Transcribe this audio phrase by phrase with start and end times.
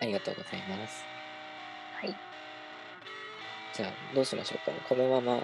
[0.00, 1.04] ありがとうございます。
[2.00, 2.14] はい。
[3.74, 4.72] じゃあ、どうしましょうか。
[4.88, 5.40] このまま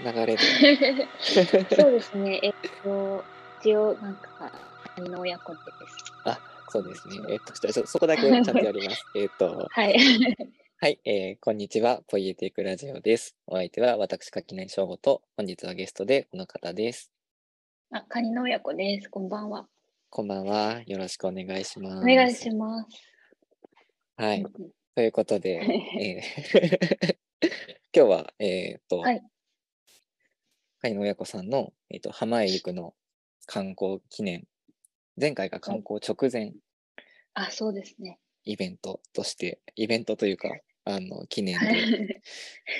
[0.00, 1.08] 流れで。
[1.20, 2.40] そうですね。
[2.42, 2.52] えっ
[2.82, 3.24] と、
[3.60, 4.52] 一応、なんか、
[4.96, 5.64] 兄の親子です。
[6.24, 6.38] あ、
[6.68, 7.16] そうですね。
[7.30, 9.04] えっと、じそこだけちゃんとやります。
[9.16, 9.96] えっと、はい。
[10.78, 12.02] はい、えーこんにちは。
[12.08, 13.36] ポイエティックラジオです。
[13.46, 17.10] お相手は私、垣内翔吾と、本日はゲストでこの方です。
[17.90, 19.08] あ、カニの親子です。
[19.08, 19.66] こんばんは。
[20.10, 20.82] こんばんは。
[20.86, 21.96] よろしくお願いします。
[21.98, 23.13] お願いします。
[24.16, 24.42] はい。
[24.42, 25.60] うんということで、
[26.00, 27.16] えー
[27.92, 29.20] 今日は、えっ、と、はい
[30.82, 32.94] 親子さんの、えー、と浜へ行くの
[33.46, 34.46] 観光記念、
[35.20, 36.52] 前回が観光直前
[37.32, 38.20] あ、そうですね。
[38.44, 40.48] イベントとして、イベントというか、
[40.84, 41.78] あの記念はで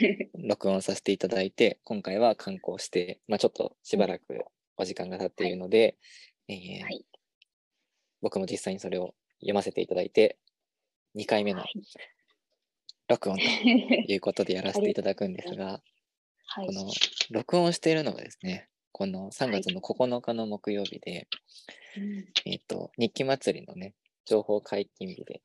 [0.00, 0.30] い。
[0.48, 4.44] 録音させていただいて、今回は観光して、まあ、ちょっとしばらく
[4.76, 5.96] お時間が経っているので、
[6.46, 7.04] えーはい
[8.20, 10.38] 僕も実際にそれを読ませていただいて、
[11.16, 11.64] 2回目の
[13.08, 13.42] 録音と
[14.12, 15.82] いうことでやらせていただくんですが、
[16.46, 16.72] はいこ。
[16.72, 16.90] の
[17.30, 21.28] 録音しているのがですね、この3月の9日の木曜日で、
[21.96, 25.42] うんえっ、と、日記祭りのね、情報解禁日で、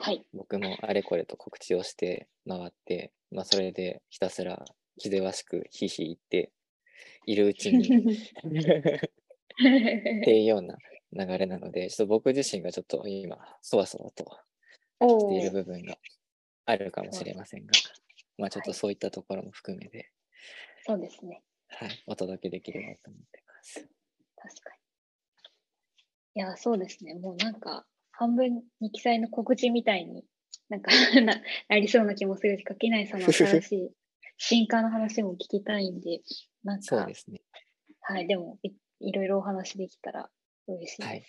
[0.00, 0.24] はい。
[0.32, 4.64] 僕もあれこれと告知をして回って、まあ、それでひたすら
[4.98, 6.52] 気ぜわしくひいひい言って
[7.26, 8.20] いるうちに っ
[10.24, 10.78] ていうような
[11.12, 14.24] 流れなので、ちょっと僕自身がちょっと今、そわそわと
[14.98, 15.98] ているー部分が
[16.66, 17.72] あるかもしれませんが、
[18.36, 20.12] まあちょっとはいそういったところも含めて、
[20.86, 21.42] そうですね。
[21.68, 23.74] はい、お届けできればと思ってます。
[24.36, 24.70] 確か
[26.34, 26.42] に。
[26.42, 27.14] いや、そうですね。
[27.14, 30.24] もうなんか、半分日記祭の告知みたいに
[30.68, 33.90] なんか ななりそうな気もするし、垣内さんの新しい
[34.36, 36.20] 進化の話も聞きたいんで、
[36.62, 37.42] なんかそうで、すね。
[38.00, 40.30] はい、でもい、いろいろお話できたら
[40.66, 41.08] 嬉しいです。
[41.08, 41.24] はい。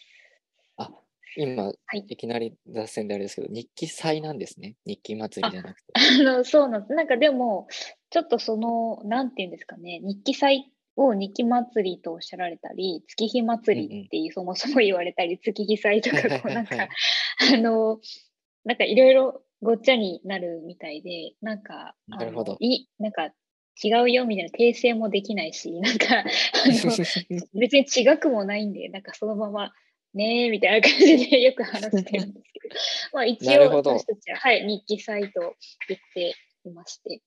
[1.37, 4.75] あ、今、はいいきなり脱線であれですけど、日記祭なんですね。
[4.85, 5.93] 日記祭りじゃなくて。
[5.95, 6.93] あの、そうなんです。
[6.93, 7.67] なんかでも、
[8.09, 16.89] ちょっとその、なんていうんですかね、日記祭を日記祭りとおっしゃられたり、月日祭りっていうそもそも言われたり、月日祭とか、なんはいはいか、
[17.53, 17.99] あの、
[18.65, 23.31] なんかいろいろごっちゃになるみたいで、なんか、あなるほどのいなんか
[23.81, 29.71] 違うよみたいな訂正もできないし、なんか、あの、 別に違くもないんで、なんかそのまま、
[30.13, 32.75] ねえみたいな感じでよく話してるんですけど、
[33.13, 35.55] まあ一応私たちは、はい、日記サイト
[35.87, 36.33] 言って
[36.65, 37.21] いまして。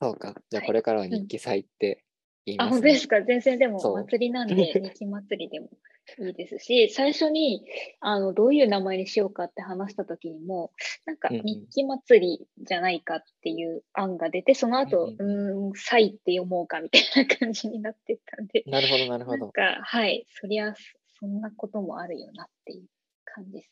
[0.00, 0.34] そうか。
[0.50, 2.04] じゃあはいこれからは日記祭って
[2.46, 2.76] 言いあ、ますね。
[2.76, 5.70] 本当ですか全然でも祭りなんで、 日記祭りでも
[6.18, 7.64] いいですし、最初に、
[8.00, 10.72] あの、どういう名前にしようかって話した時にも、
[11.06, 19.38] なんかうんうん日記祭りじゃないかっていう案が出て、その後、ううーん、祭って読もうかみたいな感じになってたんで、なるほど、なるほど。
[19.38, 20.74] なんか、はい、そりゃ、
[21.24, 22.84] そんなこともあるよなっていう
[23.24, 23.70] 感じです。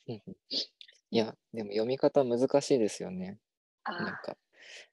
[1.10, 3.38] いや、でも読み方難しいですよね。
[3.84, 4.38] あなんか、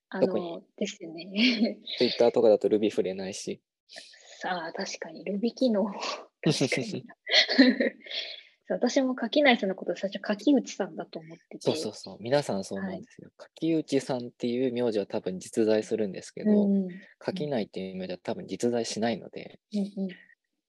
[0.10, 1.32] あ、の、ですよね。
[1.98, 3.62] Twitter とかだと Ruby 触れないし。
[4.42, 5.86] さあ、確かに、ルビ機能、
[8.70, 11.62] 私も垣内さんのこと最初、垣内さんだと思ってて。
[11.62, 12.18] そうそうそう。
[12.20, 13.32] 皆さんそうなんはいですよ。
[13.38, 20.10] 柿内さんっていう名字は多分実在するんですけうど、んうん柿内っていう名字は多分実在しないので、うんうん。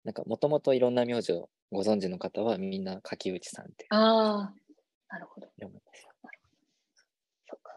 [0.04, 4.54] なんかもともといろんな名字をご存知の方はみんな柿内さんってああ、
[5.08, 5.48] なるほど。
[5.56, 6.12] 読むんですよ。
[7.48, 7.72] そうか。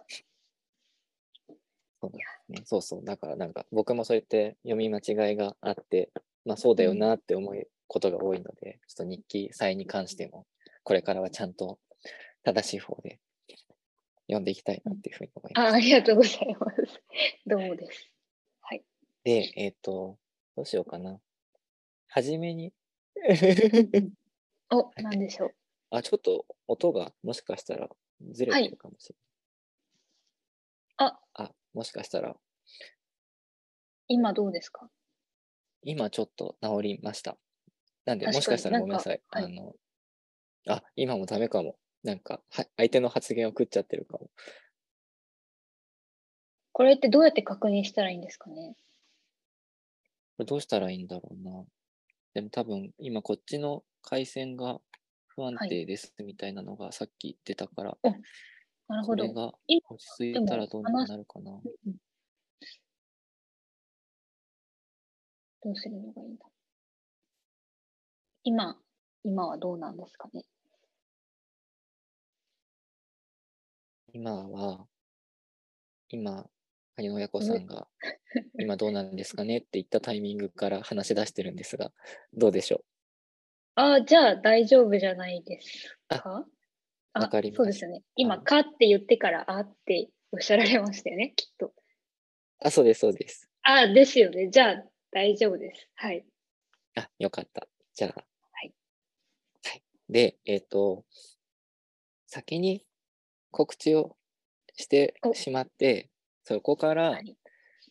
[2.01, 2.61] そうですね。
[2.65, 3.05] そうそう。
[3.05, 6.11] だからなんか僕もそうやって読み間違いがあって、
[6.45, 10.45] まあそうだよなって思うことが多いので、ちょっと日記祭に関しても、
[10.83, 11.79] これからはちゃんと
[12.43, 13.19] 正しい方で
[14.27, 15.67] 読んでいきたいなっていうふうに思います。
[15.67, 17.01] あありがとうございます。
[17.47, 18.11] どうもです。
[18.61, 18.83] はい。
[19.23, 20.17] で、えっ、と、
[20.55, 21.19] どうしようかな。
[22.07, 22.73] はじめに、
[24.71, 25.55] お、なんでしょう。
[25.91, 27.89] あ、ちょっと音がもしかしたら
[28.31, 29.25] ずれてるかもしれない。
[30.97, 32.35] あ、あ、もしかしたら
[34.07, 34.87] 今どうですか？
[35.81, 37.37] 今ちょっと治りました。
[38.05, 39.21] なんで、もしかしたらごめんなさい。
[39.29, 39.75] はいあの、
[40.67, 41.77] あ、今もダメかも。
[42.03, 44.29] なんか、は相手の発言を食っちゃってるかも。
[46.73, 48.75] これってどうやって確認したらいいんですかね？
[50.37, 51.65] これどうしたらいいんだろうな。
[52.35, 54.81] でも多分、今こっちの回線が
[55.27, 57.97] 不安はい定ですみたいなのがさっき出たから、
[58.87, 59.33] なるほどそれ。
[59.33, 61.51] が今落ち着いたらどうなるかな。
[61.85, 61.95] うん
[65.63, 66.45] どうするのがいいんだ
[68.43, 68.77] 今、
[69.23, 70.45] 今はどうなんですかね
[74.13, 74.87] 今は、
[76.09, 76.49] 今、
[76.97, 77.87] 萩野親子さんが、
[78.59, 81.91] 今どうなんですかねって言ったタイミングから話し出してるんですが、
[82.33, 82.83] どうでしょう？
[83.75, 86.45] ああ、じゃあ大丈夫じゃないですか？
[87.13, 88.01] あわかりますそうですよね。
[88.15, 91.73] 今、はいかって言ってから、あっておっしゃられましたよね、きっと。
[92.59, 93.49] あ、そうです、そうです。
[93.63, 94.49] あ、ですよね。
[94.49, 95.89] じゃあ、大丈夫です。
[95.95, 96.25] はい。
[96.95, 97.67] あ、よかった。
[97.93, 98.11] じゃあ。
[98.15, 98.73] はい。
[99.65, 99.83] はい。
[100.09, 101.03] で、えっ、と、
[102.27, 102.85] 先に
[103.51, 104.17] 告知を
[104.75, 106.09] しておしまって、
[106.45, 107.37] そこからはい。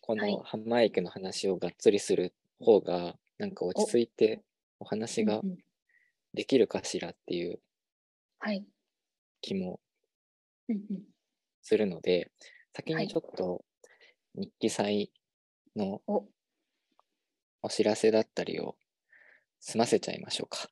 [0.00, 0.38] こはい。
[0.38, 4.44] のハンマー駅の話をがっつりする方が、なんか落ち着いて
[4.80, 5.44] お話が
[6.34, 7.60] できるかしらっていう
[8.40, 8.66] はい。
[9.42, 9.80] 気も
[11.62, 12.30] するので、
[12.72, 13.06] 先はい。
[13.06, 13.64] にちょっと
[14.34, 15.12] 日記祭
[15.76, 16.28] のお。
[17.62, 18.76] お知らせだったりを
[19.60, 20.70] 済ませちゃいましょうか。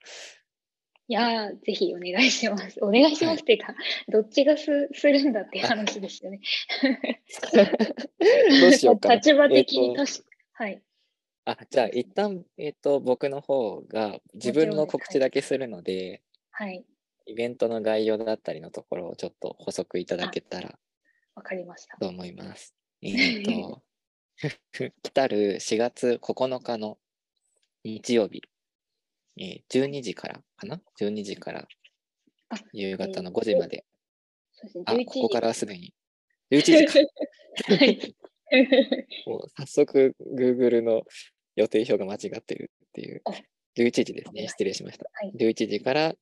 [1.13, 2.79] いやー、ぜひお願いします。
[2.81, 3.75] お願いしますっていうか、
[4.09, 6.41] どっちがすするんだっていう話ですよね。
[8.63, 9.17] どうしようかな。
[9.17, 10.83] 立場的にえーと確か、はい。
[11.45, 16.83] あ、じゃあ一旦、えっ、と、僕の方が自分の告知だけするので、はい。
[17.27, 20.79] イベントの概要だったりのところをちょっと補足いただけたら
[21.35, 21.99] わかりました。
[21.99, 22.75] と思います。
[23.03, 23.83] えっ、 と、
[25.03, 26.97] 来たる4月9日の
[27.85, 28.41] 日曜日、
[29.39, 31.67] えー12時からかな ?12 時から
[32.51, 33.85] あ夕方の5時まで。
[34.85, 35.95] あ、11ここからはすでに
[36.51, 36.99] 11時か。
[37.75, 38.15] はい。
[39.27, 41.03] もう早速 Google の
[41.57, 43.33] 予定表が間違ってるっていうあ。
[43.77, 44.47] 11時ですね。
[44.49, 45.07] 失礼しました。
[45.13, 46.15] はい11時から、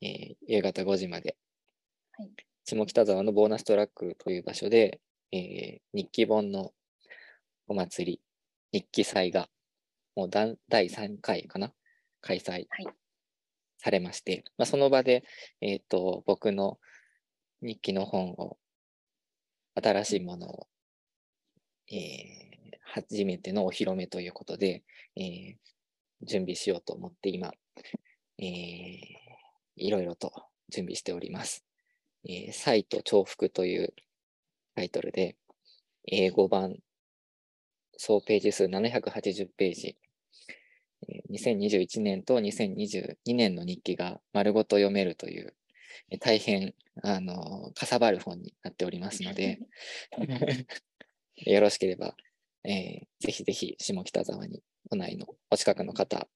[0.00, 1.36] えー夕方5時まで、
[2.12, 2.30] はい
[2.64, 5.00] 下北沢のボーナストラックという場所で、
[5.32, 6.72] えー日記本の
[7.68, 8.20] お祭り、
[8.72, 9.48] 日記祭が
[10.16, 11.72] もうだ第3回かな？
[12.24, 12.66] 開催はい
[13.76, 15.24] されまして、まあ、その場で、
[15.60, 16.78] えー、と僕の
[17.60, 18.56] 日記の本を
[19.74, 20.66] 新しいものを、
[21.92, 22.54] えー
[22.86, 24.84] 初めてのお披露目ということで、
[25.16, 25.54] えー
[26.22, 27.52] 準備しようと思って今、
[28.38, 28.46] えー
[29.76, 30.32] いろいろと
[30.70, 31.64] 準備しております。
[32.24, 33.92] えーサイト重複という
[34.76, 35.36] タイトルで、
[36.06, 36.76] 英語版
[37.96, 40.03] 総ページ数780ページ、えー
[41.30, 45.54] 2021年と2022年の日記が丸ごと読めるという、
[46.10, 49.58] えー大変あのかさばる本になっておりますので、
[51.36, 52.16] よろしければ、
[52.64, 56.28] えーぜひぜひ下北沢に都内のお近くの方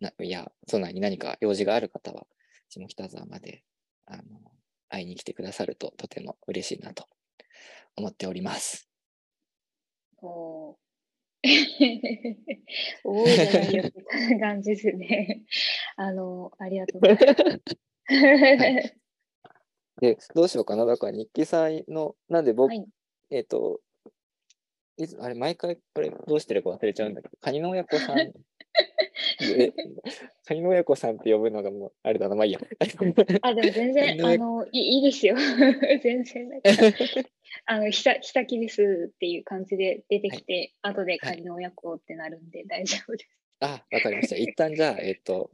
[0.00, 2.26] ないや都内に何か用事がある方は
[2.68, 3.64] 下北沢まで
[4.06, 4.22] あの
[4.88, 7.06] 会いに来てくださるととても嬉しいなと
[7.96, 8.88] 思っております。
[10.20, 12.36] おー
[13.04, 14.04] おーじゃないよって
[14.40, 15.42] 感じですね。
[15.96, 18.94] あの、ありがとうございます。
[20.00, 20.86] で、どうしようかな。
[20.86, 22.86] だから日記祭の、なんで僕、はい
[23.30, 23.80] えっ、と、
[24.96, 28.18] いつ、あれ、毎回、これ、どうしてるか忘れちゃうんだけど、カニの親子さん、
[29.40, 29.72] え、
[30.46, 32.60] カニの親子さんって呼ぶのがもう、あれだな、まあいいや。
[33.42, 35.36] あ、でも全然、ねあの、いいいですよ。
[36.02, 36.62] 全然。
[37.66, 43.30] あの、ひさ、ひさきですっていう感じで出てきて、後で仮の親子ってなるんで大丈夫です。
[43.60, 44.36] あ、わかりました。
[44.36, 45.50] 一旦じゃあ、えっ、と、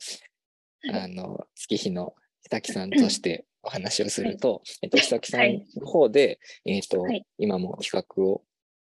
[0.93, 7.27] あの、月日の久木さんとしてお話をすると、えっと、久木さんの方で、えっ、と、はい。
[7.39, 8.43] 今も企画を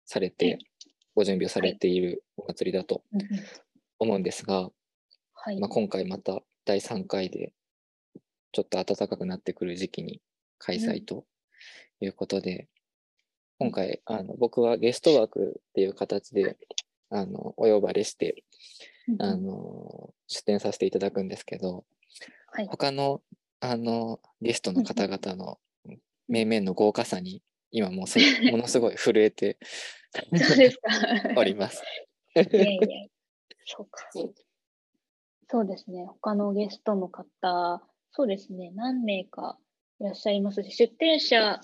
[0.04, 0.66] されて、はい。
[1.14, 3.04] ご準備をされているお祭りだと
[4.00, 4.70] 思うんですが、
[5.34, 5.60] はい。
[5.60, 7.52] まあ、今回また第3回で、
[8.52, 10.20] ちょっと暖かくなってくる時期に
[10.58, 11.24] 開催と
[12.00, 12.68] いうことで、
[13.58, 16.56] 今回、あの僕はゲスト枠っていう形で、
[17.10, 18.44] あの、お呼ばれして、
[19.18, 21.84] あの、出展させていただくんですけど、
[22.46, 22.66] はい。
[22.66, 23.22] 他の、
[23.60, 25.58] あの、ゲストの方々の
[26.28, 28.18] 面々の豪華さに、今もうす
[28.50, 29.58] ものすごい震えて
[30.14, 30.90] そうですか。
[31.36, 31.82] おります。
[32.36, 32.80] いやいや、
[33.66, 34.08] そうか。
[35.48, 36.06] そうですね。
[36.06, 37.82] 他のゲストの方、
[38.12, 38.70] そうですね。
[38.74, 39.58] 何名か
[40.00, 41.60] いらっしゃいますし、出展者、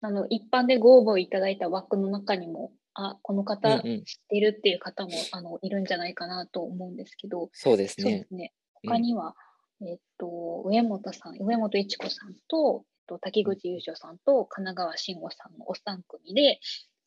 [0.00, 8.26] あの、一般でご応募いただいた枠の中にも、あ、この方うんうん知ってるっていう方も、あの、いるんじゃないかなと思うんですけど、そうですね。
[8.28, 8.52] すね。
[8.84, 9.34] 他には、
[9.82, 16.60] えっと、上本さん、上本一子さんと、えっと、滝口優勝さんと、神奈川慎吾さんのお三組で、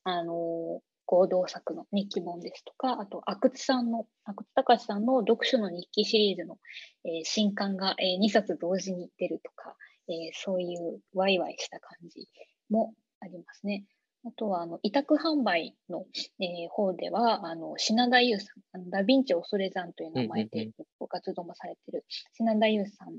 [0.04, 6.60] あの、合同作の日記本ですとか、あと、阿久津さんの、阿久津隆さんの読書の日記シリーズの、
[7.04, 9.76] えー新刊が、え2冊同時に出るとか、
[10.08, 12.28] えーそういうワイワイした感じ
[12.70, 13.86] もありますね。
[14.26, 16.06] あとは、あの、委託販売の、
[16.40, 23.14] えー方では、あの、品田優さん、あのダヴィンチ恐れ山という名前でご活動もされている品田優さん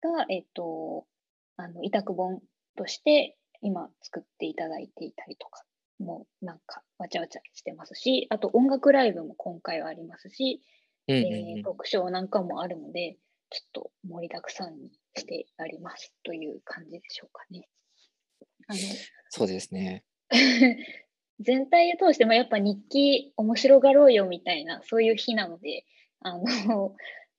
[0.00, 1.06] が、えっと、
[1.56, 2.40] あの、委託本
[2.76, 5.62] として今作っていただいていたりとか、
[5.98, 10.62] もうなんかわちゃわちゃしてますし、あと音楽ライブも今回はありますし、
[11.06, 13.18] うんうんえー、うん読書なんかもあるので、
[13.50, 17.68] ちょっと盛りだくさんにしてありますという感じでしょうかね。
[18.70, 18.78] あの
[19.30, 20.04] そうですね。
[21.40, 25.84] 全体を通してもやっぱ日記面白がろうよみたいなそういう日なので
[26.20, 26.94] あの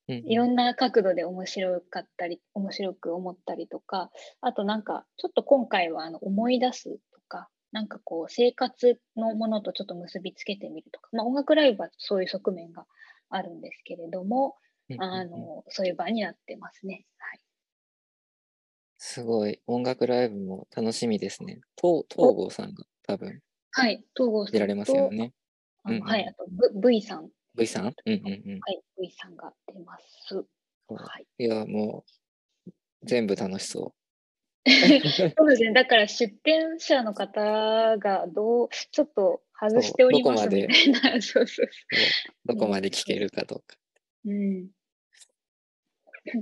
[0.07, 4.11] いろんな角度で面白かったり面白く思ったりとか
[4.41, 12.85] あとなんかちょっと今回はあの思い出すとかなんかこう生活のものとちょっと結びつけてみるとか、まあ、音楽ライブはそういう側面が
[13.29, 14.57] あるんですけれども、
[14.99, 17.05] あのそういう場になってますね。
[17.17, 17.39] はい、
[19.03, 21.59] すごい音楽ライブも楽しみですね。
[21.75, 23.41] 東東郷さんが多分
[23.71, 25.33] はい、東郷さん出られますよね。
[25.85, 26.45] うんうん、はい、あと
[26.79, 30.35] v, v さん V さん、うんうんうん、はい、V さんが出ます。
[30.87, 32.05] はい、いや、も
[32.67, 33.95] う、全部楽しそ
[34.65, 34.69] う。
[34.69, 41.69] そうですね、だから出店者の方がどう、ちょっと外しておりますみたいな、そう そう
[42.45, 43.75] どこまで聞けるかどうか。
[44.25, 44.69] うん。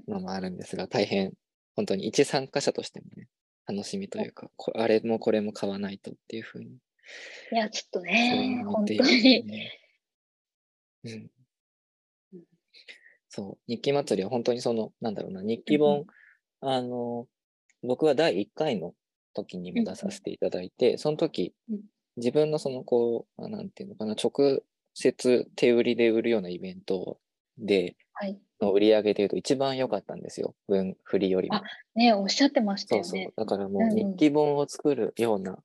[0.09, 1.31] のもあるんですが、大変、
[1.79, 3.29] 本当に一参加者としてもね、
[3.65, 6.71] 楽しみというか、あれもこれも買わないとっていうふうに。
[7.53, 9.45] いや、ちょっとね、本当に。
[11.05, 11.31] うん。
[13.29, 16.05] そう、日記祭りは本当にその、なんだろうな、日記本、
[16.59, 17.29] あの、
[17.81, 18.93] 僕は第1回の
[19.33, 21.53] 時にも出させていただいて、その時、
[22.17, 24.63] 自分のその、こう、なんていうのかな、直
[24.95, 27.21] 接手売りで売るようなイベント
[27.57, 27.95] で、
[28.61, 31.55] の売り上げでいうと一番良かったんですよ、分振りよりも。
[31.55, 31.63] あ、
[31.95, 33.07] ねおっしゃってましたよね。
[33.07, 33.33] そうそう。
[33.37, 35.59] だからもう日記本を作るような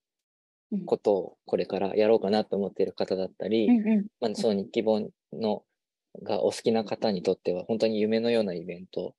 [0.86, 5.62] ことをこれからやろうかなと思っている方だったり、うんうん、まあ、その日記本の
[6.22, 9.14] がお好きな方にとっては本当に夢のようなイベント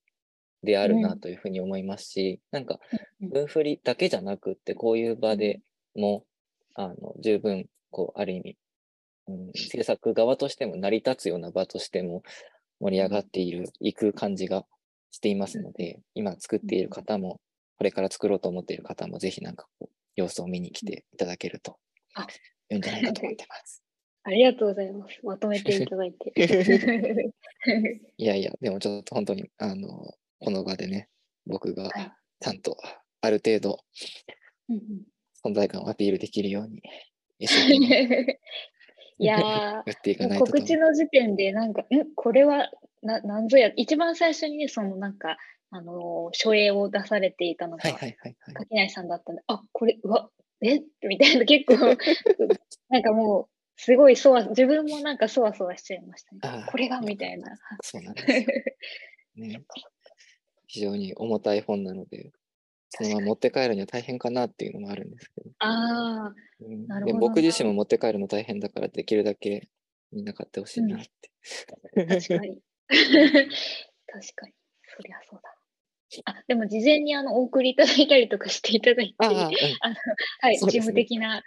[0.64, 2.66] であるなというふうに思いますし、うん、なん。
[2.66, 2.80] か
[3.20, 5.62] 文振りだけじゃなくってこういう場で
[5.96, 6.26] も
[6.74, 8.58] あの十分こうある意味、
[9.28, 12.24] うん、制作側としても成り立つような場としても
[12.80, 14.66] 盛り上がっている、いく感じが
[15.12, 17.40] していますので、今作っている方も、
[17.78, 21.78] これから作ろうと思っている方も、ぜひなんかこう、様子を見に来ていただけると
[22.70, 23.84] いいんじゃないかと思ってます。
[24.24, 25.20] ありがとうございます。
[25.24, 26.34] まとめていただいて。
[28.18, 31.10] いやいや、でもちょっと本当に、あの、この場でね、
[31.46, 31.92] 僕が
[32.40, 32.78] ちゃんと
[33.22, 33.84] ある程度、
[35.46, 36.82] 存在感をアピールできるように、
[39.18, 41.86] いやー、告知の時点で、なんか、ん？
[42.16, 42.70] これは
[43.02, 45.38] な、なんぞや、一番最初にね、そのなんか、
[45.72, 48.14] あの書影を出されていたのが、垣
[48.72, 50.30] 内さんだったんで、あこれ、うわ、
[50.62, 50.82] え？
[51.08, 51.76] みたいな、結構、
[52.90, 56.66] なんかもう、すごいそわ、自分もなんかそわそわしちゃいましたね。
[56.70, 57.58] これがみたいな。
[57.82, 58.30] そうなんです。
[59.36, 59.64] ね、
[60.68, 62.32] 非常に重たい本なので、
[62.98, 65.50] そのまま持って帰るには大変かなっていうのもあるんですけど。
[65.60, 67.18] ああ、うん、なるほど。
[67.20, 69.68] 僕自身も持って帰るの大変だから、できるだけ
[70.12, 71.10] みんな買ってほしいなって。
[71.98, 72.62] うん、確かに。
[72.90, 74.54] 確かに。
[74.98, 75.56] そりゃそうだ。
[76.24, 79.96] あでも事前にあのお送りいただいたりとかしていただいて、あ、うん、あの
[80.40, 81.44] はい、事務的な、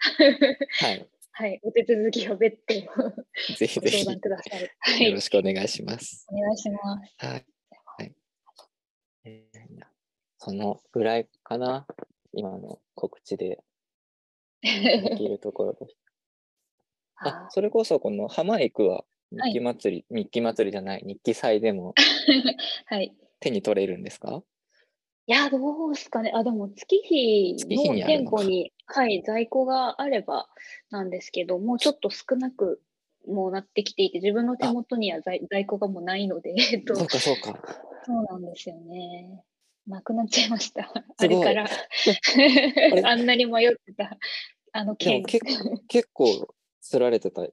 [0.80, 2.74] はい、はい、お手続きを別途
[3.56, 5.08] ぜひぜひ相談ください、はい。
[5.08, 6.26] よろしくお願いします。
[6.28, 7.26] お願いします。
[7.26, 7.57] はい。
[10.48, 11.86] そのぐらいかな、
[12.32, 13.62] 今の告知で
[14.62, 16.00] できるところとして。
[17.16, 21.94] あ、それこそこの浜行くは日記祭り、はい、日記祭りじゃない、日記祭でも
[22.86, 24.42] はい、手に取れるんですか？
[25.26, 26.32] いや、どうですかね。
[26.34, 30.48] あ、でも月日の店舗に、はい、在庫があれば
[30.90, 32.80] なんですけど、もうちょっと少なく
[33.26, 37.58] もうなってきていて、自分の手元には在在庫がもうないので、えっと、そうかそうか。
[38.06, 39.42] そうなんですよね。
[39.88, 40.92] なくなっちゃいました。
[41.16, 41.66] あれから
[43.04, 44.18] あんなに迷ってた、
[44.72, 45.22] あの件。
[45.24, 45.44] 結
[45.88, 47.46] 結構、釣られてた。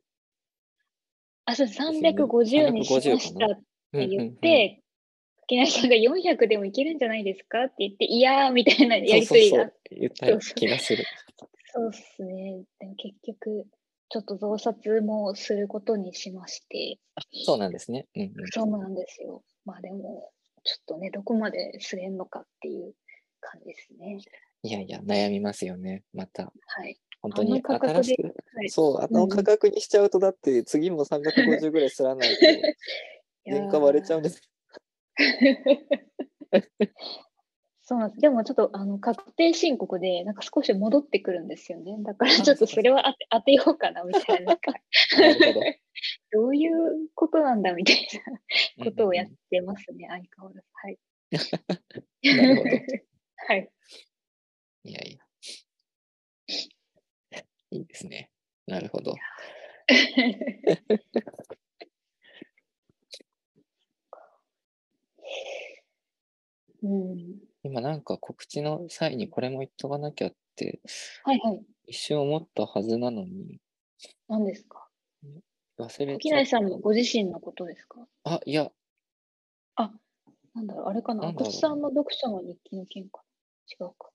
[1.45, 3.59] あ、そう、350にしましたっ
[3.91, 4.81] て言って、
[5.47, 9.71] 木梨さんが400でもいけるんじゃないですかって言って、いやーみたいなやりとりが。
[9.91, 11.05] 言った気がする。
[11.73, 12.63] そうっすね。
[12.79, 13.67] でも結局、
[14.09, 16.99] ちょっと増刷もすることにしまして。
[17.45, 18.07] そうなんですね。
[18.15, 19.43] うん、うん、そうなんですよ。
[19.65, 20.31] まあでも、
[20.65, 22.93] ちょっとね、どこまですれんのかっていう
[23.39, 24.17] 感じですね。
[24.63, 26.51] いやいや、悩みますよね、また。
[26.65, 26.97] はい。
[27.21, 32.45] 本当に新しく、はい、そう、あの価格にしちゃうと、だって次も350ぐらいすらないと、
[33.49, 34.41] 原価割れちゃうんです。
[37.85, 38.21] そうなんです。
[38.21, 41.97] でもちょっとあの確定申告でなんか少し戻ってくるんですよね。
[42.03, 44.57] だからちょっとそれは当て当てようかなみたいな。
[46.31, 48.07] どういうことなんだみたい
[48.79, 50.67] なことをやってますね、相変わらず。
[50.73, 50.99] はい。
[52.37, 52.69] なるほど。
[53.47, 53.71] はい。
[54.83, 55.19] いやいや。
[57.71, 58.31] いいですね。
[58.67, 59.15] なるほど。
[66.83, 67.54] うん。
[67.65, 70.79] 今なんか告知の際にこれも言っとかなきゃって
[71.23, 71.61] はいはい。
[71.87, 73.57] 一瞬思ったはずなのに
[74.27, 74.87] 何ですか？
[75.79, 78.05] 忘れ木ちゃっ内さんもご自身のことですか？
[78.23, 78.69] あ、いや、
[79.77, 79.91] あ、
[80.53, 81.27] なんだろう、あれかな？
[81.27, 83.23] 阿久津さんの読書の日記の件か
[83.79, 83.85] な。
[83.87, 84.09] 違うか。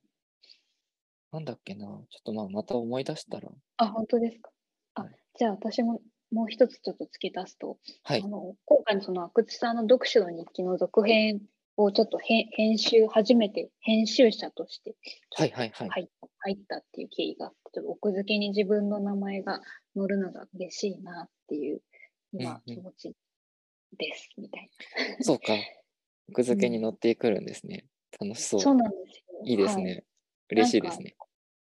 [1.32, 1.86] なんだっけな。
[1.86, 3.48] ちょっとまあまた思い出したら。
[3.78, 4.50] あ、本当ですか？
[4.94, 6.00] あはい、じゃあ私も
[6.32, 8.28] もう一つちょっと付け足すと、はいあ。
[8.28, 11.40] の今回のその阿久津さんの読書の日記の続編
[11.82, 14.94] をちょっと編編集、初めて編集者として
[15.36, 15.88] はいはいはい。
[15.88, 16.08] 入
[16.38, 19.60] 入ったっていう経緯があって、ちょっと奥付けに自分の名前が
[19.96, 21.80] 載るのが嬉しいなっていう
[22.32, 23.14] 今うんうん気持ち
[23.98, 24.70] です、みたい
[25.20, 25.54] そうか。
[26.30, 27.86] 奥付けに乗ってくるんですね。
[28.20, 28.60] 楽しそな。
[28.60, 28.62] う。
[28.62, 29.40] そうなんですよ。
[29.44, 29.84] いいですね。
[29.84, 30.04] はい
[30.50, 31.14] 嬉しいですね。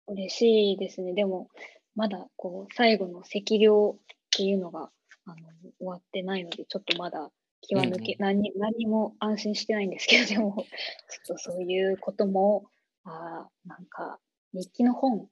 [0.08, 1.14] 嬉しいですね。
[1.14, 1.50] でも、
[1.96, 4.90] まだこう最後の適量っていうのが
[5.26, 5.36] あの
[5.80, 7.30] 終わってないので、ちょっとまだ
[7.62, 10.56] 気は抜け、うん何に何にも安心してないんですけど、でも、
[11.26, 12.66] ちょっとそういうことも、
[13.04, 14.20] あーなんか
[14.54, 15.30] 日記の本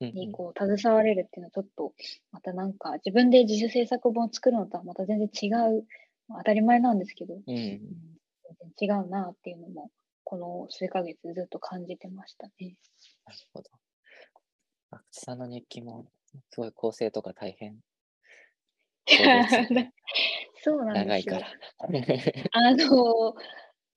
[0.00, 1.94] にこう携われるっていうのはちょっと
[2.32, 5.86] またなんか自分で自主制作本を作るのとはまた全然違う、
[6.28, 8.14] まあ当たり前なんですけど、うんうん
[8.60, 9.90] 全然違うなっていうのも、
[10.22, 12.76] この数ヶ月ずっと感じてましたね。
[13.24, 13.70] なるほど。
[14.90, 16.06] 阿久津さんの日記も、
[16.50, 17.80] すごい構成とか大変。
[20.64, 21.36] そうなんですよ。
[21.36, 21.46] 長いから。
[22.52, 23.34] あの、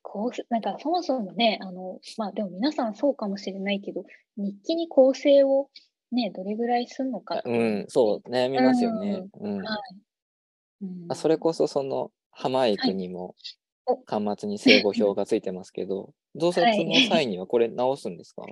[0.01, 4.03] こうなんかそもそもね、あの、まあでも皆さんそうかもしれないけど、
[4.35, 5.69] 日記に構成を
[6.11, 9.27] ね、どれぐらいするのかう、んそう、悩みますよね。
[9.39, 9.57] うん。
[9.63, 9.95] はい
[10.81, 13.33] うんあそれこそその浜井にも
[13.87, 18.43] お端末に正誤表がついてますけど、増刷の際にはこれ直すんですか、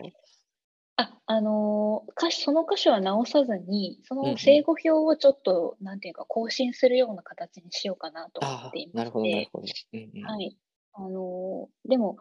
[0.98, 9.68] あ、あのー歌詞その箇所は直さずに、そうんうんの正誤表をちょっと、なんていうか、更新するような形にしようかなと思あっていあ、なるほど、ましてなるほど。
[9.94, 10.58] うんうんはい。
[10.94, 12.18] あのーでも、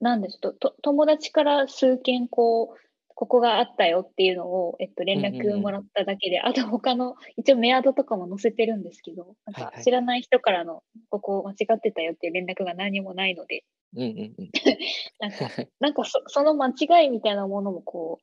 [0.00, 13.64] なんですとと、友達から数件こう、ここがあったよっていうのを、えっと、連うんうんうん絡もらっただけで、あと他の、一応メアドとかも載せてるんですけど、なんはいはいか知らない人からの、ここ間違ってたよっていう連絡が何もないので。
[15.20, 18.20] なんか、なんかそその間違いみたいなものもこ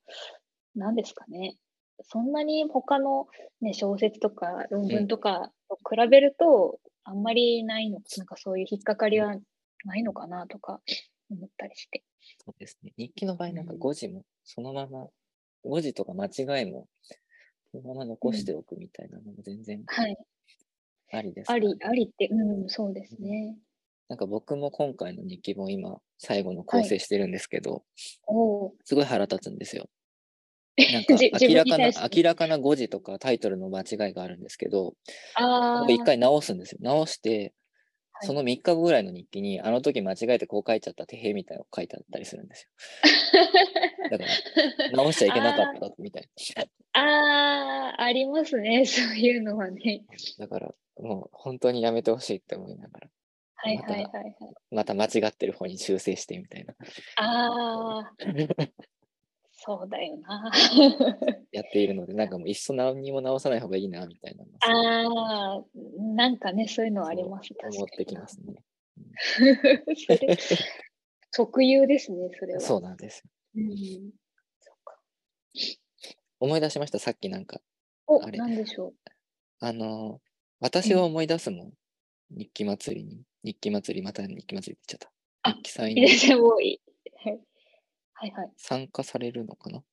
[0.75, 1.57] う、なんですかね。
[2.03, 3.27] そんなに他の、
[3.61, 9.35] ね、小説とか論文とかと比べると、あんまりないの、なんかそういう引っかかりは
[9.85, 10.81] ないのかなとか
[11.29, 12.03] 思ったりして。
[12.45, 12.93] そうですね。
[12.97, 15.07] 日記の場合、なんかうん誤字もそのまま、
[15.63, 16.87] 誤字とか間違いも
[17.71, 20.17] そのまま残しておくみたいなのも全然はい。
[21.11, 23.57] ありですからね、あり、ありって、うん、そうですね。
[24.09, 27.83] なんか僕も今回の日記本今、最後の構成してるんですけど、
[28.27, 28.73] おお。
[28.83, 29.89] すごい腹立つんですよ。
[30.77, 34.95] なんか明らかな明らかな誤字とかタイトルの間違いがあるんですけど、
[35.87, 36.79] 一回直すんですよ。
[36.81, 37.53] 直して、はい
[38.21, 42.69] その3日後ぐらいの日記に、あの時間違えてこう書いちゃったてへみたいなの書いてあったりするんですよ。
[44.09, 46.29] だから、直しちゃいけなかったみたい
[46.93, 48.85] ああ、ありますね。
[48.85, 50.05] そういうのはね。
[50.37, 50.45] な。
[50.45, 53.09] だから、もう本当にやめてほしいって思いながら、
[53.63, 54.33] はいはいはいはい。
[54.71, 56.73] また間違ってる方に修正してみたいな、
[57.15, 58.13] ああ、
[59.53, 60.51] そうだよな。
[61.53, 65.63] やっているので、なんかもういっそ何にも直さない方がいいな、みたいなああ、
[65.97, 67.53] なんかね、そういうのはあります。
[67.57, 68.55] 思ってきますね。
[69.95, 70.37] それ
[71.31, 72.59] 特有ですね、それは。
[72.59, 73.31] そうなんですよ。
[73.55, 74.11] うん。
[74.59, 74.99] そっか。
[76.41, 77.61] 思い出しました、さっきなんか。
[78.07, 78.95] お、あれなんでしょう。
[79.59, 81.73] あのー私を思い出すもん。
[82.31, 83.21] 日記祭りに。
[83.43, 85.11] 日記祭り、また日記祭りって言っちゃった。
[85.49, 86.81] あ日記祭にもういい。
[87.23, 87.39] は い
[88.13, 88.51] はいはい。
[88.57, 89.83] 参加されるのかな？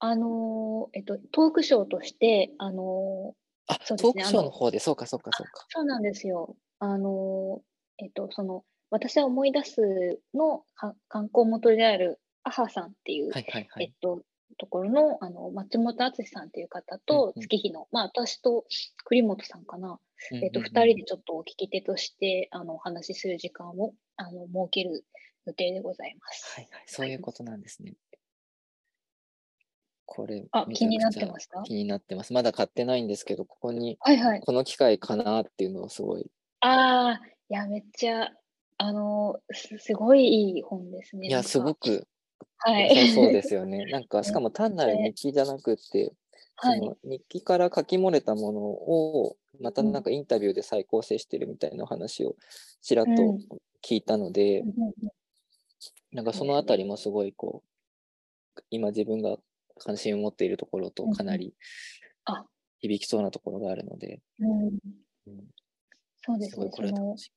[0.00, 5.66] あのーえっと、トークショーとして、あのーあ、そうですねトークショーの方で、そうかそうかそうか。
[5.70, 6.56] そうなんですよ。
[6.78, 13.84] あのーえっと、その、私は思い出すのか観光元であるアハさんっていう、はいはいはい。
[13.84, 14.22] えっと、
[14.54, 18.64] ところのあの松本敦さんという方とうんうん月日の、まあ、私と
[19.04, 19.98] 栗本さんかな、
[20.32, 25.04] えっと、2うんうんうん人でちょっと聞き手としてあのお話しする時間をあの設ける
[25.46, 26.54] 予定でございます。
[26.54, 27.94] はいはい、そういうことなんですね。
[30.06, 32.32] これ、あ気になってますか気になってます。
[32.32, 34.40] まだ買ってないんですけど、ここに、はいはい。
[34.40, 36.30] この機会かなっていうのをすごい。
[36.60, 38.30] ああ、いや、めっちゃ、
[38.76, 41.28] あのす、すごいいい本ですね。
[41.28, 42.06] いや、すごく。
[42.38, 42.88] くはい。
[43.08, 43.86] そうですよね。
[43.86, 46.14] なんか、しかも単なる日記じゃなくって、
[46.56, 46.80] はい。
[46.80, 49.92] その日記から書き漏れたものを、またうん。
[49.92, 52.36] なんかインタビューで再構成してるみたいな話を
[52.82, 53.44] ちらっとうん。
[53.84, 54.94] 聞いたので、うん
[56.12, 57.62] なんかそのあたりもすごいこ
[58.58, 59.38] う、今自分が
[59.78, 61.54] 関心を持っているところとかなり
[62.26, 62.44] あ。
[62.80, 64.78] 響きそうなところがあるので、うん。
[65.26, 65.50] うん。
[66.22, 66.60] そうですすね。
[66.60, 67.30] ごいこそのれ楽しい。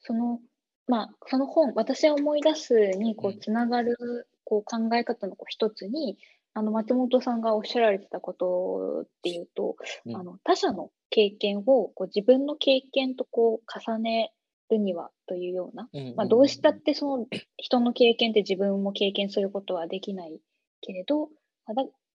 [0.00, 0.40] その
[0.86, 3.40] まあ、その本、私は思い出すにこううん。
[3.40, 3.96] つながる
[4.44, 6.18] こう考え方のこう一つに、
[6.52, 10.16] あの松本さんがおっしゃられてたことっていうと、うん。
[10.16, 14.32] あの他者の経験をこう自分の経験とこう重ね
[14.70, 20.40] るにはというような、うんまあ、どうしたってその人の経験って自分も経験することはできない
[20.80, 21.28] けれど、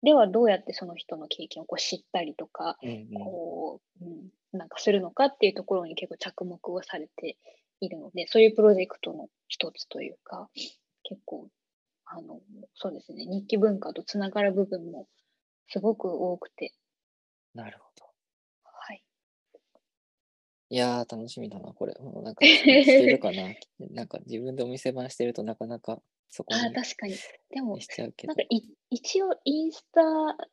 [0.03, 3.25] ではどうやってその人の経験をこう知ったりとか、うんうん。
[3.25, 7.37] こう、うん、なんかするのかっていうところに結構着目をされて
[7.81, 10.49] いるので、そういうプロジェクトの一つというか、
[11.03, 11.49] 結構、
[12.07, 12.41] あの、
[12.75, 15.09] そうですね、日記文化とつながる部分も
[15.69, 16.75] すごく多くて、
[17.55, 18.07] なるほど。
[18.65, 19.03] はい。
[20.71, 21.95] いやー、楽しみだな、これ。
[22.01, 23.55] もうなんか、してるかな。
[23.91, 27.15] なんか自分でお店番してるとなかなかそこあ確かに。
[27.51, 28.33] でも、しちゃうけど。
[28.33, 28.43] なんか。
[28.51, 30.03] い一応インスタ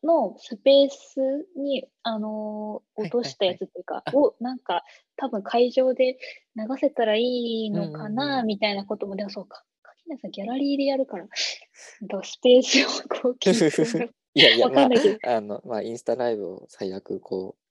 [0.03, 4.17] のスペースに、あのーはい落としたやつっていうか、あ。
[4.17, 4.83] をなんか
[5.15, 6.17] 多分会場で
[6.55, 8.47] 流せたらいいのかうんうんな、うん。
[8.47, 11.99] みたいなことも、でもそうか、垣根さんギャラリーでやるから、ス
[12.41, 17.61] ペースをこう聞いていやいや、まあわかんないけど、あの、まあ、インスタライブを最悪、こう、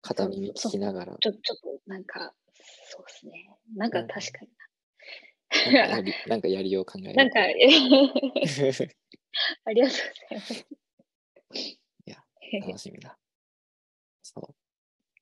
[0.00, 2.32] 片耳聞きながら、ちょちょっとなんか、
[2.90, 3.50] そうですね。
[3.76, 4.08] なんかうん。
[4.08, 4.48] 確かに
[5.50, 7.14] なんかやり、 なんかやりよう考える。
[7.14, 7.24] な。
[7.24, 7.40] なんか、
[9.64, 10.66] ありがとうございます。
[12.06, 12.16] や
[12.66, 13.18] 楽しみだ。
[14.22, 14.54] そ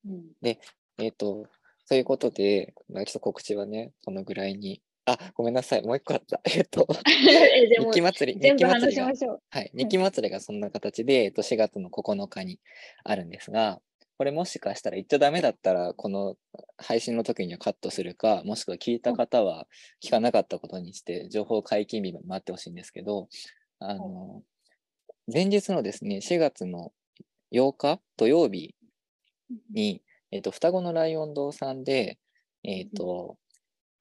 [0.05, 0.59] うん、う。
[0.99, 1.47] えっ、と、
[1.85, 4.83] そういうことで、まあ、ちょっと告知はね、このぐらいに。
[5.09, 6.41] あ、ごめんなさい、もう一個あった。
[6.53, 9.13] えっと、えでも日記祭り、日記祭りが。
[9.51, 12.59] はい、日記祭りがそんな形で、えっと、4月の9日に
[13.05, 13.81] あるんですが、
[14.19, 16.37] これもしかしたら言っちゃダメだったら、この
[16.79, 19.67] 配信の時にはカットするか、もしくは聞いた方は
[20.03, 23.29] 聞かなかったことにして、情報解禁日まで待ってほしいんですけど、
[23.79, 24.43] あの、
[25.33, 26.93] 前日のですね、4月の
[27.53, 28.75] 8日土曜日
[29.73, 32.19] に、えっと、双子のライオン堂さんで、
[32.65, 33.37] えっと、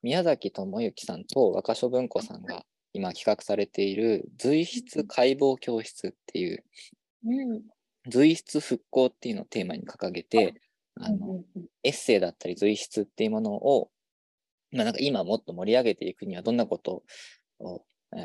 [0.01, 6.63] 宮崎智之さんと若所文庫さんが今企画されている随筆解剖教室っていう
[8.09, 10.55] 随筆復興っていうのをテーマに掲げて
[10.99, 11.65] あのうんうんうん。
[11.83, 13.89] エッセイだったり随筆っていうものを、
[14.71, 17.03] まあ、なんか今もっと盛り上げていくにはどんなこと
[17.59, 17.83] を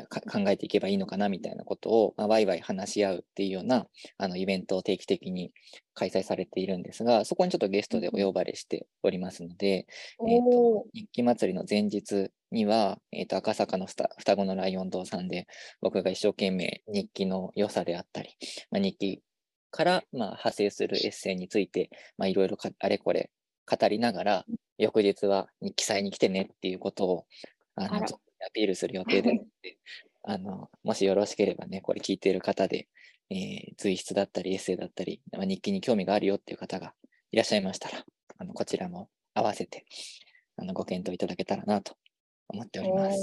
[0.09, 5.51] 考えていけばいいのかなみたいなことを、まあ、ワイワイ話し合うっていうようなあのイベントを定期的に
[5.93, 15.47] 開催されているんですがそこにちょっとゲストでお呼ばれしておりますので、えーおと日記祭りの前日には、えー、と赤坂の双子のライオン堂さんで
[15.81, 18.29] 僕が一生懸命日記の良さであったり、
[18.71, 19.21] まあ、日記
[19.71, 23.31] から、まあ、派生するエッセイについてまあいろいろかあれこれ
[23.65, 24.45] 語りながら
[24.77, 27.25] 翌日は日記祭に来てねっていうことを
[27.75, 27.99] あのア
[28.53, 29.41] ピールする予定で
[30.23, 32.87] あ のもしよろしければねこれ聞いている方で、
[33.29, 36.93] えー随筆だったりエッセイだったり、まあ、日記に興味があるよっていう方が
[37.31, 38.05] いらっしゃいましたら
[38.37, 39.85] あのこちらも合わせて
[40.57, 41.95] あのご検討いただけたらなと
[42.49, 43.19] 思っております。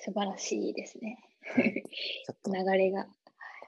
[0.00, 1.18] 素晴らしいですね。
[2.46, 3.08] 流れが。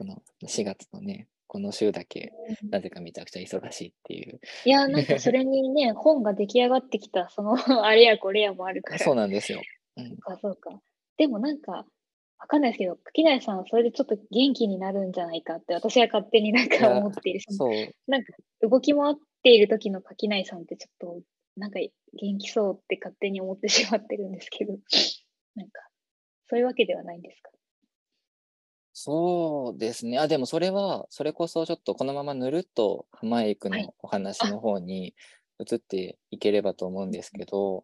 [0.00, 2.32] この4月のね、この週だけ
[2.70, 4.40] なぜかめちゃくちゃ忙しいっていう。
[4.64, 7.52] いや、なんかそれにね、 本が出来上がってきた、その
[7.84, 8.98] あれやこれやもあるから。
[8.98, 9.60] そうなんですよ。
[9.96, 10.80] うんそうか、そうか。
[11.18, 11.86] でもなんか、
[12.38, 17.40] わかんないですけど、垣内さんはそれでちょっと元気になるんじゃないかって、私は勝手になんか思っている。
[17.50, 18.32] そう、なんか、
[18.62, 21.20] 動き回っている時の垣内さんってちょっと、
[21.58, 21.78] なんか
[22.14, 24.78] 元気そうって勝手に思ってしまってるんですけど、
[25.56, 25.86] なんか、
[26.48, 27.50] そういうわけではないんですか？
[29.02, 30.18] そうですね。
[30.18, 33.86] あ、でもそれは、それこそちょっとこのままぬるっと浜へ行くはい。
[33.86, 35.14] のお話の方に
[35.58, 37.78] 移っていければと思うんですけど、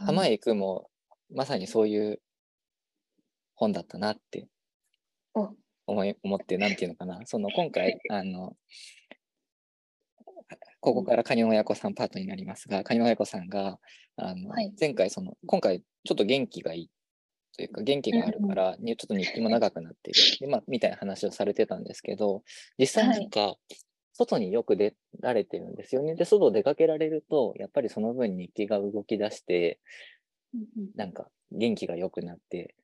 [0.00, 0.90] うん浜へ行くも
[1.32, 2.20] まさにそういう
[3.54, 4.48] 本だったなって
[5.34, 5.48] お。
[5.86, 8.56] 思い思って、なんていうのかな、その今回、あの、
[10.80, 13.78] ここからカニ親子さんパートになりますが、カニ親子さんが、
[14.16, 14.72] あのはい。
[14.78, 16.90] 前回、その、今回ちょっと元気がいい
[17.58, 22.44] というか、元気があるから、にちょっと日記も長くなっている、でまあ、みたいな話をされてたんですけど、
[22.78, 23.56] 実際なんか、
[24.12, 26.14] 外によく出られてるんですよね。
[26.14, 29.80] で、外出かけられると、やっぱりその分日記が動き出して、
[30.94, 32.76] なんか元気が良くなって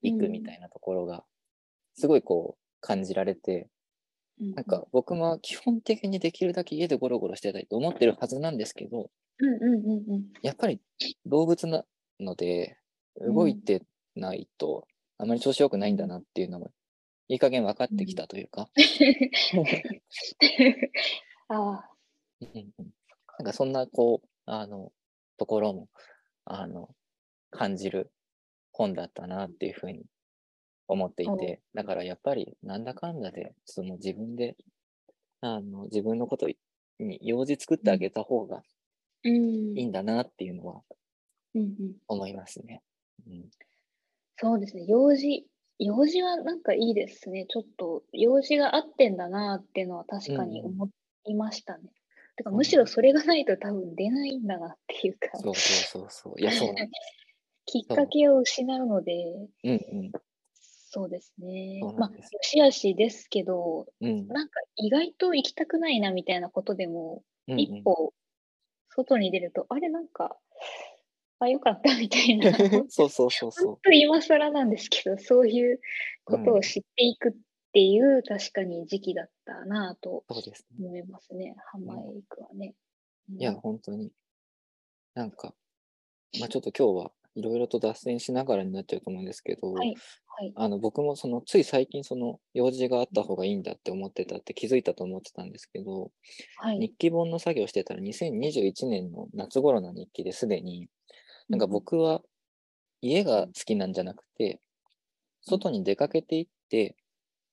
[0.00, 1.24] いくみたうんいなところが、
[1.94, 3.68] すごいこう感じられて、
[4.40, 9.10] うんなんか僕も基本的にできるだけ家でゴロゴロしてたいと思ってるはずなんですけど。
[10.42, 10.80] やっぱり
[11.24, 11.84] 動物な
[12.18, 12.78] ので、
[13.20, 13.84] うん動いて
[14.16, 14.86] ないと
[15.18, 16.70] あまり調子良くないんだなっていうのも、
[17.28, 18.68] いい加減分かってきたというか、
[23.38, 24.92] なんかそんなこう、あの、
[25.36, 25.88] ところも、
[26.44, 26.90] あの、
[27.50, 28.12] 感じる
[28.72, 30.04] 本だったなっていうふうに
[30.88, 34.56] 思っていおて、だからやっぱりなんだかんだで、その自分で、
[35.40, 36.48] あの、自分のこと
[36.98, 38.62] に用事作ってあげた方が
[39.22, 39.78] うん。
[39.78, 40.82] いいんだなっていうのは
[41.54, 41.96] うんうん。
[42.08, 42.82] 思いますね。
[43.26, 43.48] うん、
[44.44, 44.84] そうですね。
[44.86, 45.46] 用事、
[45.78, 47.46] 用事はなんかいいですね。
[47.48, 50.88] ちょっと、用事があってんだなっていうのは確かにうんうん思
[51.24, 51.84] いましたね。
[52.36, 56.40] てか、そうむしろそれがないと多分出ないんだなっていうか、そうそうそうそう。
[56.40, 56.74] いや、そう
[57.64, 59.14] きっかけを失うので、
[59.64, 60.12] うんうん。
[60.52, 61.92] そうですねそう。
[61.94, 68.12] なまあ、よしあしですけど、うんなんか意外と行きたくないなみたいなことでも、うんうん一歩
[68.90, 70.36] 外に出ると、あれなんか、
[71.40, 75.80] あ、よかったみたいな、本 そうそうそうそ当今更なんですけど、そういう
[76.24, 77.32] ことうんを知っていくっ
[77.72, 80.24] ていう、確かに時期だったなと。
[80.28, 82.74] 思いますね、ハマイクはね。
[83.30, 84.12] うんいや、本当に。
[85.14, 85.54] なんか、
[86.38, 89.94] まあちょっと今日はいろいろと脱線しながらになっちゃうと思うんですけど、はい、
[90.26, 90.52] はい。
[90.56, 96.10] あの僕もそのつい最近その用事があった方がいいんだって思ってたって気づいたと思ってたんですけど、
[96.58, 96.78] はい。
[96.78, 100.88] 日記本の作業してたら2021年の夏頃の日記ですでに、
[101.48, 102.22] なんか僕は
[103.00, 104.60] 家が好きなんじゃなくて、
[105.42, 106.96] 外に出かけていって、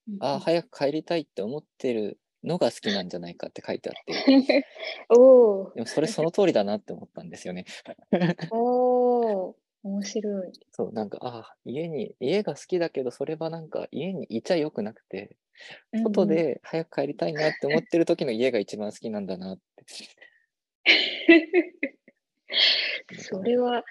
[0.07, 4.65] うん、ああ、早く帰りたいって思ってるのが好きなんじゃないかって書いてあって、
[5.09, 5.73] おー。
[5.75, 7.65] でもそれその通りだなって思ったんですよね。
[8.51, 9.55] おー。
[9.83, 10.51] 面白い。
[10.71, 15.37] そう、なんか、ああ、家に、家が好きだけど、それはなんか家にいちゃよくなくて、
[16.03, 19.85] 外で早く帰りたいなって思ってる時の家が一番好きなんだなって。
[23.17, 23.83] それは、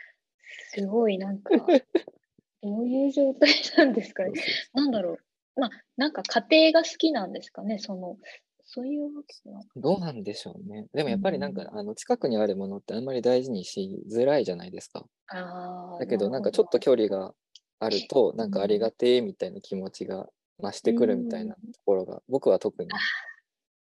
[0.72, 1.52] すごいなんか、
[2.62, 4.32] どういう状態なんですかね？
[4.74, 5.18] なんだろ
[5.56, 5.60] う。
[5.60, 7.78] まあ、なんか家庭が好きなんですかね？
[7.78, 8.18] その、
[8.64, 10.86] そういうわけなのどうなんでしょうね。
[10.92, 15.06] でもやっぱりなんか、うあの近くにあるものってあんまり大事にしづらいじゃないですか。
[15.28, 15.98] ああ。
[16.00, 17.34] だけどなんかるちょっと距離が
[17.78, 20.28] あると、なんかありがてえみたいな気持ちが
[20.60, 22.90] 増してくるみたいなところが、僕は特に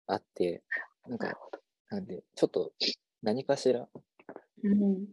[0.07, 0.63] あって、
[1.07, 1.37] なんか。
[1.89, 2.73] なんで、ちょっと
[3.21, 3.87] 何かしら
[4.63, 5.07] うん。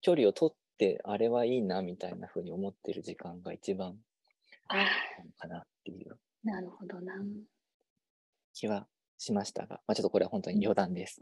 [0.00, 3.96] 距離を取って、あれはいいなみたいな風に思ってる時間が一番
[4.68, 4.86] あなの
[5.36, 6.16] かなっていうあ、
[6.50, 7.14] なるほどな。
[8.54, 8.86] 気は
[9.18, 11.20] しましたが、まあ、ちょっとこれは本当に余談です。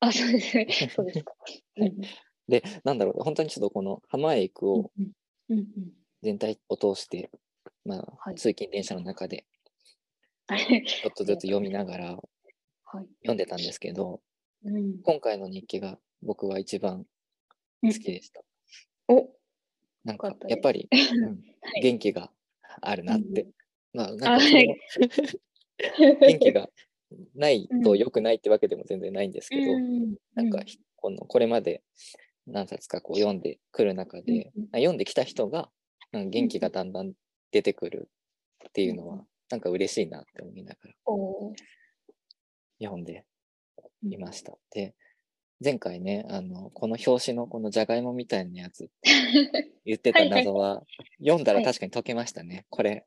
[0.00, 0.66] あ、そうですね。
[0.94, 1.32] そうですか。
[1.78, 1.92] はい
[2.48, 4.90] で、なんだろう、本当にちょっとこの浜へ行くうんを
[6.22, 7.30] 全体を通して、
[7.84, 9.46] まあ、はい通勤電車の中で
[10.48, 10.84] はい。
[10.84, 12.06] ちょっとずつ読みながら
[12.84, 13.06] はい。
[13.22, 14.20] 読んでたんですけど、
[14.64, 15.00] うん。
[15.02, 17.04] 今回の日記が僕は一番
[17.82, 18.42] 好きでした。
[19.08, 19.28] お
[20.04, 21.82] なんかやっぱり、 うんはい。
[21.82, 22.30] 元気が
[22.80, 23.42] あるなって。
[23.42, 23.52] うん
[23.94, 24.44] まあなんか
[26.20, 26.70] 元気が
[27.34, 27.98] ないとうん。
[27.98, 31.82] 良くないってわけでも全然ないんですけど、うんなんかひこのこれまで
[32.46, 35.70] 何冊かこう読んでくる中で、うん読んできた人が
[36.12, 37.12] うん元気がだんだん
[37.50, 38.08] 出てくる
[38.68, 40.94] っていうのは、うんなんか嬉しいなって思いながら
[42.80, 43.26] 読んで
[44.02, 44.56] うんいました。
[44.70, 44.94] で
[45.62, 48.90] 前回ねあのこの表紙のこのじゃがいもみたいなやつ
[49.84, 50.82] 言ってた謎は
[51.18, 52.66] 読んだらはい確かに解けましたね。
[52.70, 53.06] これ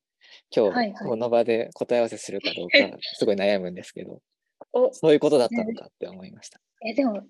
[0.55, 2.77] 今はいはい日この場で答え合わせするかどうか
[3.17, 4.21] すごい悩むんですけど
[4.73, 6.59] おそういうことだったのかって思いました。
[6.85, 7.23] え、でも、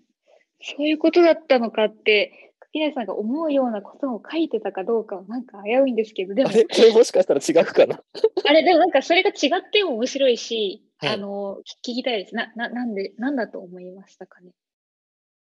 [0.61, 6.63] そういうことだったのかって、垣内さんが思うようなことを書いてたかどうかはなんか危ういんですけど、でもあ、れ？
[6.65, 8.01] これもしかしたら違うかな？
[8.45, 12.35] あれ、でもなんかそれが違っても面白いし、はいあの、聞きたいです。
[12.35, 14.51] な、な、なんで、なんだと思いましたかね？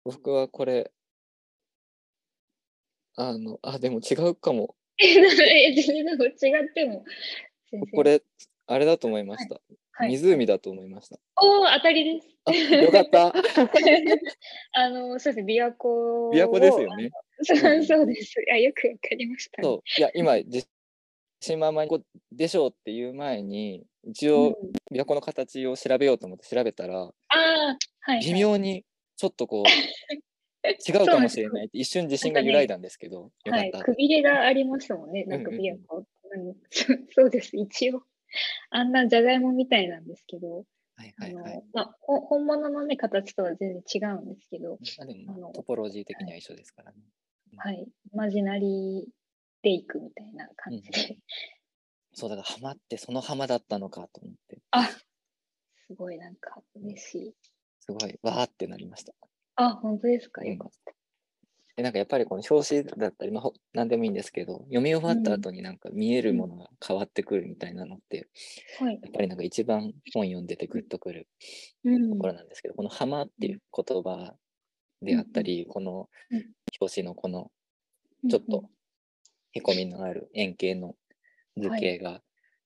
[0.03, 0.91] 僕はこれ
[3.15, 7.03] あのあでも違うかもえ、でも違っても、
[7.93, 8.21] こ、れ
[8.67, 9.59] あれだと思いました、
[9.91, 12.27] はい、湖だと思いましたおー当たりです。
[12.45, 13.27] あよかった
[14.73, 16.33] あの、そうですね、琵琶湖を。
[16.33, 17.11] 琵琶湖ですよね
[17.41, 18.35] そうそうです。
[18.51, 19.65] あ、よくわかりました、ね。
[19.65, 20.67] そういや今自
[21.41, 24.57] 信満々にでしょうっていう前に一うん応
[24.91, 28.25] 琵琶湖の形を調べようと思って調べたら、ああ、はい、はい。
[28.25, 28.85] 微妙に
[29.23, 29.65] ちょっとこう
[30.67, 31.67] 違うかもしれない。
[31.67, 35.61] って一瞬自信が揺らいだんですけど、はいくびれがありますもんね、なんかうんうん。
[35.61, 36.09] 琵琶湖って。
[36.35, 38.03] うんそうです、一応。
[38.69, 41.55] あんなじゃがいもみたいなんですけど、はいあはいはい。
[41.55, 46.97] のまあ、ほ本物の、ね、形とは全然違うんですけど、あトポロジー的には一緒ですからね、
[47.55, 49.11] はい、イマジナリー
[49.61, 51.17] レイクみたいな感じで、
[52.13, 54.59] そうだから浜ってその浜だったのかと思って。
[54.71, 54.89] あ
[55.87, 57.35] すごいなんか嬉しい。
[57.85, 59.13] すごいわーってなりました。
[59.55, 60.47] あ、本当ですか、うん。
[60.47, 60.93] よかった。
[61.75, 68.27] でなんかやっぱりこの表紙だったり、まあ、ほ何でもいいんですけど読み終わった後になんか見えるものが変わってくるみたいなのって、
[68.79, 69.03] はい。
[69.03, 71.27] やっぱりなんか一番本読んでてグッとくる
[71.83, 72.11] うん。
[72.11, 74.35] ところなんですけど、この「浜」っていう言葉
[75.01, 76.53] であったり、このうん。
[76.81, 77.51] 表紙のこの
[78.29, 78.69] ちょっと
[79.53, 80.95] へこみのある円形の
[81.57, 82.23] 図形が、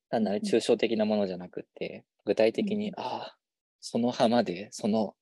[0.09, 2.93] 単なる抽象的なものじゃなくて具体的に、うん。
[2.97, 3.37] ああ
[3.79, 5.15] その浜でその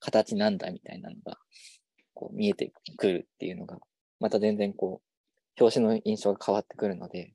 [0.00, 1.38] 形なんだみたいなのが
[2.14, 3.78] こう見えてくるっていうのが
[4.20, 7.34] また全然こう、表紙の印象が変わってくるので、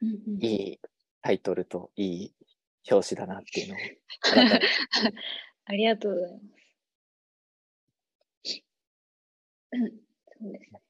[0.00, 0.80] うんうんいい
[1.20, 2.34] タイトルといい
[2.90, 3.78] 表紙だなっていうのを
[5.66, 6.44] ありがとうございます。
[9.72, 9.94] うん、そ
[10.48, 10.80] うですね。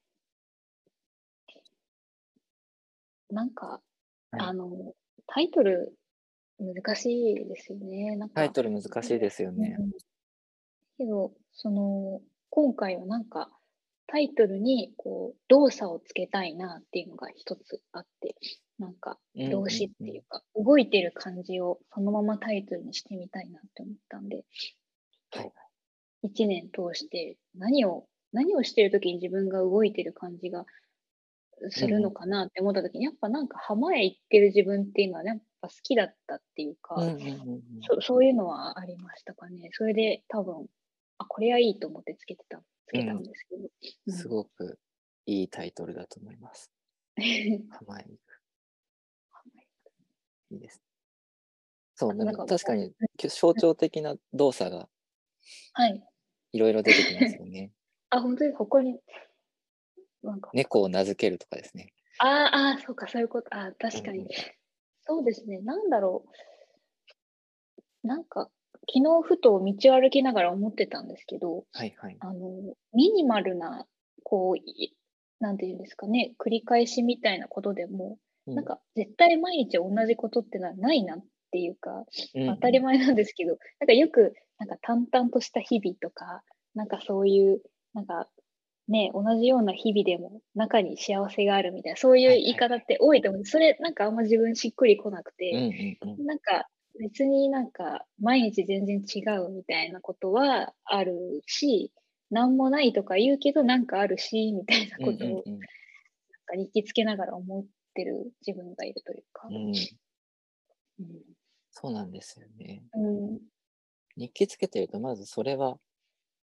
[3.29, 3.81] なんか、はい
[4.31, 4.95] あの、
[5.27, 5.95] タイトル
[6.63, 8.15] 難しいですよね。
[8.15, 9.75] なんかタイトル難しいですよね。
[9.79, 9.91] うん
[10.97, 13.49] けど、その、今回はなんか、
[14.07, 18.35] タイトルに、こう、動作をつけたいなっていうのが一つあって、
[18.79, 24.45] なんか、うん動詞っていうか、動いてる感じをそのままタイトルにしてみたいなって思ったんで、
[25.31, 25.51] はい
[26.25, 30.65] 一年通して何を、何をしてる時に自分が動いてる感じが
[31.69, 39.69] するのかなって思った時に、やっぱなんか浜へ行ってる自分っていうのは、ね、ぱ好きだったっていうか、うんうんうんうんそそういうのはありましたかね。
[39.73, 40.67] それで多分、
[41.17, 43.63] あ、これはいいと思ってつけてた、つけたんですけど。
[44.07, 44.79] うんすごく
[45.25, 46.71] いいタイトルだと思います。
[47.15, 48.43] 浜へ行く。
[50.51, 50.81] いいです。
[51.95, 52.93] そう、あなんか確かに
[53.29, 54.89] 象徴的な動作が
[55.73, 56.03] はい。
[56.51, 57.71] いろいろ出てきますよね。
[58.11, 58.99] あ、本当にここに、
[60.21, 61.93] なんか、猫を名付けるとかですね。
[62.19, 62.29] あー
[62.75, 63.53] あー、そうか、そういうこと。
[63.55, 64.29] あー確かにうんうん。
[65.05, 65.59] そうですね。
[65.59, 66.25] なんだろ
[68.03, 68.07] う。
[68.07, 68.49] なんか、
[68.91, 72.17] 昨日ふと道を歩きながら思ってたんですけど、はいはい。
[72.19, 73.85] あの、ミニマルな、
[74.23, 74.95] こう、い
[75.39, 86.43] なんていうんですかね、繰り返しみたいなことでも、うんなんか、絶対毎日同じことってのはないなっていうか、うんうん当たり前なんですけど、なんかよく、なんか淡々とした日々とか、
[86.75, 87.61] なんかそういう、
[87.93, 88.27] なんか
[88.87, 93.45] ね、同じような日々でも中に幸せがあるみたいな、そういう言い方って多いと思う。
[93.45, 96.67] それなんかあんま自分しっくりこなくうんて、うんうんなんか
[96.99, 101.91] 別になんか毎日全然違うみたいなことはあるし、
[102.29, 105.59] なんもないとか言うけどなんかあるし、みたいなことをなん
[106.45, 107.65] か日記つけながら思っ
[107.95, 109.47] てる自分がいるというか。
[109.47, 109.75] うんうんうん
[111.75, 112.83] そうなんですよね。
[112.93, 113.39] うん
[114.15, 115.79] 日記つけてると、まずそれは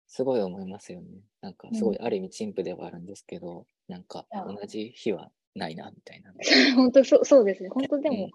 [0.07, 1.07] すごい思いますよね。
[1.41, 6.33] なんかすごいある意味陳腐ではあるんですけど、なんかいや同じ日はないなみたいな。
[6.75, 7.69] 本当そうそうですね。
[7.69, 8.31] 本当でも、うん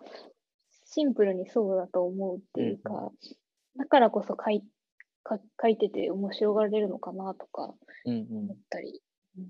[0.93, 3.11] シンプルにそうだと思うっていうか、うん
[3.79, 4.65] だからこそ書い
[5.23, 7.73] か書いてて面白がれるのかなとか
[8.05, 9.01] うんうん思ったり。
[9.39, 9.49] うん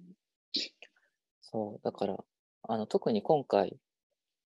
[1.51, 2.17] そう、だから、
[2.63, 3.77] あの特に今回、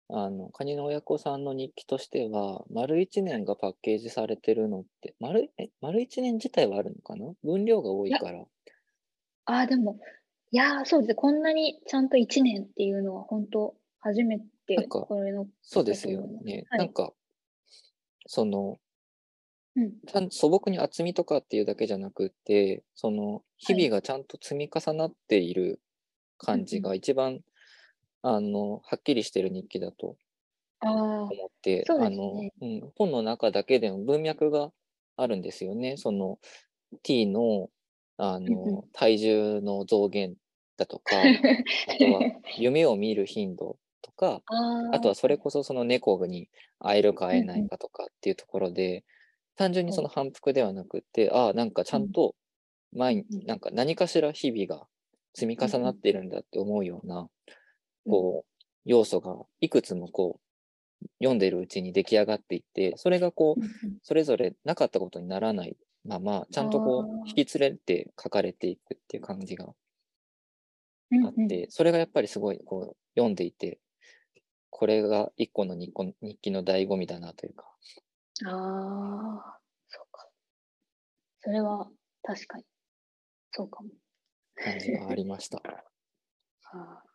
[0.08, 7.32] あのカニの親子さんの日記としては、丸1年がパッケージされてるのって、丸え丸1年自体はあるのかな？
[7.42, 8.44] 分量が多いから。
[9.46, 9.98] ああ、でも、
[10.50, 11.14] いやー、そうですね。
[11.14, 15.46] こんなにちゃんと1年っていうのは本当初めてこれの。
[15.62, 16.64] そうですよね。
[16.70, 17.12] はいなんか、
[18.26, 18.76] その、
[19.76, 20.30] うん。
[20.30, 25.80] 素朴に厚みとかっていうだけじゃなくて、その日々がちゃんと積み重なっている
[26.38, 27.40] 感じうんが一番、
[28.26, 30.16] あのはっきりしてる日記だと
[30.80, 34.70] 思って、そうであのうん、本の中だけでも文脈が
[35.16, 35.98] あるんですよね。
[35.98, 36.38] その
[37.02, 37.68] T の
[38.16, 40.36] あの体重の増減
[40.78, 41.16] だとか、
[41.88, 42.20] あとは
[42.56, 44.42] 夢を見る頻度とか、
[44.92, 49.04] あとはそれこそその猫に会えるか会えないかとかっていうところで、
[49.56, 52.34] 単純にその反復ではなくて、ああ、なんかちゃんと
[52.94, 54.86] 毎日、うんなんか何かしら日々が
[55.34, 57.28] 積み重なってるんだって思うような、
[58.08, 58.52] こう、
[58.84, 60.40] 要素がいくつもこ
[61.02, 63.64] う、読んでるうちに出来上がっていって、それがこう、
[64.02, 69.74] それぞれなかったことにならないまま、ちゃんとこう、引き連れて書かれていくっていう感じが
[71.22, 73.80] あって、それがやっぱりすごいこう読んでいて、
[74.70, 75.92] これが一個の日
[76.40, 77.64] 記の醍醐味だなというか、
[78.46, 80.28] ああ、そうか。
[81.40, 81.88] それは
[82.22, 82.64] 確かに。
[83.52, 83.90] そうかも。
[84.56, 85.62] 感じがありました。
[86.72, 87.13] あー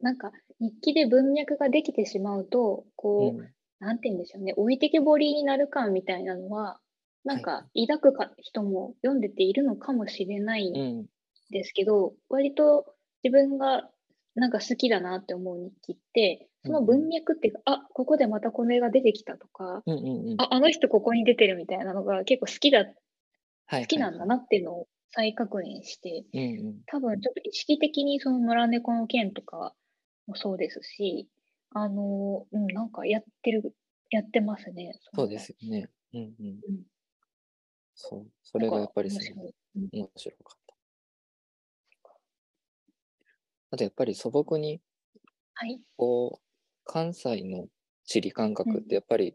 [0.00, 3.50] なんか日記で文脈ができてしまうと、こう、うん。
[3.80, 6.78] なんて言うんでしょうね、置いてけぼりになる感みたいなのは、
[7.24, 11.06] なんか抱くか人も読んでているのかもしれないんうん、
[11.50, 12.94] ですけど、割と
[13.24, 13.88] 自分が
[14.34, 20.36] なんか好きだなって思う日記って、その文脈っていうか、あここでまたこれが出てきたとか、うん、うん、うん。
[20.38, 22.84] ああの人ここに出てるみたいなのが結構好きだ、
[23.66, 23.82] はい。
[23.82, 26.74] 好きなんだなっていうのを再確認して、うん、うん。
[26.86, 29.74] 多分ちょっと意識的にその野良猫の件とか
[30.30, 31.28] もそうですし、
[31.72, 33.74] あの、うん、なんかやってる、
[34.10, 34.98] やってますね。
[35.14, 35.90] そうですよね。
[36.14, 36.46] うん、うん。
[36.46, 36.82] うん
[37.94, 38.26] そう。
[38.42, 40.74] それがやっぱりすなんか面白いうん面白かった。
[43.72, 44.80] あとやっぱり素朴に、
[45.54, 45.80] はい。
[45.96, 46.44] こう、
[46.84, 47.66] 関西の
[48.04, 49.34] 地理感覚ってやっぱり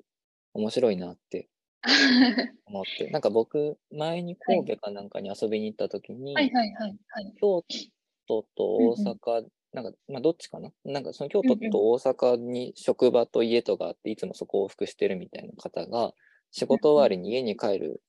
[0.54, 1.48] 面白いなって
[2.66, 7.34] 思って、なんか僕、前に神戸かなんかに遊びに行った時に、はいはいはいはい。
[7.40, 7.64] 京
[8.28, 9.46] 都と大阪、
[9.76, 10.72] なんか、まあ、どっちかな？
[10.86, 16.14] なんか、その京都と大阪に職場と家とがあって、いつもそこを往復してるみたいな方が、
[16.52, 18.02] 仕事終わりに家に帰る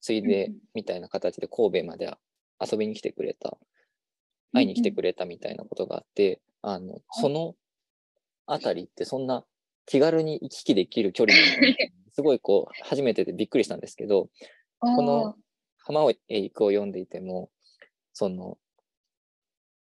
[0.00, 2.12] ついでみたいな形で神戸まで
[2.60, 3.56] 遊びに来てくれた、
[4.52, 7.54] 会いに来てくれたみたいなことがあって、あの、その
[8.46, 9.44] あたりってそんな
[9.86, 11.42] 気軽に行き来できる距離な
[12.12, 14.28] すごいこう、初めてでびっくりしたんですけど、
[14.80, 15.36] ここの
[15.78, 17.50] 浜へ行くを読んでいても、
[18.12, 18.58] その、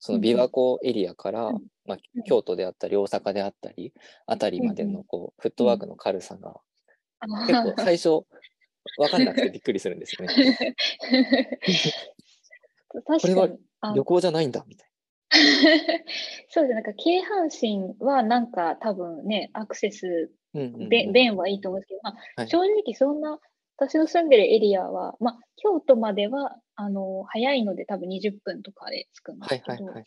[0.00, 1.62] その琵琶湖エリアから、うん。
[1.84, 3.92] まあうん、京都であったり、大阪であったり、
[4.26, 6.60] あたりまでのこう、フットワークの軽さが、
[7.46, 8.24] 結構最初、
[8.96, 10.32] 分かんなくてびっくりするんですよね。
[12.88, 13.48] これは
[13.80, 13.92] あ。
[13.94, 14.90] 旅行じゃないんだ、みたい
[16.48, 20.60] そうですね、なんか京阪神はなんか多分ね、アクセス、な。
[20.62, 20.88] うんうんうん。
[20.88, 22.48] べ便はいいと思うんですけど、まあはい。
[22.48, 23.38] 正直そんな、
[23.80, 30.04] 私の住んでるエリアは、まあ、京都まではあの早いので多分20分とかで着くんではいすけど、はいはいはい。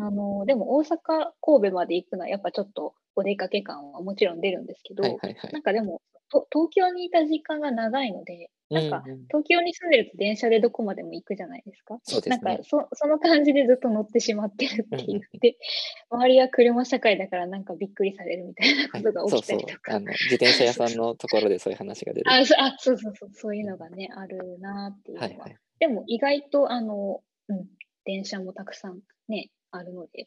[0.00, 0.96] あのでも大阪、
[1.40, 6.02] 神戸まで行くのはやっぱちょっとお出かけ感はもちろん出るんですけど、はいはいはいなんかでも
[6.34, 11.98] と東京にいた時間が長いので、なんかうんうん東京に住んでると電車でどこまでも行くじゃないですか。
[12.02, 12.64] そうですねなんか。
[12.64, 15.58] そその感じでずっと乗ってしまってるってうんうん言って、
[16.10, 19.80] 周りは車社会だからなんかびっくりされるみたいなはいことがそうそう起きたりと。
[19.80, 19.94] か。
[19.94, 22.30] あの、自転車屋さんのところでそういう話が出る。
[22.30, 25.28] あそあそうそうそう、そういうのがね、あるなっていうのは。
[25.28, 25.56] はいはい。
[25.78, 27.66] でも意外とあの、うん、
[28.04, 30.26] 電車もたくさんね、あるので、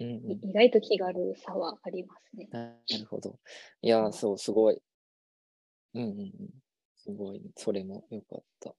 [0.00, 2.48] うんうんい意外と気軽さはありますね。
[2.52, 3.38] なるほど。
[3.82, 4.80] いやー、そう、すごい。
[5.94, 6.30] うんうんうん。
[6.96, 8.74] すごい、それも良かった。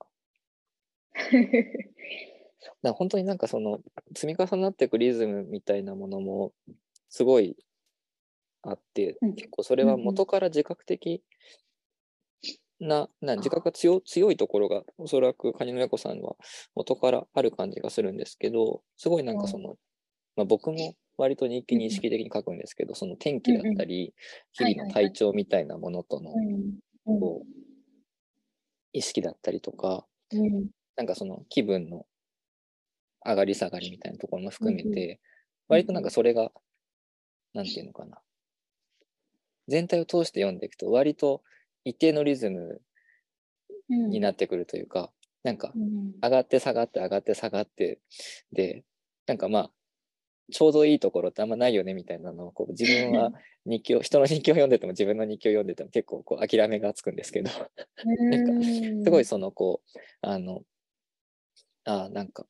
[1.22, 3.82] だから本当になんかその
[4.16, 6.54] 積み重なっていくリズムみたいなものも
[7.10, 7.58] すごい
[8.62, 9.36] あって、うん。
[9.36, 11.24] 結構それは元から自覚的
[12.80, 16.36] な、な自覚が強強いところがおそらくカニの猫さんは
[16.76, 19.78] 元からある感じがするんですけど、すごいなんかその、
[20.36, 24.14] まあ、僕も割と日記に意識的に書くんですけど、その天気だったり、
[24.54, 26.34] 日々の体調みたいなものとの
[27.06, 27.62] こう
[28.94, 30.68] 意識だったりとか、うん。
[30.96, 32.06] なんかその気分の
[33.26, 35.20] 上がり下がりみたいなところも含めて、
[35.68, 36.52] 割となんかそれが、
[37.54, 38.20] なんていうのかな。
[39.68, 41.44] 全体を通して読んでいくと、割と
[41.86, 42.82] 一定のリズム
[43.90, 44.10] うん。
[44.10, 45.12] になってくるというか、
[45.44, 46.14] なんかうん。
[46.22, 48.00] 上がって下がって上がって下がって、
[48.52, 48.84] で、
[49.28, 49.72] なんかまあ、
[50.52, 53.32] ちょうどいいところってあんまないよねみたいなのをこう 自分は
[53.66, 60.64] 日記を、人の日記を読んでても自分の日記を読んでても結構こう諦めがつくんですけど、なんかうんすごいそのこう、あの、
[61.86, 62.46] あーなんか、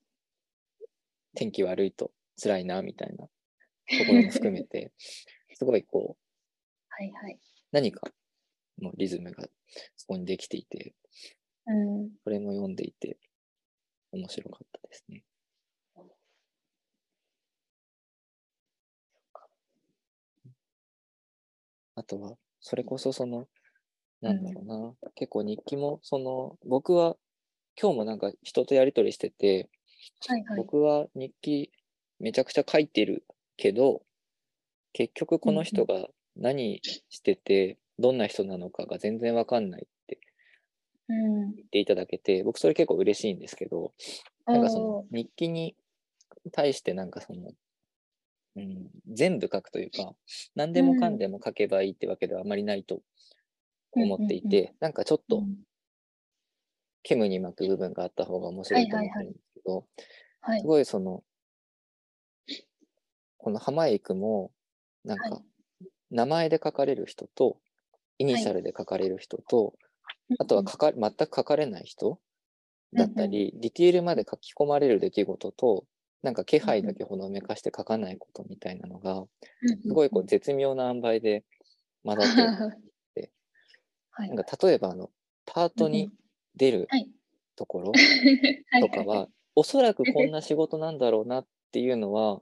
[1.35, 4.91] 天気悪いと辛いなみたいなところも含めて、
[5.55, 6.21] すごいこう、
[6.89, 7.39] はいはい。
[7.71, 8.11] 何か
[8.81, 9.47] のリズムが
[9.95, 10.93] そこにできていて、
[11.67, 13.17] うんそれも読んでいて
[14.11, 15.23] 面白かったですね。
[21.95, 23.47] あとは、それこそその、
[24.21, 27.17] なんだろうな、結構日記も、その、僕は
[27.79, 29.69] 今日もなんか人とやりとりしてて、
[30.27, 30.57] はいはい。
[30.57, 31.71] 僕は日記
[32.19, 33.25] めちゃくちゃ書いてる
[33.57, 34.03] けど、
[34.93, 40.19] 結局この人が何してて、どんな人なのかが全然わかんないって
[41.09, 41.55] うん。
[41.55, 43.93] 言っていただけて、僕それ結構嬉しいんですけど、
[44.45, 45.75] なんかその日記に
[46.51, 47.51] 対してなんかその、
[48.55, 50.13] うん、全部書くというか、
[50.55, 53.01] 何でもかんでも書けばいいってわけではあまりないと
[53.93, 55.57] 思っていうんうんて、なんかちょっとうん。
[57.03, 59.85] 煙に巻く部分があった方が面白いと思ってるんですけど、
[60.41, 60.67] はいす。
[60.67, 61.23] ごいその、
[63.37, 64.51] この浜へ行くも、
[65.03, 65.41] なんはか、
[66.11, 67.57] 名前で書かれる人と、
[68.19, 69.73] イニシャルで書かれる人と、
[70.37, 72.19] あとは書か全く書かれない人
[72.93, 75.85] だったり、ディティールまで書き込まれる出来事と、
[76.23, 79.25] なんか気配だけほのめかして書かないことみたいなのが、
[79.87, 81.43] すごいこう絶妙な塩梅で
[82.03, 82.53] 混ざってる。
[83.15, 83.31] て
[84.11, 84.29] はい。
[84.29, 85.09] なんか例えばあの、
[85.45, 86.11] パートに
[86.55, 87.09] 出るはい。
[87.55, 87.91] ところ
[88.71, 88.81] はい。
[88.81, 92.41] とかは、おそらくこんな仕事なんだろうなっていうのは、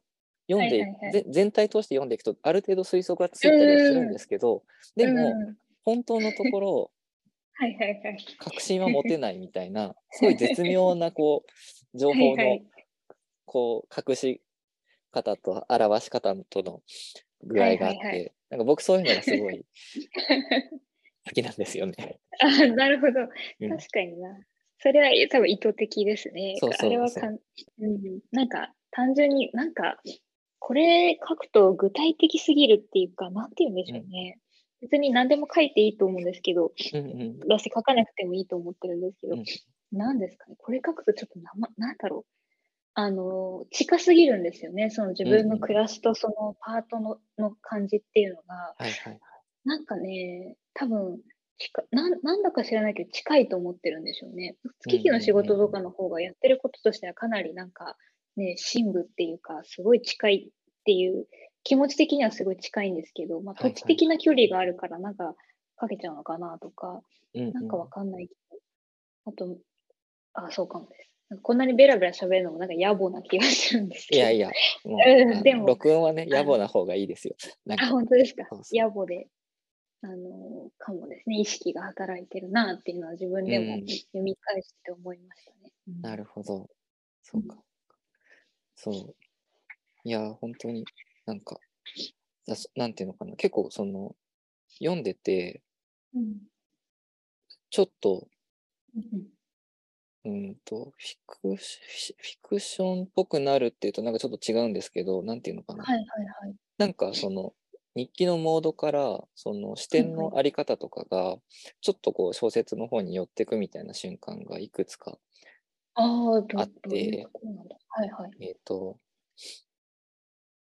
[0.50, 4.64] 読んで、全体通して読んでいくと、ある程度推測がついたりはするんですけど、
[4.96, 6.92] でも、うん本当のところ、
[7.54, 8.26] はいはいはい。
[8.38, 11.44] 確信は持てないみたいな、すごい絶妙な、こ
[11.94, 12.60] う、情報の
[13.50, 14.41] こう、隠し
[15.12, 16.84] 方と表し方との
[17.43, 19.66] 具合があっはいはいはて、なんか僕そういうのがすごい
[21.28, 22.20] 好きなんですよね。
[22.41, 23.22] あ、なるほど。
[23.22, 24.39] うん確かにな。
[24.78, 26.56] それは多分意図的ですね。
[26.60, 27.39] そうそうあれはかん、
[27.80, 30.00] うん、なんか単純になんか
[30.60, 34.39] これ書くと具体的すぎるっていうか、なんて言うんでしょうね。
[34.80, 39.43] 別に何でも書いていいと思うんですけど、うんうん書かなくてもいいと思ってるんですけど、うん
[39.91, 40.56] 何ですかね。
[40.58, 42.39] これ書くとちょっとな、ま、なんだろう。
[43.00, 44.89] あの、近すぎるんですよね。
[44.89, 49.20] その自分の暮らしとそのパートのの感じっていうのが、はいはいはい。
[49.64, 51.20] なんかね、多分
[51.58, 54.58] 近なんなんだか知らないけど近いと思ってるんでしょうね。
[54.82, 57.95] 月々の仕事とかの方がやってることとしてはかなりなんか
[58.36, 61.26] ね、深部っていうか、すごい近いっていう、
[61.64, 65.36] 気持ち的にはすごい近いんですけど、まあ、はいはい土地的な距離があるから、なんか
[65.78, 67.02] かけちゃうのかなとか、
[67.34, 68.58] うんうんなんかわかんないけど、
[69.26, 69.58] あと、
[70.34, 71.09] あ、そうかもです。
[71.44, 74.18] こんなにベラベラ喋るのもなんか野暮な気がするんですけど。
[74.18, 74.98] いやいや、も
[75.40, 77.36] うでも録音はね、あ野暮な方がいいですよ。
[77.66, 78.46] なんあ、か本当ですか？
[78.50, 78.64] そう。
[78.64, 79.30] そう野暮で、
[80.04, 81.40] あの、かもですね。
[81.42, 85.74] 意識が働いてるなっていうのは自分でもうん読み返して思いましたね。
[85.88, 86.70] うんなるほど。
[87.24, 87.64] そうか。
[88.78, 89.16] そう。
[90.06, 90.86] いや、本当に
[91.26, 91.60] なんか、
[92.76, 93.36] なんていうのかな。
[93.38, 94.16] 結構その、
[94.80, 95.64] 読んでて、
[96.14, 96.50] うん
[97.72, 98.28] ちょっと、
[98.96, 99.39] うん
[100.26, 105.84] うんと、フィクシフィクションっぽくなるっていうとなんかちょっと違うんですけど、なんていうのかな。
[105.84, 106.56] はいはいはい。
[106.78, 107.54] なんかその、
[107.96, 111.38] 日記のモードから、その視点のあり方とかが、
[111.82, 115.18] ちょっとこう小説の方に寄ってくみたいな瞬間がいくつか
[115.96, 117.28] あって。
[117.90, 118.32] はいはい。
[118.40, 118.98] えっ、と、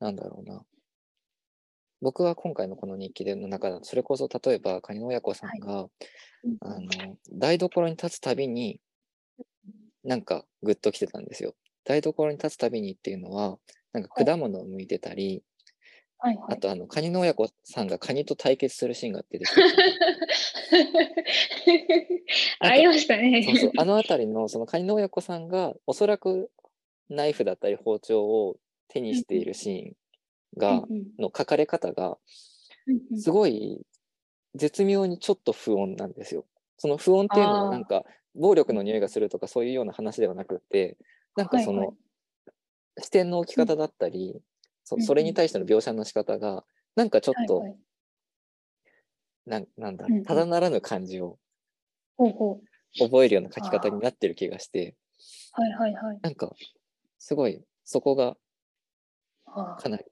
[0.01, 0.65] なんだろうな。
[2.01, 8.81] 僕は今回のこの日記での中だと、それこそ例えば、カニの親子さんが、うんあの、台所に立つたびに、
[10.05, 11.55] なんかグッと来てたんですよ。
[11.85, 13.59] 台所に立つたびにっていうのは、
[13.93, 15.43] なんか果物を剥いてたり、
[16.19, 16.45] はいはい。
[16.55, 19.63] あとあの、カニの親子さんがカニと対決するシーンが出てきて
[22.61, 23.43] ありましたね。
[23.43, 26.51] そうそう、あの辺りのそのカニの親子さんが、おそらく
[27.11, 28.57] ナイフだったり包丁を
[28.89, 29.93] 手にしているシーン
[30.57, 30.85] が、
[31.19, 32.19] の書かれ方が、
[33.17, 33.83] すごい
[34.55, 36.45] 絶妙にちょっと不穏なんですよ。
[36.77, 38.05] その不穏っていうのはなんか
[38.35, 40.97] 暴力の匂いがするとかそういうような話ではなくって
[41.37, 41.97] なんかその、はいはい
[43.01, 44.41] 視点の置き方だったり、
[44.85, 46.64] そそれに対しての描写の仕方が
[46.95, 47.79] なんかちょっと、はいはい
[49.47, 51.39] なんなんだただならぬ感じを。
[52.16, 54.95] 覚えるような書き方になってる気がして
[55.51, 56.18] はいはいはい。
[56.22, 56.53] なんか
[57.18, 58.37] すごいそこが
[59.47, 60.11] あかなり好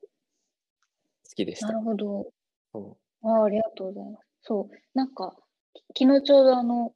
[1.36, 1.78] きでしあ、たな。
[1.78, 2.26] るほど。
[2.72, 4.26] そああありがとうございます。
[4.42, 5.41] そう、なんか、き
[5.98, 6.92] 昨日ちょうどあの、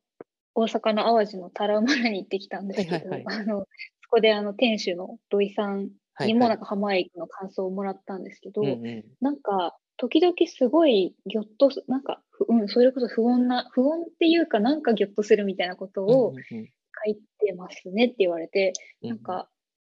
[0.54, 3.66] 大阪の淡路のタラウマラに行ってきたんですけど、はいはいあの、そ
[4.10, 6.48] こであの、店主の土井さんうはいにもはい。
[6.50, 9.04] なんか浜へ行くの感想をもらったんですけど、うんうん。
[9.20, 16.66] なんか、時々すごいぎょっとす、なんか、ふうん、それこそ不穏な、不穏っていうかなんかぎょっとするみたいなことをうんうん
[17.04, 18.72] 書いてますねって言われて、
[19.02, 19.48] うんなんか、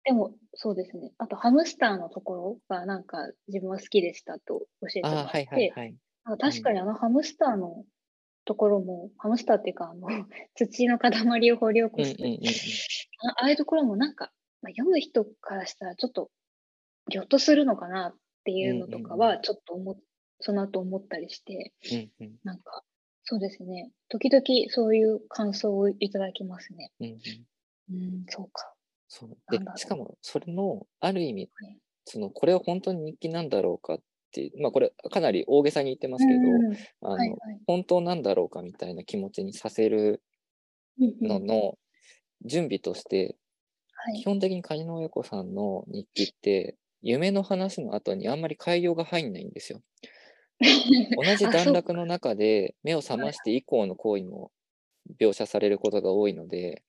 [0.04, 1.12] でもそうですね。
[1.18, 5.96] あとハムスターのところがなんか自分は好きでしたと教えてもらって、はいはいはい。
[6.24, 7.84] あ確かにあのハムスターの
[8.48, 10.08] ところも、ハムスターっていうかあの
[10.56, 12.46] 土の塊を掘り起こす、うんうんうんうん。
[12.46, 14.32] あああいうところもなんか、
[14.62, 16.30] まあ、読む人からしたらちょっと
[17.10, 19.98] ぎょっとするのかなっていうのとかうんうんはちょっと思っ
[20.40, 22.38] その後思ったりして、うんうん。
[22.42, 22.84] なんか
[23.24, 23.90] そうですね。
[24.08, 26.90] 時々そういう感想をいただきますね。
[27.00, 27.06] うん
[27.90, 28.02] うん。
[28.02, 28.72] うん、そうか。
[29.08, 29.36] そう。
[29.50, 31.78] でしかもそれのある意味はい。
[32.06, 33.98] そのこれは本当に日記なんだろうかっ
[34.60, 37.38] まあこれかなり大げさに言ってますけど、うんあのはいはい。
[37.66, 40.22] 本当なんだろうかみたいな気持ちにさせる
[41.22, 41.78] のの
[42.44, 43.36] 準備として、
[43.92, 44.20] はい。
[44.20, 49.80] 基本的にカニの親子さんの日記って夢の話の後にあんまり改行が入んないんですよ。
[51.16, 54.50] 同じ段落の中で目を覚まして以降の行為も
[55.20, 56.82] 描写されることが多いので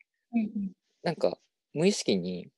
[1.04, 1.40] なんか
[1.74, 2.50] 無意識に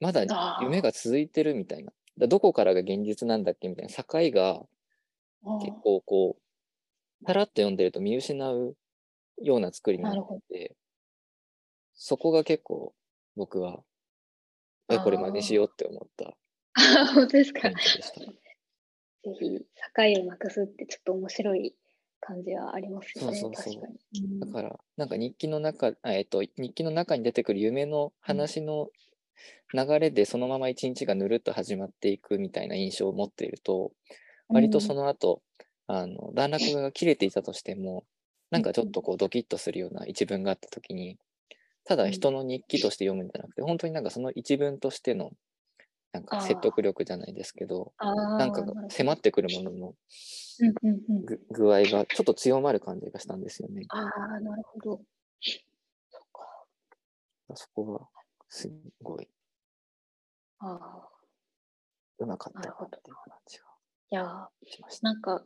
[0.00, 0.22] まだ
[0.62, 4.62] 夢が続いてるみたいなだどこからが現実なんだっけみたいな境が
[5.60, 8.76] 結構こうパラッと読んでると見失う
[9.42, 10.40] ような作りになっなるほど。
[10.50, 10.76] て
[11.94, 12.94] そこが結構
[13.36, 13.82] 僕は
[14.90, 16.36] えこれ真似しようって思った
[16.74, 17.70] あ本当ですか。
[17.70, 17.74] ぜ
[19.40, 19.58] ひ、
[20.14, 21.74] 境をなくすってちょっと面白い
[22.20, 23.38] 感じはありますよね。
[23.38, 23.82] そうそうそう。
[23.82, 23.86] 確
[24.42, 28.88] かだからなんか日記の中あえっと日記の中に出てくる夢の話の
[29.72, 33.92] 流れでそのまま一日がぬるっと始まっていくみたいな印象を持っていると
[34.48, 35.42] 割とその後、
[35.86, 38.04] あの段落が切れていたとしても
[38.50, 41.18] なんかちょっとこうドキッとするような一文があった時に
[41.84, 45.32] ただ人の日記として読むんじゃなくて本当になんかその一文としての
[46.12, 49.94] なんか説得力じゃないですけどなんかが迫ってくるものの
[51.50, 53.86] 具合がちょっと強まる感じがしたんですよね。
[53.88, 55.00] ああ、なるほど。
[57.54, 58.08] そこは
[58.54, 58.70] す
[59.02, 59.28] ごい。
[60.60, 61.08] ああ。
[62.18, 63.64] うまかったなっていう感じが
[64.12, 64.48] いや。
[65.02, 65.42] なんか、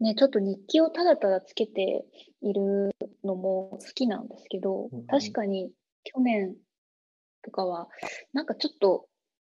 [0.00, 2.06] ね、ちょっと日記をただただつけて
[2.40, 2.90] いる
[3.22, 5.06] のも好きなんですけど、うんうん。
[5.06, 5.72] 確かに
[6.04, 6.56] 去年
[7.42, 7.88] とかは、
[8.32, 9.08] なんかちょっと、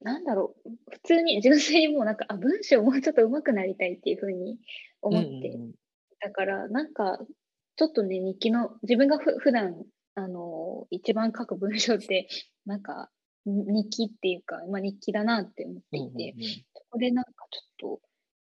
[0.03, 4.59] なんだろう、普通に純粋にもうなんか、あ、文章もうちょっと上手くなりたいっていうふうに
[5.01, 5.59] 思って
[6.21, 7.19] だから、なんか、
[7.77, 9.87] ちょっとね、日記の、自分がふ普段
[10.17, 12.29] あの、一番書く文章って、
[12.65, 13.11] なんか、
[13.45, 18.01] 日記っていうか、まあ、日記だなって思っていて、うんうんうん、そこでなんかちょっと、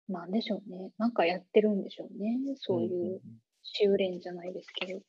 [0.08, 0.92] なんでしょうね。
[0.98, 2.40] なんかやってるんでしょうね。
[2.56, 3.22] そういう
[3.62, 5.02] 修練じゃないですけど。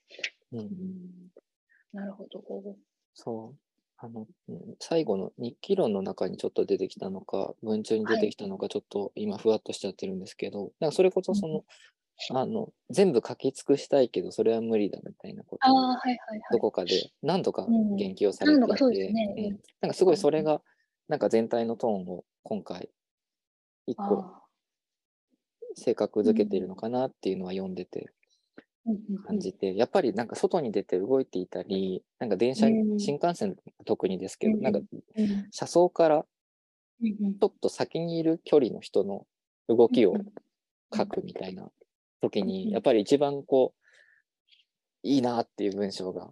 [0.52, 1.32] うんうん、
[1.92, 2.42] なるほど。
[3.14, 3.58] そう。
[4.00, 4.26] あの、
[4.80, 11.64] 最後の日記論の中にちょっと出てきたのか、文中に出てきたのか、ちょっと今ふわっとしちゃってるんですけど、はい、なんかそれこそその、
[12.34, 15.94] あの全部書き尽くしたいけどそれは無理だみたいなことを
[16.52, 17.66] どこかで何度か
[17.96, 18.66] 言及されてい
[18.96, 20.60] て、なんかすごいそれが
[21.08, 22.90] なんか全体のトーンを今回
[23.86, 24.32] 一個
[25.74, 28.10] 性格づけているのかなっていうのは読んでて
[29.26, 32.66] 感じて、やっぱりなんか外に出て動いていたりなんか電車、
[32.98, 34.80] 新幹線特にですけど、なんか
[35.50, 36.24] 車窓から
[37.00, 39.24] ちょっと先にいる距離の人の
[39.68, 40.14] 動きを
[40.94, 41.70] 書くみたいな
[42.20, 43.78] 時に、やっぱり一番こう、
[45.02, 46.30] いいなっていう文章が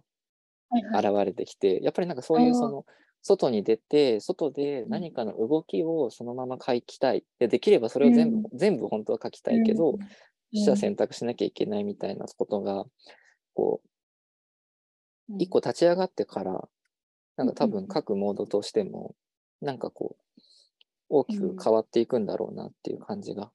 [0.93, 2.85] 現れてきて、やっぱりなんかそういうその、
[3.21, 7.23] 外に出て、外で何かの動きをそのまま書きたい。
[7.39, 9.97] でできればそれを全部、うん、全部本当は書きたいけど、うん、
[10.53, 12.85] 取捨選択しなきゃいけないみたいなことが、
[13.53, 13.81] こ
[15.29, 16.69] う、一個立ち上がってから、
[17.35, 19.15] なんか多分書くモードとしても、
[19.61, 20.41] なんかこう、
[21.09, 23.51] 大きく変わっていくんだろうなっていう感じが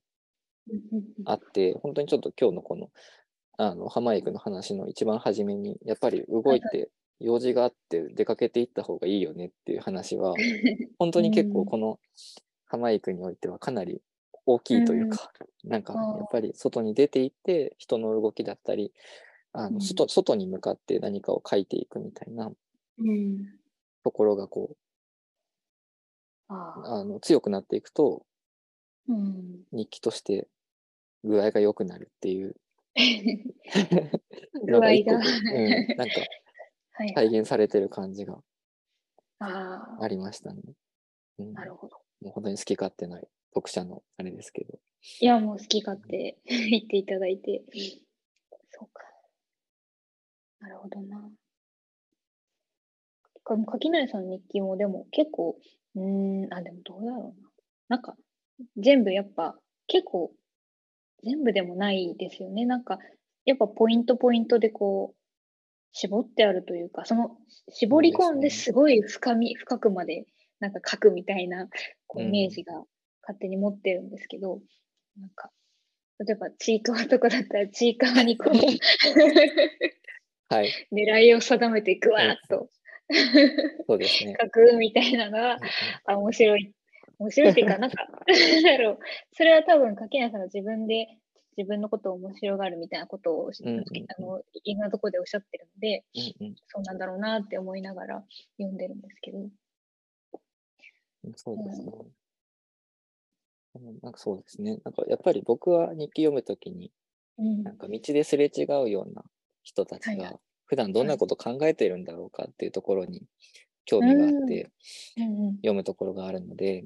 [1.25, 2.91] あって、本当にちょっと今日のこの、
[3.59, 6.91] あの、浜井君の話の一番初めに、やっぱり動いて、
[7.21, 10.35] 用事があって出かけていった方がいいよねっていう話は、
[10.99, 12.01] 本当に結構この
[12.67, 14.03] 浜井君においてはかなり
[14.47, 15.33] 大きいというか、
[15.65, 18.93] うん、なんかやっぱり外に出ていって人の動きだったり
[19.53, 22.51] あの外外に向かって何かを書いていくみたいな
[24.03, 24.77] ところがこう、
[26.49, 28.25] あの強くなっていくと
[29.09, 30.49] うん、日記として
[31.25, 32.57] 具合が良くなるっていう
[34.67, 35.05] 具合が、うん、
[35.97, 36.15] なんか
[37.15, 38.43] 体現されてる感じが
[39.39, 40.63] ありましたね。
[41.39, 41.97] うん、なるほど。
[42.21, 44.79] もう本当に好き勝手ない読者のあれですけど。
[45.21, 47.65] いや、もう好き勝手 言っていただいて。
[48.71, 49.03] そうか。
[50.61, 51.31] なるほどな。
[53.67, 55.59] 垣内さんの日記もでも結構、
[55.97, 57.51] うん、あ、でもどうだろうな。
[57.89, 58.17] なんか、
[58.77, 59.57] 全部やっぱ
[59.87, 60.33] 結構
[61.25, 62.67] 全部でもないですよね。
[62.67, 62.99] なんか
[63.45, 65.17] やっぱポイントポイントでこう
[65.93, 67.37] 絞ってあるというか、その
[67.69, 70.27] 絞り込んですごい深み、深くまで
[70.61, 71.69] なんか書くみたいな
[72.07, 72.73] こうイメージが
[73.23, 75.51] 勝手に持ってるんですけど、うん、なんか
[76.19, 78.55] 例えばちいかわとかだったらちいかわにこう
[80.55, 82.69] はい、狙いを定めてぐわっと
[83.87, 85.59] そうですね、 書くみたいなのが、
[86.07, 86.73] あ面白い
[87.23, 88.99] 面白いっていうか、なんか、だろう、
[89.33, 91.19] それは多分、柿谷さんが自分で
[91.57, 96.05] 自分のことを面白がるみたいなことを、うんうん、あのいろんなところでおっしゃってるので、
[96.41, 98.25] うんうん、そうなんだろうなって思いながら
[98.59, 99.39] 読んでるんですけど。
[101.37, 101.93] そうですね。
[103.75, 104.79] うん、なんかそうですね。
[104.85, 106.91] なんかやっぱり僕は日記読むときに、
[107.39, 109.23] うん、なんか道ですれ違うような
[109.63, 113.23] 人たちが、普段どんなこと考えてるんだろうかっていうところに
[113.85, 114.71] 興味があって
[115.57, 116.85] 読むところがあるので、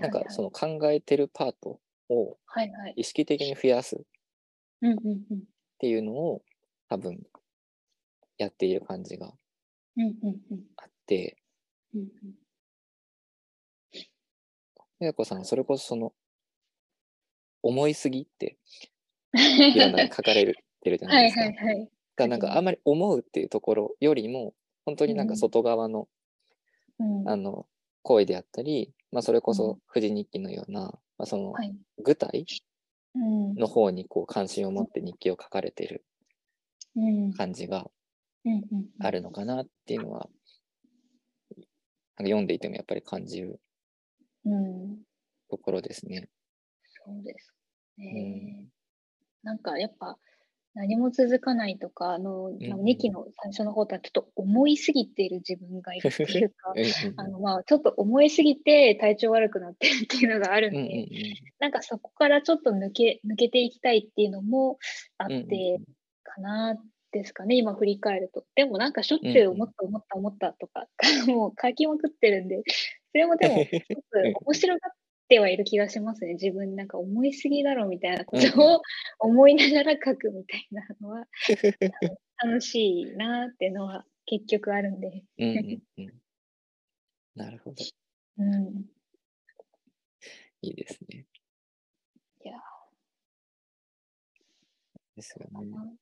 [0.00, 2.36] なんかその考えてるパートを
[2.96, 4.00] 意識的に増やすっ
[5.78, 6.42] ていうのを
[6.88, 7.20] 多分
[8.38, 9.30] やっている感じがあ
[10.86, 11.36] って、
[15.00, 16.12] やこさんそれこそその
[17.62, 18.58] 思いすぎって
[19.34, 21.40] いろんな書かれてるじゃないですか。
[21.42, 24.54] はいはいはい、がなんかあんまり思うっていうところよりも
[24.84, 26.08] 本当になんか外側の
[27.26, 27.66] あの
[28.02, 31.54] 行為であったり、まあ、それこそ富士日記のような、まあ、その
[32.02, 32.46] 具体
[33.14, 36.04] の方にこう関心を持って日記を書かれている
[37.36, 37.90] 感じが
[39.00, 40.28] あるのかなっていうのは、
[41.56, 43.60] なんか読んでいてもやっぱり感じる
[45.50, 46.28] ところですね。
[47.04, 47.54] そうです
[47.98, 48.64] ね。
[48.64, 48.68] うん、
[49.42, 50.16] なんかやっぱ
[50.78, 56.72] 何も続かないとか、あの、2期の最初の方とはちょっと思いすぎている自分がいるっていうか、
[57.16, 61.08] あの、まあ、ちょっと思いすぎて体調悪くなってるっていうのがあるんで、
[61.58, 64.78] なんかそこからちょっと抜け、抜けていきたいっていうのも
[65.18, 65.80] あって
[66.22, 68.44] かなですかね、今振り返ると。
[68.54, 70.86] でもなんかしょっちゅう思った思った思ったとか、
[71.26, 72.62] もう書きまくってるんで、
[73.10, 74.94] それもでも、 一つ面白がっ
[75.28, 76.34] てはいる気がしますね。
[76.34, 78.82] 自分なんか思いすぎだろみたいなことを
[79.20, 81.26] 思いながら書くみたいなのは、
[82.42, 85.24] 楽しいなっていうのは結局あるんで。
[87.34, 87.76] なるほど。
[88.38, 88.86] うん。
[90.62, 91.26] いいですね。
[92.44, 92.58] いや
[95.14, 95.98] ですよね。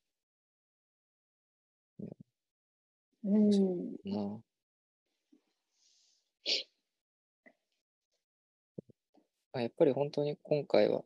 [3.24, 3.96] うん。
[4.04, 4.40] な
[9.58, 11.02] あやっぱり本当に今回は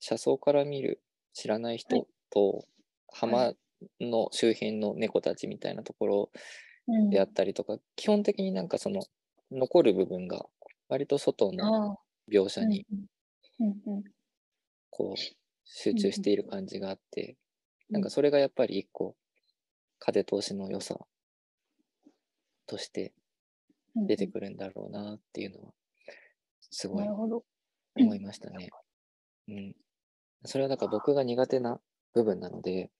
[0.00, 2.66] 車窓から見る知らないはい人と
[3.12, 3.52] 浜
[4.00, 6.30] の周辺の猫たちみたいなところ
[6.88, 7.10] うん。
[7.10, 9.02] であったりとか、基本的になんかその
[9.50, 10.46] 残る部分が
[10.88, 11.98] 割と外の。
[12.30, 12.86] 描写に
[14.90, 15.18] こう
[15.64, 17.36] 集中している感じがあって、
[17.90, 19.16] うんなんかそれがやっぱり一個
[19.98, 20.98] 風通しの良さ
[22.66, 23.14] として
[23.96, 24.06] うん。
[24.06, 25.72] 出てくるんだろうなっていうのは
[26.70, 27.08] すごない。
[27.98, 28.74] 思いましたね。
[29.48, 29.76] うん。
[30.44, 31.80] それはだから僕が苦手な
[32.14, 32.90] 部分なので、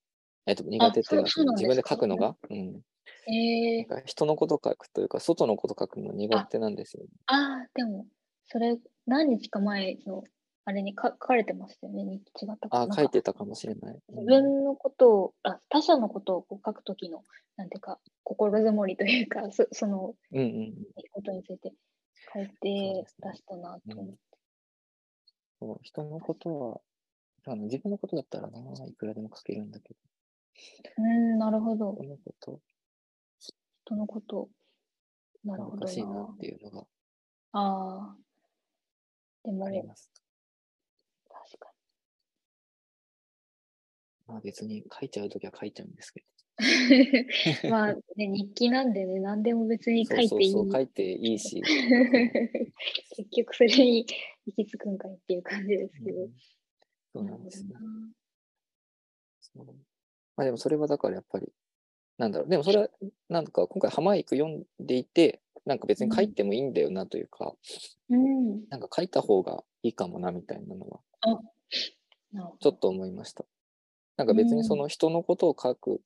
[0.46, 2.82] えっと、苦手っていうか自分で書くのが、うん。
[3.26, 7.08] ええなんか人のこと書くというか、外のこと書くの苦手なんですよね。
[7.26, 8.06] ああ、でも、
[8.46, 10.24] それ、何日か前の、
[10.64, 12.04] あれにか書かれてましたよね？
[12.04, 13.94] 日記違ったあ、書いてたかもしれない。
[13.94, 17.24] うん自分のことを、あ他者のことをこう書くときの、
[17.56, 20.42] なんていうか、心づもりというか、そそのうんう
[20.72, 20.88] ん。
[21.12, 21.72] ことについて
[22.34, 24.27] 書いて出したなと思って。
[25.60, 26.80] そう人のことは、
[27.46, 30.00] あの自分のことだったらな、いくらでも書けるんだけど、
[30.98, 31.96] うん、なるほど。
[32.00, 32.60] 人のこと、
[33.84, 34.48] 人のこと。
[35.44, 36.36] なるほど難しいななっ。
[36.38, 36.86] ていうのが
[37.52, 38.16] ああ。
[39.44, 40.10] でも、あります。
[41.28, 41.70] 確か
[44.26, 46.26] まあ別に書いちゃうときは書いちゃうんですけに。
[47.70, 50.50] まあ、ね、日記なんでね、何でも別にど、書いていい。
[50.50, 51.62] そうそうそう、書いていいし、
[53.16, 54.06] 結局それに
[54.56, 56.22] 行き着くんかいっていう感じですけど。
[56.22, 56.30] うん
[57.14, 57.70] そうなんですね。
[60.36, 61.52] まあでもそれはだからやっぱり、
[62.18, 62.88] なんだろう、でもそれは
[63.28, 67.54] なんか今回浜行く読んでいて、なんか別に書いてもいいんだよなというか、
[68.10, 68.68] うん。
[68.68, 71.00] なんか書いた方がいいかもなみたいなのは
[72.60, 73.44] ちょっと思いました。
[74.16, 76.00] なんか別にその人のことを書く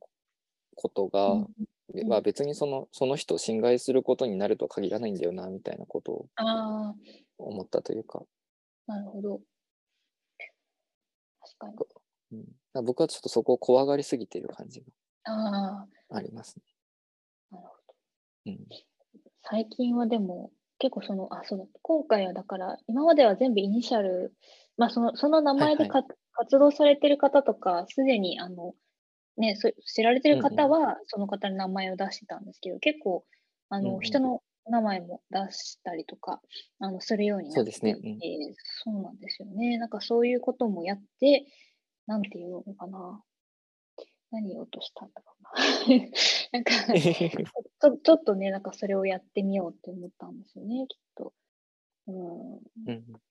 [0.76, 1.46] ことが、うん
[1.92, 6.26] でまあ別にそのその人を侵害することになるとは限らないんだよなみたいなことを
[7.46, 8.22] 思ったというか、
[8.86, 9.40] なるほど。
[11.40, 11.74] 確かに。
[12.32, 14.86] うん、だから僕はちょっとそこを怖がりすぎている感じが
[15.24, 16.62] あありますね。
[17.52, 17.94] あ、なるほど。
[18.46, 18.58] うん、
[19.42, 24.34] 最近はでも、結構その、あ、そうだ、今回はだから、今までは全部イニシャル、
[24.76, 26.06] まあその、その名前でか、はい。
[26.34, 28.74] 活動されてる方とか、すでにあの、
[29.36, 33.24] ね、そ知られてる方は、その方の名前を出してたんですけど、結構、
[33.68, 34.00] あの、うんうん。
[34.00, 36.40] 人の名前も出したりとか、
[36.78, 38.54] あの、するようになってそうですねうん
[38.84, 39.78] そうなんですよね。
[39.78, 41.46] なんかそういうこともやって、
[42.06, 43.22] なんていうのかな。
[44.30, 45.50] 何言おうとしたんだろうな。
[46.52, 51.34] なんか、ちょちょっとね、なんかそれをやってみようって思ったんですよね、きっと。
[52.06, 52.54] うん。
[52.54, 53.22] うん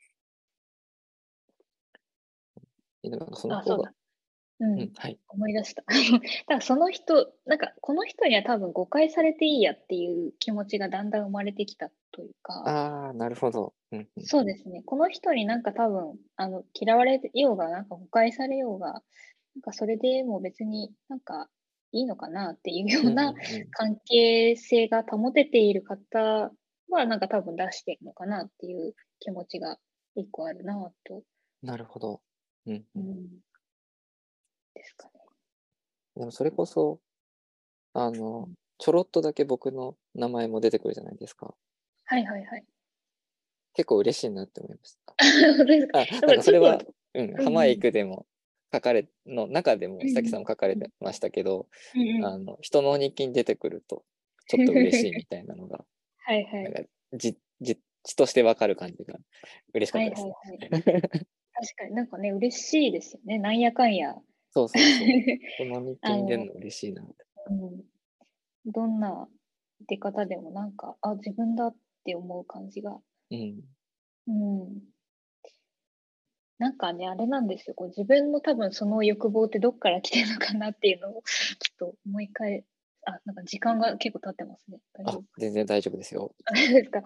[3.09, 3.95] なんかそのあ、そう方がだ、。
[4.61, 5.19] うん、うん、はい。
[5.27, 5.83] 思い出した。
[5.89, 13.73] だからその人、なんかこの人には多分誤解されていいやっていう気持ちがだんだん生まれてきたというか、ああ、なるほど。
[13.91, 14.83] うんうん、そうですね。
[14.83, 19.03] この人になんか多分、あの、嫌われようが、なんか誤解されようが、
[19.55, 21.49] なんかそれでもう別になんか
[21.91, 23.33] いいのかなっていうような
[23.71, 26.51] 関係性が保てている方
[26.87, 29.79] は、なんか多分出してるのかなっていう気持ちが
[30.15, 31.23] 一個あるなと。
[31.63, 32.21] なるほど。
[32.67, 33.27] うんう、うんん。
[34.81, 35.13] ですかね。
[36.15, 36.99] でもそれこそ、
[37.93, 41.53] あの、ちょろっとだけ僕の名前も出てくるじゃないですか。
[42.05, 42.65] はいはいはい。
[43.73, 45.15] 結構嬉しいなって思いました。
[45.99, 46.81] あ、なんかそれは
[47.13, 48.25] うん、うん浜へ行くでも
[48.73, 51.67] 書かれ、の中でも、うん久木さんも書かれてましたけど、
[52.23, 54.03] あの、人の日記に出てくると、
[54.47, 55.85] ちょっと嬉しいみたいなのが、
[56.25, 56.63] はいはい。
[56.63, 56.81] なんか、
[57.13, 59.19] じ、じ、血としてわかる感じが
[59.73, 60.23] 嬉しかはいったです。
[60.23, 61.01] はいはい。
[61.53, 63.37] 確かになんかね、嬉しいですよね。
[63.37, 64.15] なんやかんや。
[64.51, 65.07] そうそうそう。
[65.57, 67.25] この日記に出るの嬉しいなって。
[67.49, 67.83] うん、
[68.65, 69.27] どんな
[69.87, 72.99] 出方でもなんか、あ、自分だって思う感じが。
[73.31, 73.61] うん。
[74.27, 74.31] う
[74.65, 74.81] ん。
[76.59, 77.73] なんかね、あれなんですよ。
[77.73, 81.23] こう自分の多分その欲望ってどっから来てるのかなっていうのを
[81.59, 82.65] ちょっと思い返
[83.05, 84.79] あ、なんか時間が結構経ってますね。
[85.05, 86.35] あ夫、全然大丈夫ですよ。
[86.53, 87.03] ですか。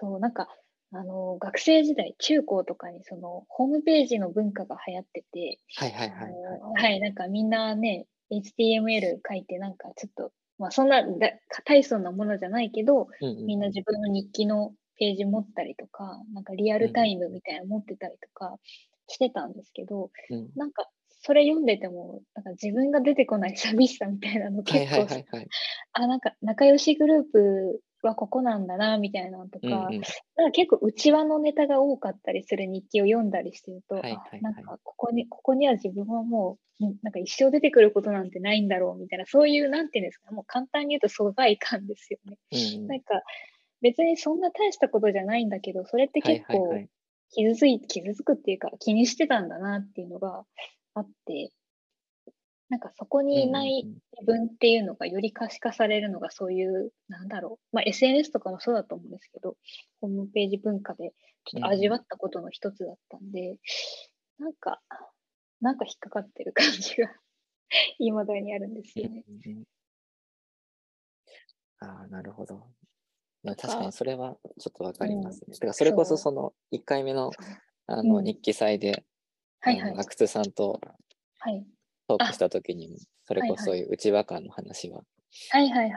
[0.00, 0.48] そう、なんか、
[0.92, 6.60] あの、学生時代、中高とかにその、ホームページの文化が流行ってて、はいはいはい、あはい。
[6.60, 11.32] のはい、なんかみんなね、HTML 書いて、なんかちょっと、まあそんなだ
[11.64, 18.56] 大層なものじゃないけど、うんうんみんな自分の日記のページ持ったりとか、なんかリアルタイムみたいなの持ってたりとか
[19.06, 20.88] してたんですけど、うんなんか
[21.20, 25.48] それ読んでても、なんか自分が出てこない寂しさみたいなのはい結構、はいはいはい。
[25.92, 30.00] あ、なんか仲良しグループはここなんだな、みたいなのとか、うんうん。
[30.02, 30.08] か
[30.52, 34.40] 結構内輪のネタが多かったりする日記を読んだりしてると、はいはいはい。
[34.40, 42.38] あなんかここに、ここには自分はもう、うんなんか一生出てくることなんてないんだろうみたいな、そういう、なんていうんですか、もう簡単に言うと疎外感ですよね。
[42.52, 42.86] うんうん。
[42.86, 43.22] なんか
[43.80, 46.88] 別にそんな大したことじゃないんだけど、それって結構はいはいはい。
[47.30, 50.44] 傷つい、傷つくっていうか気にしてたんだなっていうのが
[50.94, 51.50] あって、
[52.68, 59.56] なんかそこにいないうんうんうん自分っていうのがより可視化されるのがそういう、なんだろう、まあ、SNS とかもそうだと思うんですけど、
[60.00, 61.12] ホームページ文化で
[61.44, 63.58] ちょっと味わったことの一つだったんで、
[64.38, 64.80] なんか、
[65.60, 67.08] なんか引っかかってる感じが
[67.98, 69.24] いまだにあるんですよね。
[69.28, 69.64] うんうん
[71.80, 72.66] ああ、なるほど。
[73.44, 75.46] 確かにそれはちょっとわかりますね。
[75.46, 77.30] うんだからそれこそそその1回目の
[77.86, 79.04] あのうん日記祭で、
[79.60, 79.92] はいはい。
[79.92, 80.80] 阿久津さんと
[81.38, 81.64] はい。
[82.08, 85.02] トークした時にも、それこそういう内輪感の話は。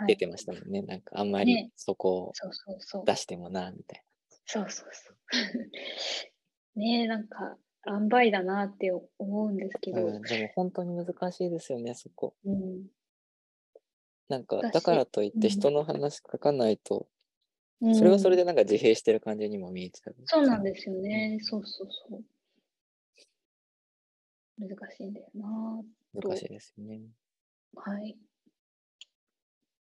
[0.08, 0.82] 出てましたもんね。
[0.82, 3.04] なんかあんまりねそこをそうそうそう。
[3.06, 4.04] 出してもな、みたい
[4.46, 5.18] そうそうそう。
[6.76, 7.58] ねえ、なんか、
[7.88, 10.02] 塩梅だなって思うんですけな。
[10.02, 12.36] ど、うん、でも本当に難しいですよね、そこ。
[12.46, 12.88] うん。
[14.28, 17.08] なんか、私だからといっうんて人の話書かないと、
[17.82, 20.16] うんそれはそれでなんか自閉してる感じにも見えちゃう。
[20.26, 21.40] そうなんですよね。
[21.42, 22.24] そうそうそう。
[24.60, 25.84] 難しいんだよな。
[26.14, 27.02] 難しいですよね。
[27.76, 28.18] はい。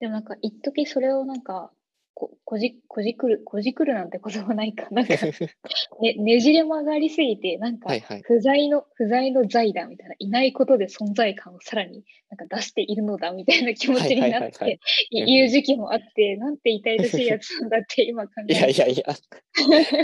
[0.00, 1.72] でもなんか、一時それをなんか、
[2.16, 4.86] ここじこじくる、こじくるなんて言葉ないか。
[4.90, 5.14] なんか、
[6.00, 14.78] ね、ねじれ曲がりすぎて、なんかはいはい、不在の、不在の在だみたいな、いないことで存在感をさらになんか出しているのだみたいな気持ちになって
[15.10, 19.14] い、う時期もあって、なんて痛々しいやつなんだって 今考えいやいやていや、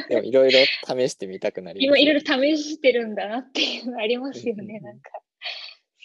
[0.09, 5.13] でもいろいろ試してみたくなります今いろいろ試してるんだなっていうのありますよね、なんか。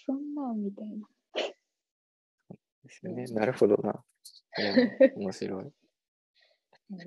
[0.06, 1.08] そんなんみたいな。
[2.84, 3.24] ですよね。
[3.26, 4.04] なるほどな。
[4.58, 4.74] いや
[5.16, 5.64] 面白い。
[5.64, 6.98] うん、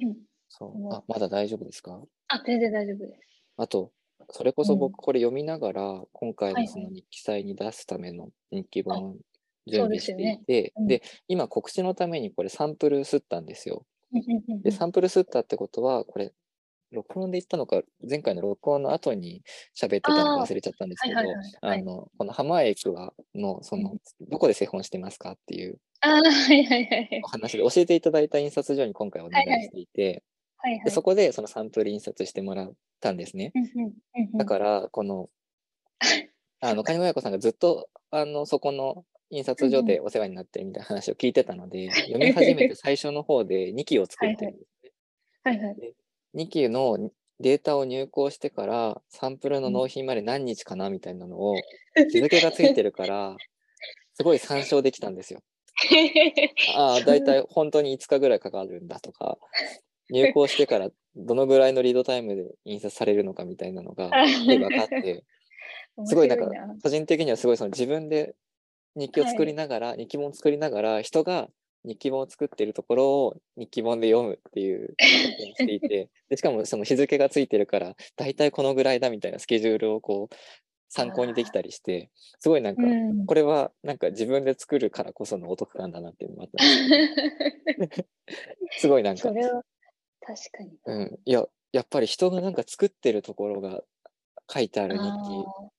[0.00, 0.16] うん、
[0.48, 2.00] そううんあまだ大丈夫ですか？
[2.28, 3.20] あ、全然大丈夫です。
[3.56, 3.92] あと、
[4.30, 9.18] それこそうん僕これ読みながら、今回のその日記祭に出すための日記本
[9.66, 10.40] 準備してですよね。
[10.42, 10.86] いて、うん。
[10.86, 13.84] で、今告知のためにこれサンプル吸ったんですよ。
[14.12, 14.62] うんうんうんうん。
[14.62, 16.32] で、サンプル吸ったってことは、これ、
[16.92, 19.42] 録音で言ったのか、前回の録音の後に
[19.74, 21.80] 喋ってたのか忘れちゃったんですけど、はいはいはいはい。
[21.80, 25.78] あの、この浜エクワの、その、どこで製本してますかっていう
[27.24, 30.22] お話で教えていただいた印刷所に今回お願はいはいいしていて、
[30.58, 30.84] はいはい。
[30.84, 33.52] でそこでそのサンプル印刷してもらったんですね。
[33.54, 35.30] うんうんうんうんだから、この、
[36.60, 44.92] あの、金子親子さんがずっと、あの、そこの印刷所でお世話になってるみたいな話を聞いてたので、読み始めて最初の方で2期を作ってるんですね。
[45.42, 45.94] はいはい。
[46.34, 47.10] 2期の
[47.40, 51.56] データを入稿してから、サンプルの納品まで何日かなみたいなのを、
[52.12, 53.36] 日付がついてるから、
[54.14, 55.40] すごい参照できたんですよ。
[56.76, 59.38] ああ、だいたい本当に5日ぐらいかかるんだとか、
[60.10, 64.10] 入稿してからどのぐらいのリードタイムで印刷されるのかみたいなのが、
[64.46, 65.24] で分かって、
[66.04, 66.50] すごいなんか
[66.82, 68.34] 個人的にはすごいその自分で
[68.96, 71.48] 日記を作りながら、日記本を作りながら人が
[71.84, 80.34] 日記本を作っているところを日記本で読むっていうしていて でしかもその日付がついてるから大体このぐらいだみたいなスケジュールをこう
[80.88, 83.26] 参考にできたりしてすごいなんかうん。
[83.26, 88.06] これはなんか自分で作るからこそのお得感だなっていうのもあったんです
[88.82, 89.64] すごいなんかそれは
[90.20, 90.78] 確かに。
[90.84, 93.82] うん、いややっぱり人がなんか作ってるところが
[94.48, 95.06] 書いてある日記。
[95.08, 95.70] あ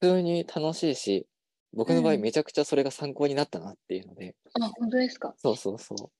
[0.00, 1.26] 普通に楽しいし
[1.72, 5.34] 僕の場合うんめちゃくちゃそれが参考になったなっていうので、ーあ、本当ですか？
[5.36, 6.10] そうそうそう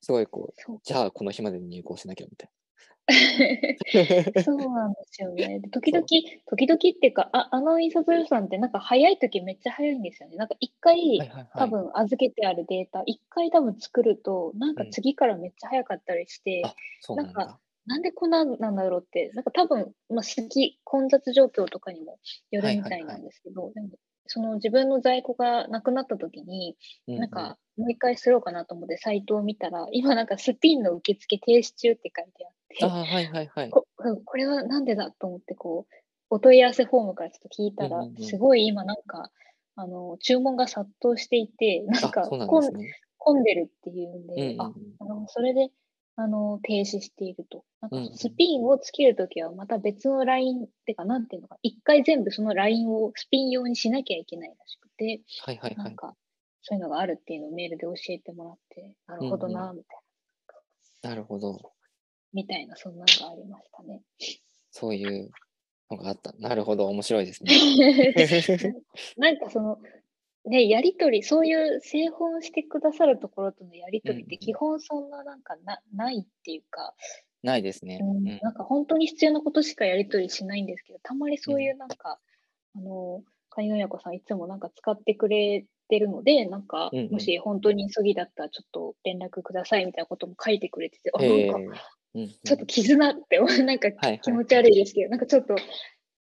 [0.00, 2.50] すごいこうじゃあこの日までに入稿しなきゃみたい
[4.44, 5.60] そうなんですよね。
[5.60, 6.04] で時々、
[6.46, 10.36] 時々っていうか、ああの印刷予算ってなんか早い時めっちゃ早いんですよね。
[10.36, 11.24] なんか一回、な。
[11.24, 11.48] はいはいはい。
[11.54, 16.62] 多分預けてあるデータ、一回多分作ると、なんか次からめっちゃ早かったりして、
[17.08, 17.60] うなんなんだ。
[17.86, 22.18] なんでこんなんなんだろうって、なんか多分、まあ、好き、混雑状況とかにも
[22.50, 23.88] よるみたいなんですけど、でも
[24.28, 26.76] その自分の在庫がなくなった時に、
[27.08, 33.70] うなんか、もう一回すろうかなと思ってサイトを見たら、今なんかスピンの受付停止中って書いてあって、あはいはいはい。
[33.70, 35.94] こうんこれはなんでだと思ってこう
[36.30, 39.30] お問い合わせフォームからちょっと聞いたら、うんうんうんすごい今なんか
[39.76, 43.00] あの注文が殺到していてなんか混ですね。
[43.16, 45.70] 混んでるっていうんで、うんうんうんああのそれで
[46.20, 55.84] あの停止しているとなんうんうんかスピンをつけるときはまた別のラインってかなんていうのか一回全部そのラインをスピン用にしなきゃいけないらしくて、はいはいはい。
[55.84, 56.14] なんか
[56.62, 59.98] そういうのがあるっていうのをメールで教えてもらってなるほどなみたい
[61.02, 61.72] なるほど。
[62.32, 64.02] みたいな、そんなのがありましたね。
[64.70, 65.30] そういう
[65.90, 66.32] のがあった。
[66.38, 67.52] なるほど、面白いですね。
[69.16, 69.78] なんかその、
[70.48, 76.94] ね、やりとり、そういう製本してくださるところとのやりとりって基本そんななんかなないっていうか、
[77.42, 78.00] ないですね。
[78.02, 78.38] うんうん。
[78.42, 82.18] なんか本当に必要なことしかやりとりしないんですけど、たまにそういうなんか、
[82.74, 87.12] あの、カニのやこさんいつもなんか使ってくれてるので、なんかうんうん。
[87.12, 91.80] もし本当に急ぎだったらちょっと連絡くださいみたいなことも書いてくれてて、あ、ええなんか
[92.14, 92.28] うんうん。
[92.28, 94.20] ちょっと絆って、 なんかはいはい。
[94.20, 95.56] 気持ち悪いですけど、なんかちょっと、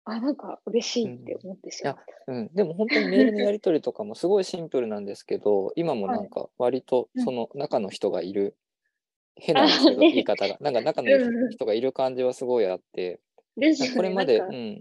[0.05, 2.33] あ、なんか嬉しいって思ってしまった。
[2.33, 7.25] うん、でも本当にメールのやり取りとかもすごいシンプルなんですけど、 今もなんか割とうん。
[7.25, 8.57] その中の人がいる、
[9.37, 10.57] 変なんですけど、言い方が。
[10.61, 13.21] なんか中うんうんの人がいる感じはすごいあって。
[13.97, 14.81] これまで、うん、うん。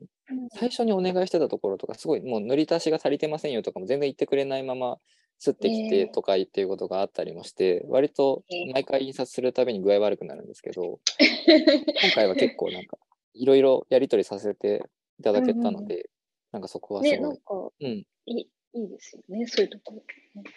[0.54, 5.00] 最初にお願いしてたところとか、すごいもう塗り足しが足りてませんよとかも全然言ってくれないまま、
[5.42, 5.90] 吸ってきええ。
[5.90, 8.74] てとか言っていうことがあったりもして、割とええ。
[8.74, 11.00] 毎回印刷するたびに具合悪くなるんですけど、
[12.02, 12.98] 今回は結構なんか、
[13.34, 14.84] いろいろやり取りさせて
[15.20, 16.10] いただけたので、
[16.52, 17.42] なんかそこはすね、ごい、なんか
[17.80, 20.04] うん、いいいいですよね、そういうところ。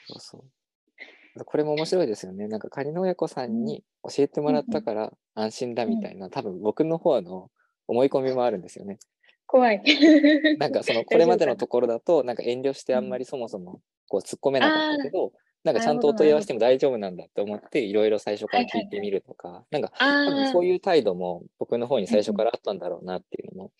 [0.08, 1.44] そうそう。
[1.44, 2.46] これも面白いですよね。
[2.46, 7.50] なんか仮の親子さんに教えてもらったから安心だみたいな、多分僕の方の
[7.88, 8.98] 思い込みもあるんですよね。
[9.46, 9.82] 怖い。
[10.58, 15.32] なんかそのこれまでのところだと、なんか遠慮してあんまりそもそもこう突っ込めなかったけど、
[15.64, 23.72] なんかちゃんとお問い合わせしても大丈夫なんだって思って、いろいろ最初から聞いてみるとか、なんかああ多分そういう態度も僕の方に最初からあったんだろうなっていうのも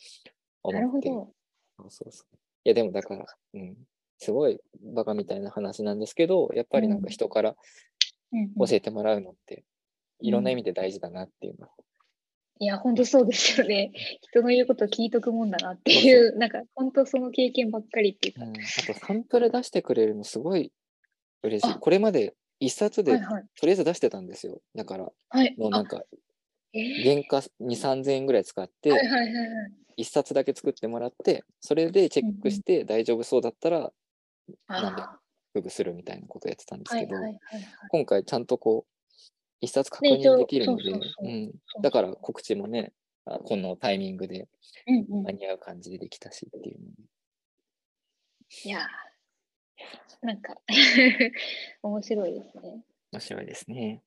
[0.62, 1.14] 思ってる。
[1.14, 1.32] ほど。
[1.78, 2.36] そうそうそう。
[2.64, 3.76] いやでもだから、うん、
[4.18, 4.60] すごい
[4.94, 7.56] バカみたいな話なんですけど、やっぱりなんか人から
[8.32, 9.64] うんうん教えてもらうのって、
[10.20, 11.68] いろんな意味で大事だなっていうの。
[12.60, 13.92] いや、本当そうですよね。
[14.22, 18.44] 人の言うことを聞いとくもんだなっていう、なんか本当その経験ばっかりっていうか。
[18.44, 20.72] うん、あとサンプル出してくれるのすごい
[21.42, 21.74] 嬉しい。
[21.74, 23.44] あこれまで一冊ではいはい。
[23.58, 24.62] とりあえず出してたんですよ。
[24.76, 25.54] だから、はい。
[25.58, 26.04] もうなんかあ
[26.72, 29.72] えー原価2、3000円ぐらい使って、はいはいはいはい。
[29.97, 33.93] 一冊だけ作ってもらって、それでチェックして大丈夫そうだったら、
[34.68, 35.18] なんであ
[35.55, 37.16] フグするみたいなことやってたんですけど。
[37.90, 38.93] 今回ちゃんとこう、
[39.61, 42.93] 一冊確認できるので、だから告知もね、
[43.24, 44.49] あこのタイミングで
[44.86, 45.32] うんうん間。
[45.32, 46.93] に合う感じでできたしっていうので
[48.64, 50.57] いやーなんか
[51.82, 52.84] 面白いですね。
[53.12, 54.03] 面白いですね。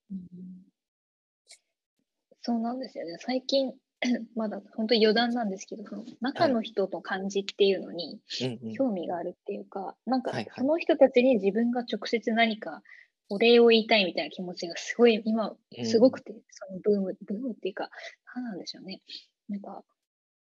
[2.42, 3.16] そうなんですよね。
[3.20, 3.74] 最近、
[4.36, 8.72] まだ本当に余談なんですけど、その中の人の感じっていうのにうんうん。
[8.74, 10.52] 興味があるっていうか、なんかはいはい。
[10.56, 12.82] その人たちに自分が直接何か
[13.28, 15.54] お礼を言いたいみたいな気持ちがすごい今
[15.84, 17.90] すごくて、そのブーム、ブームっていうか、
[18.34, 19.00] 何なんでしょうね。
[19.48, 19.82] なんか、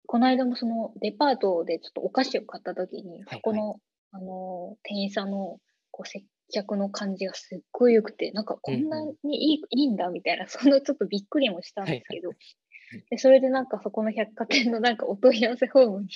[0.07, 3.76] この間もそのデパートでちょっとお菓子を買った時に、はいそこの、
[4.12, 5.59] あの店員さんの
[5.92, 12.30] こう接客の感じがすっごい良くて、なんかこんなにいい,、いいんだみたいな、そのちょっとびっくりもしたんですけど、
[13.11, 16.09] でそれでなんかそこの百貨店のなんかお問い合わせフォームに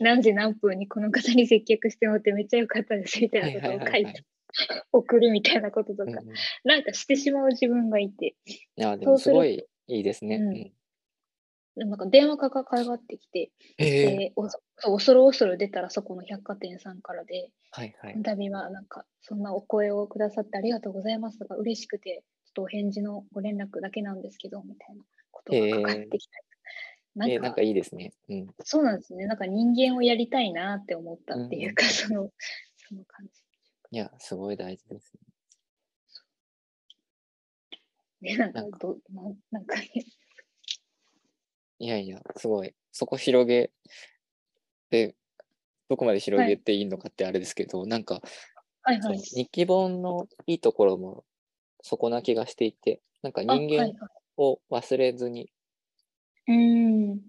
[0.00, 4.24] 何時何分にこの方に接客してもらってめっちゃ良かったですみたいなことを書はいて
[4.92, 6.34] 送るみたいなこととか、うんうん。
[6.34, 8.34] いなんかしてしまう自分がいて、
[8.76, 10.36] や、でそうするともすごいいいですね。
[10.36, 11.88] うん。
[11.88, 18.14] なんか電話がかかってきて、ええでおそそう恐る恐る出たらそこの百貨店さんからで、はいはい。
[18.50, 25.02] はなんかそんなお声をくださってありがとうございますとか嬉しくて、ちょっとお返事のご連絡だけなんですけど、みたいな
[25.38, 26.38] ことがかかってきた
[27.26, 28.12] えーなんかいいですね。
[28.28, 28.46] うん。
[28.62, 29.26] そうなんですね。
[29.26, 32.30] なんか人間をやりたいなって思ったっていうか、うんその、
[32.76, 33.32] その感じ。
[33.90, 35.12] いや、すごい大事です
[38.20, 38.30] ね。
[38.30, 39.90] ね、なんかなんかど、なんなんかね、
[41.80, 42.74] いやいや、すごい。
[42.92, 43.70] そこ広げ
[44.90, 45.16] て、
[45.88, 48.20] どこまで広げていいのかってあれですけど、なんか、
[48.82, 49.18] はいはい。
[49.18, 51.24] 日記本のいいところも
[51.82, 53.94] そこな気がしていて、なんか人間はい
[54.38, 55.50] を忘れずに。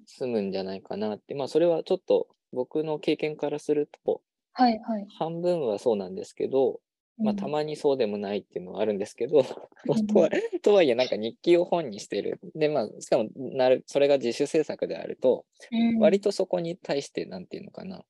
[0.05, 4.21] 済むんじゃないかなって、まあそれはちょっと僕の経験からすると、
[4.53, 5.07] はいはい。
[5.17, 6.79] 半分はそうなんですけど、
[7.17, 9.43] まあ、たまにそうでもないっていうのはあるんですけど、うん。
[10.07, 10.29] とは
[10.61, 12.39] とはいえなんか日記を本にしてる。
[12.55, 18.05] でまあしかもなるそれが自主制作であると、に割とそこに対してなんていうのかな、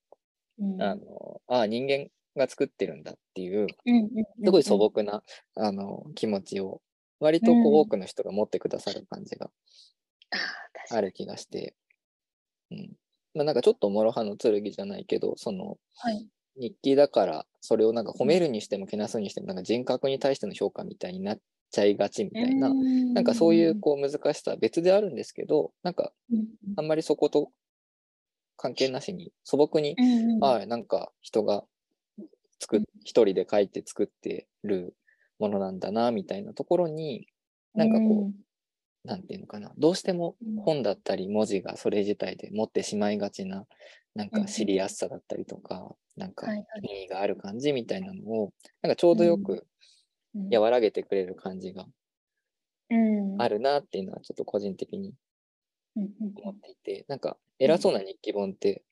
[0.59, 0.81] うん。
[0.81, 3.67] あのあ人間が作ってるんだっていう
[4.43, 5.23] すごい素朴な、
[5.55, 6.81] あの気持ちを
[7.19, 7.75] 割とこううん。
[7.81, 9.49] 多くの人が持ってくださる感じが
[10.91, 11.75] ある気がして、
[12.71, 12.91] うん。
[13.35, 16.27] まあ、なんかちょっと諸刃の剣じゃないけどそのはい。
[16.59, 21.39] 日記だからそれをなんか褒めるにしてもけなすにしてもなんか人格に対しての評価みたいになっ
[21.71, 22.73] ちゃいがちみたいな、
[23.13, 27.49] なんかそういうこう難しさは別であるんですけどなんかうんあんまりそこと
[28.57, 31.63] 関係なしに素朴に、うんうんああなんか人が
[32.59, 34.93] 作っ一人で書いて作ってる
[35.39, 37.27] ものなんだなみたいなところに
[37.73, 38.33] なんかこう、うん。
[39.05, 39.71] なんていうのかな。
[39.77, 40.35] どうしても
[40.65, 43.65] 本だったり文字がそれ自体で持ってしまいがちな
[44.13, 46.59] なんか知りやすさだったりとか、なんか意
[47.05, 49.65] 味がある感じみたいなのをなんかちょうどよく
[50.51, 51.85] 和らげてくれる感じが
[53.37, 55.13] あるなっていうのはちょっと個人的に
[55.95, 58.83] 思っていて、なんか偉そうな日記本って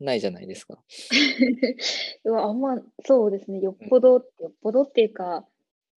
[0.00, 0.82] ないじゃないですか。
[2.24, 3.60] あんまそうですね。
[3.60, 5.46] よっぽど、よっぽどっていうか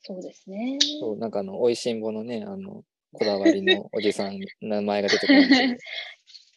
[0.03, 0.79] そうですね。
[1.01, 2.83] そうなんかあのおいしんぼのねあの
[3.13, 5.77] こだわりの おじさん名前が出てくるんですけど。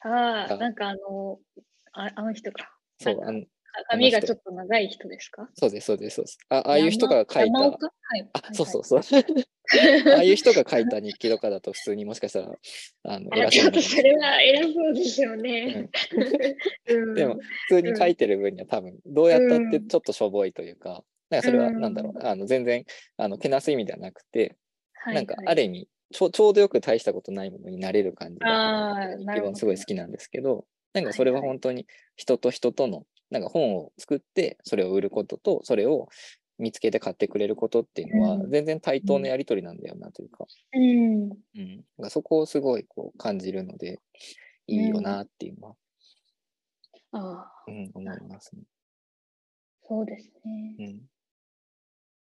[0.15, 1.39] ああなんかあの
[1.93, 2.77] ああの人か。
[2.99, 3.43] そうあの
[3.89, 5.49] 髪がちょっと長い人ですか？
[5.55, 6.37] そうです、そうです、そうです。
[6.49, 7.59] あああいう人が書いた。
[7.59, 9.01] はい、あ、そうそうそう。
[10.13, 12.55] ああいう人が書いた日記とかだと普通にもしかしたら、
[13.03, 15.89] あの偉そうそれは偉そうですよね。
[17.15, 17.39] でも、
[17.69, 21.03] 普通に書いてる分には多分、どうやったってちょっとしょぼいというか、
[21.33, 22.85] なんかそれはなんだろう、あの全然
[23.17, 24.55] あのけなす意味ではなくて、
[25.07, 36.07] なんかある意味ちょ、ちょうどよく大したことないものになれる感じが、日記本すごい好きなんですけど、なんかそれは本当に人と人とのなんか本を作ってそれを売ることとそれを
[36.59, 41.31] 見つけて買ってくれることっていうのは全然対等のやり取りなんだよなというか、うん。
[41.99, 43.99] うん、そこをすごいこう感じるので
[44.67, 45.75] いいよなっていうのは、
[47.13, 48.61] うん、あうん、思いますね。
[49.81, 50.75] そうですね。
[50.79, 51.01] うん、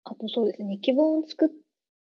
[0.04, 1.48] あとそうですね、日記本を作っ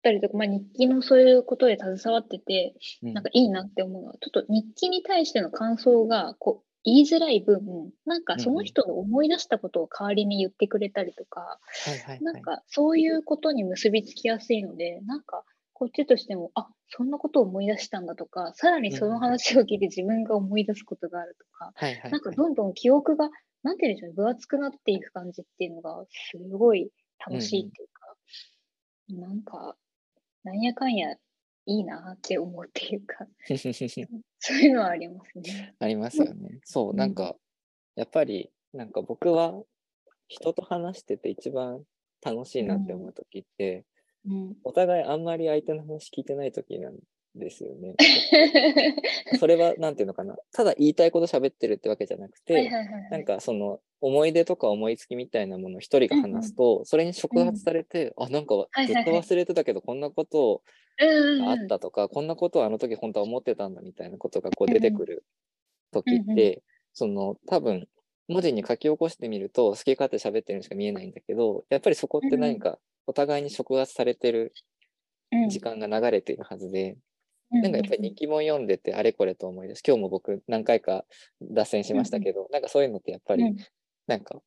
[0.01, 2.75] たりとか、まあ、日記のそういうことで携わってて、
[3.13, 11.59] なんかいいなって思うのは、ちょっと日記に対しての感想がこう言いづらい分、なんかその人の思い出したことを代わりに言ってくれたりとか、
[12.19, 15.43] なんかそういうことに結びつきやすいので、なんか
[15.73, 21.73] こっちとしても、あそんなことを思い出したんだとか、さらにその話を聞いて自分が思い出すことがあるとか、
[22.09, 23.29] なんかどんどん記憶が、
[23.63, 26.91] なんていうんでしょうね、分厚くなっていく感じっていうのが、すごい
[27.25, 28.15] 楽しいっていうか、
[29.09, 29.75] うん、なんか、
[30.43, 31.15] なんやかんや
[31.65, 33.27] いいなって思うっていうか
[34.39, 35.75] そういうのはありますね。
[35.79, 36.59] ありますよね。
[36.63, 37.35] そう、なんか、
[37.95, 39.61] やっぱり、なんか僕は
[40.27, 41.83] 人と話してて一番
[42.23, 43.85] 楽しいなって思う時って、
[44.25, 46.97] うん、お互いあんまり相手の話聞いてない時なん
[47.35, 47.95] ですよね。
[49.39, 52.69] それは何て言うのかなただ言いたいこと喋ってるってわけじゃなくて、
[53.11, 58.55] なんかその思い出とか思いつきみたいなものを一人が話すと、うんうん、それに触発されて、うん、あなんか
[58.87, 60.61] ずっと忘れてたけど、こんなことを
[60.99, 65.23] があったとか、こんなことをあの時本当は思ってたんだみたいなことがこう出てくる
[65.93, 66.61] 時って、
[66.93, 67.87] その多分
[68.27, 72.77] 文字に書き起こしてみると好き勝手喋ってるにしか見えないんだけどやっぱりそこって何か
[73.07, 74.53] お互いに触発されてる
[75.49, 76.97] 時間が流れているはずで、
[77.51, 79.83] なんかやっぱり日記本読んでてあれこれと思い出す。
[79.85, 81.05] 今日も僕何回か
[81.41, 83.55] 脱線しましたけど、なんかそういうのってやっぱり
[84.09, 84.41] なんか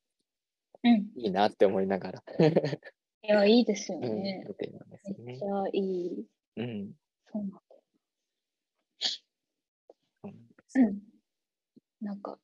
[1.15, 2.23] いいなって思いながら
[3.23, 4.07] いやいいですよね。
[4.09, 6.25] うん、めっちゃいい
[6.57, 6.91] うん。
[7.31, 7.59] そうなんだ。
[10.75, 10.99] うん。
[12.01, 12.37] なんか、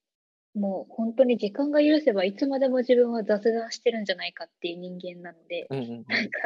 [0.55, 6.39] もう本当に時間が許せばいつまでも自分は雑談してるんじゃないかっていう人間なので、うんうん、なんか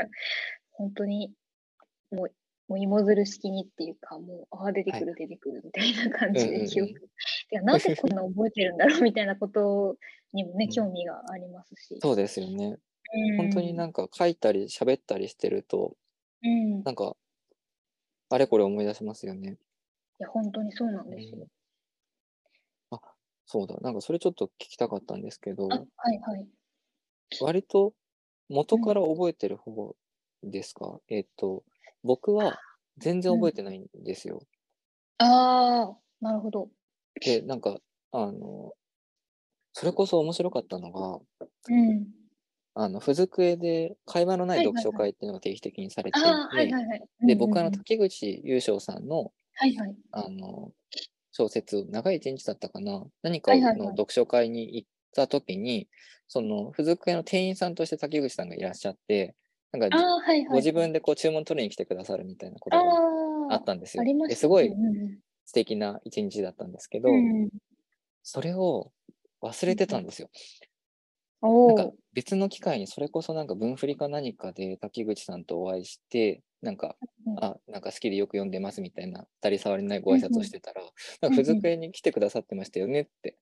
[0.71, 1.32] 本当に
[2.11, 2.34] もう
[2.68, 6.95] もう芋づる式にっていうかもうああ出てくる出てくるみたいな感じで記憶、い
[7.52, 9.98] やなぜこんな覚えてるんだろうみたいなこと
[10.34, 11.99] にもね、興味がありますし。
[12.02, 12.77] そうですよね、
[13.14, 15.95] うん、本当になんか書いたり喋ったりしてると、
[16.44, 17.15] うん、なんか
[18.30, 19.57] あれこれ思い出しますよね。
[20.19, 21.48] いや、本当にそうなんですよ。
[22.90, 22.99] あ、
[23.45, 23.76] そうだ。
[23.81, 25.81] なんかそれちょっと聞きたかったんですけど、はい
[26.19, 26.48] はい。
[27.41, 27.94] 割と
[28.49, 29.95] 元から覚えてる方
[30.41, 31.64] ですか、えっと、
[32.03, 32.59] 僕は
[32.97, 34.41] 全然覚えてないんですよ。
[35.17, 36.69] ああ、なるほど。
[37.21, 37.80] で、なんか、
[38.11, 38.73] あの、
[39.73, 41.19] それこそ面白かったのが、
[41.67, 42.13] うん。
[42.75, 46.77] あの、付属絵で会話のない読書会っていうのが定期的にされていて、
[47.25, 49.95] で、僕あの、竹口優勝さんの、はいはい。
[50.11, 50.71] あの、
[51.31, 55.88] 小説、長い一日だったかな、何かの読書会に行った時に、
[56.27, 59.35] その、付属絵の店員さんとして竹口さんがいらっしゃって、
[59.73, 64.03] なんか、はいはい、ご自分でこう注文取りに来てくださるみたいなことがあったんですよ。
[64.29, 64.71] すすごい
[65.45, 67.49] 素敵な一日だったんですけど、うん、
[68.21, 68.91] それを
[69.41, 70.29] 忘れてたんですよ。
[71.41, 76.95] なんか別の機会にそれこそなんか文振りか何かで滝口さんとお会いして、なんか、
[77.41, 80.81] あ、なんか好きでよく読んでますみたいな、当たり障りないご挨拶をしてたら、
[81.21, 83.37] なんか、付属園に来てくださってましたよねって、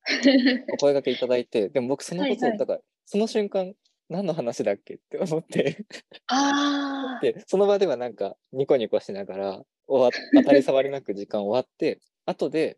[0.73, 3.75] お声がけいただいて、でも僕そのこと、だから、その瞬間、
[4.11, 5.85] 何の話だっけって思って
[6.27, 12.77] あで、その場ではなんか、ニコニコしながら、終わ当たり障りなく時間終わって、後で、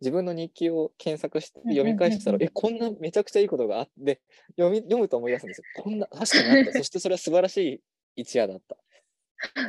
[0.00, 4.22] 自分の日記を検索して読み返したら、え、こんなめちゃくちゃいいことがあって、
[4.56, 5.64] 読み読むと思い出すんですよ。
[5.82, 6.72] こんな、確かにあった。
[6.80, 7.80] そしてそれは素晴らしい
[8.16, 8.76] 一夜だった。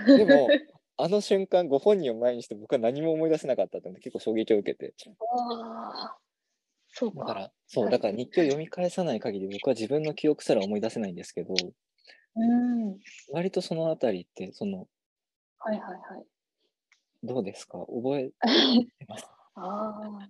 [0.06, 0.48] でも、
[0.96, 4.94] あの瞬間ご本人を前にして僕は何も思い出せなかったって結構衝撃を受けて
[7.00, 7.20] そうか。
[7.20, 11.54] だからそうだから日記を読み返さない限り僕は自分の記憶すら思い出せないんですけど
[12.36, 12.98] うん。
[13.32, 14.88] 割とそのあたりってその
[15.60, 16.26] はいはいはい。
[17.24, 17.80] どうですか？
[17.80, 18.30] 覚え
[19.00, 19.26] てます？
[19.56, 20.30] ああ、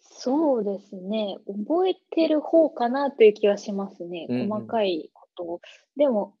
[0.00, 1.36] そうですね。
[1.46, 4.26] 覚えてる方かなという気はしますね。
[4.28, 5.60] うんうん細かいことを。
[5.96, 6.34] でも、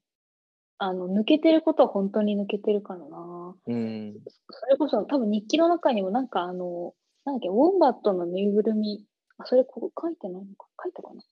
[0.78, 3.56] あの、抜けてることは本当に抜けてるからな。
[3.66, 4.14] うん
[4.50, 6.94] それこそ多分日記の中にもなんかあの、
[7.24, 9.04] なんだっけ、ウォンバットのぬいぐるみ、
[9.38, 10.66] あ、それここ書いてないのか？
[10.82, 11.22] 書いたかな？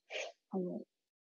[0.51, 0.81] あの、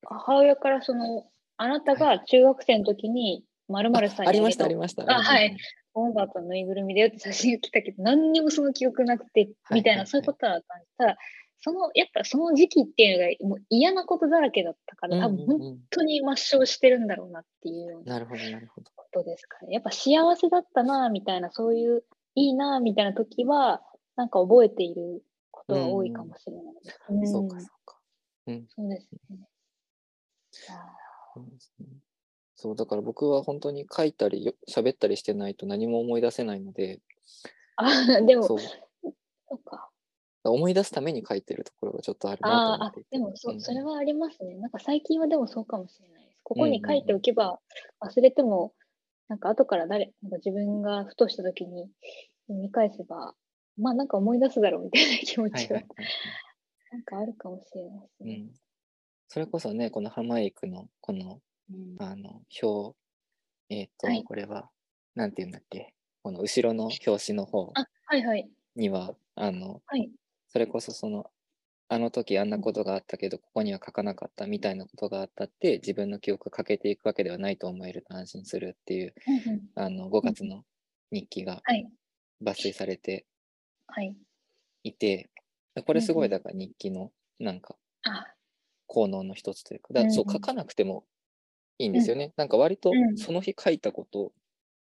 [0.07, 1.27] 母親からその、
[1.57, 5.05] あなたが中学生の時に〇〇さんにありましたあげりました。
[5.09, 5.57] あはい。
[5.97, 10.97] ウォンバットのぬいぐるみだよって写真が来たけど、何にもその記憶なくて、はいみたいな、はいそういうことだったんです。
[10.99, 11.17] ただ、
[11.61, 18.91] その、やっぱその時期っていうのがもう嫌なことだらけだったから、多分本当に抹消してるんだろうなっていうようななるほどなるほど。
[18.97, 19.73] ことですかね。
[19.75, 22.03] やっぱ幸せだったな、みたいな、そういう、
[22.35, 23.81] いいな、みたいな時は、
[24.17, 25.23] なんか覚えている
[25.67, 27.01] ことが多いかもしれないです。
[27.11, 27.99] うんそうかそうか
[28.47, 29.39] そうですね。
[30.71, 30.97] あ
[31.35, 31.87] そうですね
[32.57, 37.01] そうだから僕は本当に書いたりよ喋ったりしてないと何も思い出せないので
[37.77, 38.65] あ、でも、そそ
[39.03, 39.15] う
[39.57, 39.91] うか。
[40.45, 44.55] 思い出すために書いてるところがちょっとあるなと思っていて、でもそうんそれはありますね。
[44.57, 46.39] なんか最近はでもそうかもしれないです。
[46.45, 47.59] ここに書いておけば
[48.01, 48.73] 忘れても、
[49.29, 51.89] なんか後から誰、なんか自分がふとした時に
[52.47, 53.35] 読み返せば、
[53.77, 55.87] まあなんか思い出すだろうみたいな気持ちがはいはい
[56.93, 58.35] なんかあるかもしれないですね。
[58.35, 58.53] うん、
[59.29, 61.41] それこそねこの浜井区のこの
[61.71, 62.97] うんあの表
[63.71, 64.71] えっ、と、はいこれは
[65.15, 65.93] なんて言うんだっけ？
[66.23, 68.49] この後ろの表紙の方あ、はいはい。
[68.77, 70.11] にはあのはい。
[70.49, 71.31] それこそその
[71.89, 79.15] あの時あんなことがあったけどここには書かなかったみたいなことがあったって自分の記憶が欠けていくわけではないと思えると安心するっていう
[79.75, 80.65] あの5月の
[81.13, 81.87] 日記がはい。
[82.43, 83.27] 抜粋されて
[83.89, 84.17] はい。
[84.85, 85.31] いて
[85.87, 86.27] これすごうんうん。
[86.27, 88.27] いだから日記のなんかあ、
[88.87, 91.05] 効能の一つというかだそううんうん書かなくても
[91.79, 93.17] いいんですよね、なんか割とうん。
[93.17, 94.33] その日書いたこと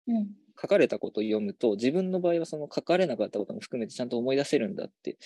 [0.07, 0.27] うん。
[0.59, 5.17] 書かれたことを読むと自分の場合はその書かれなかったことも含めてちゃんと思い出せるんだって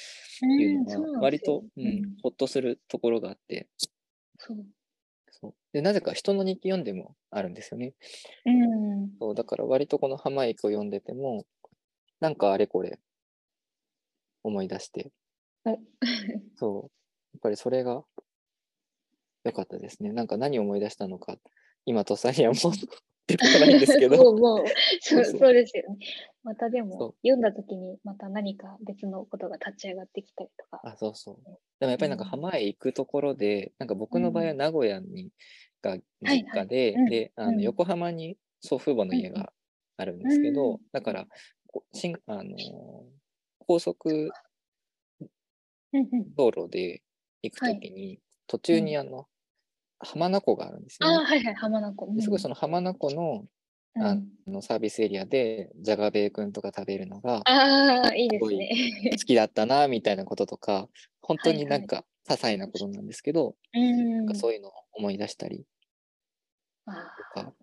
[0.43, 2.01] いううん、のが割と、うんうん。
[2.21, 3.69] ほっとするところがあって。
[4.37, 4.65] そう。
[5.31, 5.53] そう。
[5.71, 7.93] でなぜか人の日記読んでもあるんですよね。
[8.45, 9.09] うん。
[9.19, 11.45] そうだから割とこの浜駅を読んでても
[12.19, 12.99] なんかあれこれ
[14.43, 15.11] 思い出して。
[15.65, 15.77] お
[16.55, 16.91] そう。
[17.33, 18.03] やっぱりそれが
[19.43, 20.11] 良かったですね。
[20.11, 21.37] なんか何を思い出したのか
[21.85, 22.73] 今とっさにはもう
[23.27, 24.17] 出てこないんですけど。
[24.21, 24.65] もう、もう、
[24.99, 25.53] そうそうそう。
[25.53, 26.05] ですよね。
[26.43, 30.81] またでも、読んだ時にまた何か別のことが立ち上がってきたりとか。
[30.83, 31.43] あ、そうそう。
[31.79, 32.29] でもやっぱりなんかうん。
[32.29, 34.57] 浜へ行くところで、なんか僕の場合はうん。
[34.57, 35.31] 名古屋に
[35.81, 37.05] がはい実家で、うん。
[37.05, 37.55] で、あうん。
[37.55, 39.53] の横浜に祖父母の家うんうんが
[39.97, 40.79] あるんですけど、うん。
[40.91, 41.27] だから、
[41.67, 43.20] こ新あのー
[43.67, 44.31] 高速
[46.35, 47.01] 道路で
[47.43, 49.27] 行くときに、途中にあの、
[49.99, 51.25] 浜名湖があるんですよああ、ね。
[51.25, 52.13] はいはい、浜名湖。
[52.15, 53.45] ですごいその浜名湖の
[53.93, 54.03] うん。
[54.03, 54.17] あ
[54.47, 58.69] のサービスエリアでじゃがベーくんとか食べるのがああ、いいですね。
[59.11, 60.87] 好きだったなみたいなこととか
[61.21, 64.17] 本当になんか些細なことなんですけど、うん。
[64.17, 65.65] なんかそういうのを思い出したり
[66.85, 66.91] あ。
[67.35, 67.53] とか、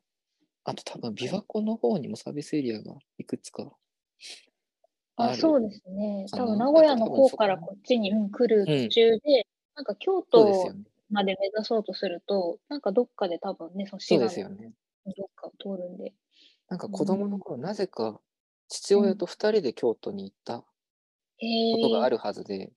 [0.64, 3.72] あと多分琵琶湖の方にもサービスエリアがいくつか
[5.18, 6.26] あ、そうですね。
[6.32, 10.72] 多分名古屋の方からこっちに、うん、来る途中で、なんか京都。
[11.10, 14.72] まで目指そうとすると、なんかどっかで多分ね、そう滋賀ですよね。
[15.06, 16.12] のどっかを通るんで。
[16.68, 18.20] なんか子供の頃、なぜか
[18.68, 20.64] 父親と二人で京都に行った。
[21.40, 22.72] ことがあるはずで、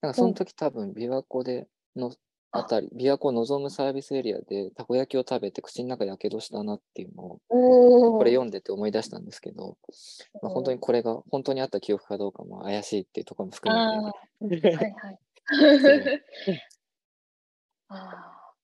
[0.00, 2.14] なんかその時多分琵琶湖での
[2.52, 7.40] あたり、琵琶湖を望むサービスエリアでたこ焼きを食べて口の中やけどしたなっていうのを。
[7.48, 9.78] これ読んでて思い出したんですけど、
[10.42, 14.92] まあ、本当にこれが本当にあった記憶かどうかも怪しいっていうところも含あめて、いはい。
[17.88, 18.54] ああ。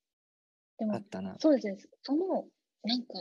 [0.79, 1.37] でもあっ、たな。
[1.39, 1.77] そうですね。
[2.03, 2.45] その、
[2.83, 3.15] なんか、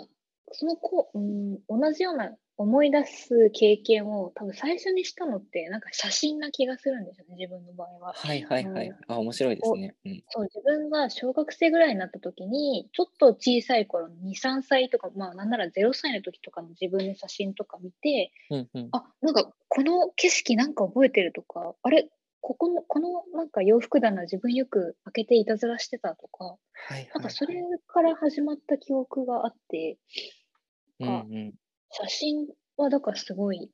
[0.52, 8.14] そのこ、うん、同じような思い出す経験を多分最初にしたのって、なんか写真な気がするんですよね、自分の場合は。
[8.14, 8.88] はいはいはい。
[8.88, 9.96] うんあ、面白いですね。
[10.06, 10.24] うん。
[10.30, 18.90] そう、自分が小学生ぐらいになった時に、ちょっと小さい頃の2、3歳とか、まあなんなら0歳の時とかの自分の写真とか見て、うんうん。
[18.94, 22.10] あ、なんかこの景色なんか覚えてるとか、あれ、
[22.40, 26.58] ここの、このなんか洋服棚自分よく開けていたずらしてたとか、は
[26.92, 27.56] いはい、なんかそれ
[27.88, 29.98] から始まった記憶があって、
[31.00, 31.12] うんう
[31.50, 31.54] ん。
[32.02, 32.48] 写真
[32.78, 33.70] はだからすごい、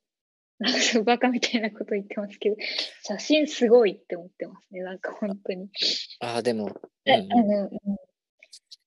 [0.58, 2.56] なんかバカみたいなこと言ってますけど、
[3.02, 5.68] 写真すごいって思ってますね、なんか本当に。
[6.20, 6.72] ああ、でも、うん
[7.04, 7.70] え、うんあの、うん、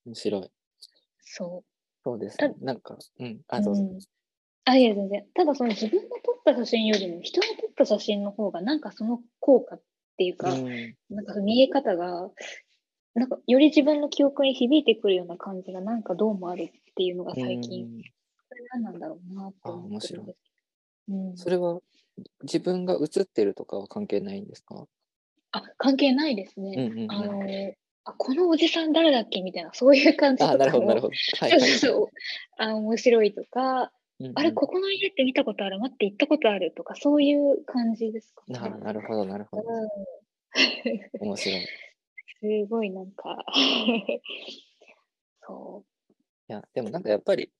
[0.06, 0.50] 面白い。
[1.20, 1.64] そ
[2.02, 2.54] そうですたね。
[2.60, 3.26] なんか、うん。
[3.26, 3.40] う。
[3.48, 3.82] あ、どうぞ。
[3.82, 3.98] うん
[4.68, 5.24] あ、いや、全然。
[5.32, 9.82] ただ、その自分の撮った写真よりも、人が撮った写真の方が、なんかその効果っ
[10.16, 12.30] ていうか、うんなんかその見え方が、
[13.14, 18.02] なんかより自分の記憶に響いてくるような感じが、なんかどうもあるっていうのが最近、
[18.72, 21.18] 何なんだろうなって思ってるんですけど。
[21.30, 21.80] うん、それは
[22.42, 24.86] 自分が写ってるとかは関係ないんですか？
[25.52, 26.74] あ、関係ないですね。
[26.76, 27.74] うんうんうんあの
[28.08, 31.12] あ、このおじさん誰だっけみたいな、そういう感じとかあ、なるほど、もなるほど。
[31.40, 32.08] はいそうはいそうそう。
[32.58, 35.78] あ、面白いとか、うんうんあれ、ここの家って見たことある？
[35.80, 36.72] 待って、行ったことある？
[36.74, 38.44] とか、そういう感じですか？
[38.48, 38.58] ね。
[38.58, 39.62] ななるほど、なるほど。
[39.62, 39.88] うん
[41.20, 41.62] 面白い。
[41.62, 41.66] い
[42.64, 43.44] すごいなんか
[45.46, 45.84] そ
[46.48, 47.50] や、でもなんかやっぱり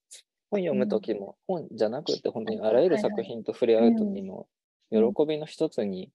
[0.50, 4.46] 本読むときも、本じゃなくて本当にあらゆる作品と触れ合うときのうん
[4.90, 6.12] 喜びの一つに、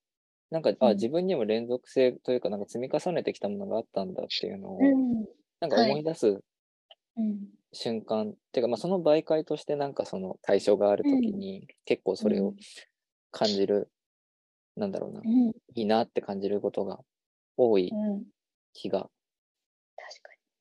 [0.50, 4.84] なんか、あ、うん自分にも連続性というか、なんか積み重ねてきたものがあったんだっていうのを、う。
[4.84, 5.26] うん。
[5.60, 6.42] なんか思い出す
[7.18, 7.50] うん。
[7.74, 12.54] 瞬間、っていうか、まあ、その媒介としてなんかその対象があるときに、結構それを
[13.32, 13.90] 感じる、
[14.78, 15.50] なんだろうな、うん。
[15.50, 17.00] いいなって感じることが
[17.58, 18.24] 多いうん。
[18.74, 19.10] 気が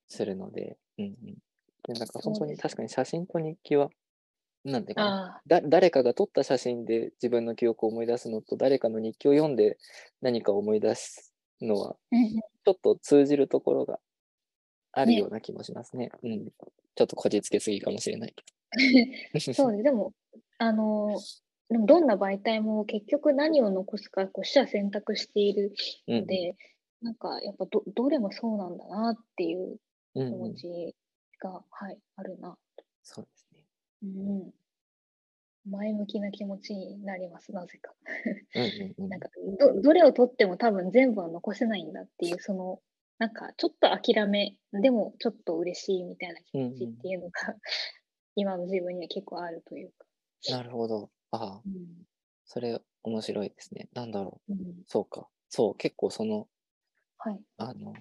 [0.09, 1.37] するので、うんうん。
[1.85, 3.90] でなんか本当に確かに写真と日記は、
[4.65, 5.05] なんていうに。
[5.05, 9.78] かな、あだ誰かが撮った写真で自分の記憶を思い出すのと、誰かの日記を読んで
[10.20, 11.97] 何かを思い出すのは。
[12.65, 13.98] ちょっと通じるところが
[14.93, 16.11] あるねような気もしますね。
[16.23, 16.51] うん。
[16.94, 18.61] ちょっとこじつけすぎかもしれないけど。
[19.55, 19.82] そうね。
[19.82, 20.12] でも、
[20.59, 21.19] あの、
[21.69, 25.73] でもどんな媒体も結局何を残すか、こう、取捨選択している
[26.09, 26.57] うんので、
[27.02, 29.78] なんかやっぱど、どれもそうなんだなっていう
[30.15, 30.97] うんうん気持ち
[31.41, 32.57] が、はい、あるな。
[33.03, 33.65] そうですね。
[34.03, 34.55] うん。
[35.71, 37.93] 前向きな気持ちになります、なぜか。
[38.55, 42.81] うんうんうんなんかど、どれを取っても多分全部は残せないんだっていう、その、
[43.19, 47.33] なんかちょっと諦め、でもちょっと嬉しいみたいな気持ちっていうのが、
[48.37, 50.07] 今の自分には結構あるというか。
[50.51, 51.11] なるほど。
[51.33, 52.07] ああ、うん
[52.53, 53.89] それ面白いですね。
[53.95, 54.53] なんだろう。
[54.53, 55.29] うん、そうか。
[55.49, 56.49] そう、結構その、
[57.19, 57.41] はい。
[57.59, 57.95] あの、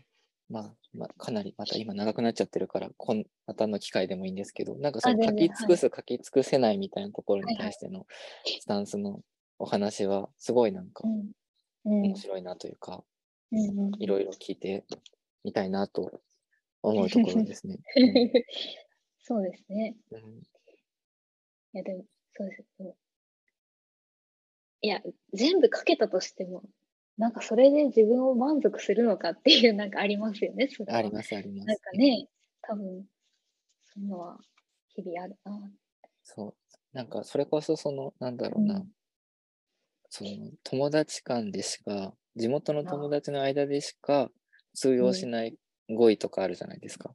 [0.50, 8.08] まあ、まあ、かなりまた今長くなっちゃってるから、こんまたの機会でもいいんですけど、なんかその書き尽くす、書き尽くせないみたいなところに対しての
[8.60, 9.22] スタンスの
[9.60, 11.14] お話は、すごいなんかうん。
[11.20, 11.30] うん
[11.86, 13.04] 面白いなというか、
[13.52, 14.86] うんうんいろいろ聞いて
[15.44, 16.22] みたいなと
[16.84, 17.80] 思うところですね。
[19.24, 19.96] そうですね。
[20.12, 20.44] うんうん
[21.72, 22.04] いや、でも、
[22.34, 22.66] そうです。
[22.80, 22.96] でも
[24.82, 25.02] いや、
[25.34, 26.64] 全部書けたとしても、
[27.20, 30.98] なんかそれで自分を満足するのかっていう、なんかありますよね、それは。
[30.98, 31.68] あります、あります。
[31.68, 32.28] なんかね、
[32.62, 33.06] 多分、
[33.84, 34.38] そういうのは
[34.88, 35.72] 日々あるな。
[36.24, 36.54] そう。
[36.94, 38.88] なんか、それこそ、その、なんだろうな、うん
[40.10, 40.30] その、
[40.64, 44.30] 友達間でしか、地元の友達の間でしか
[44.74, 45.56] 通用しない
[45.90, 47.10] 語彙とかあるじゃないですか。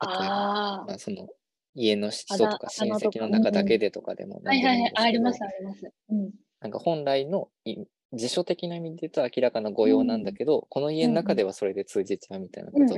[0.00, 1.28] 例えば、あまあ、その、
[1.74, 5.88] 家の人とか親戚の中だけでとかでもあ、はいはいはい、あありますあります。
[6.08, 6.30] うん。
[6.60, 12.94] なんか本来のい辞書的な意味で言うと明らかな語用なんだけど、この家の中ではそれで通じちゃうみたいなこと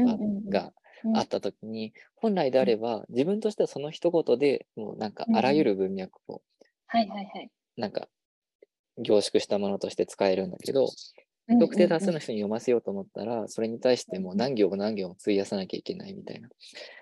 [0.50, 0.72] が,、
[1.14, 6.42] あった時に、本来であれば自分としてはその一言でもうなんかうんうんあらゆる文脈を
[6.86, 7.50] はいはいはい。
[7.76, 8.08] なんか
[8.98, 10.88] 凝縮したものとして使えるんだけど、うん
[11.58, 16.48] 特定多数うんの人に読ませようと思ったら、それに対してもう何行も何行も費やさなきゃいけないみたいな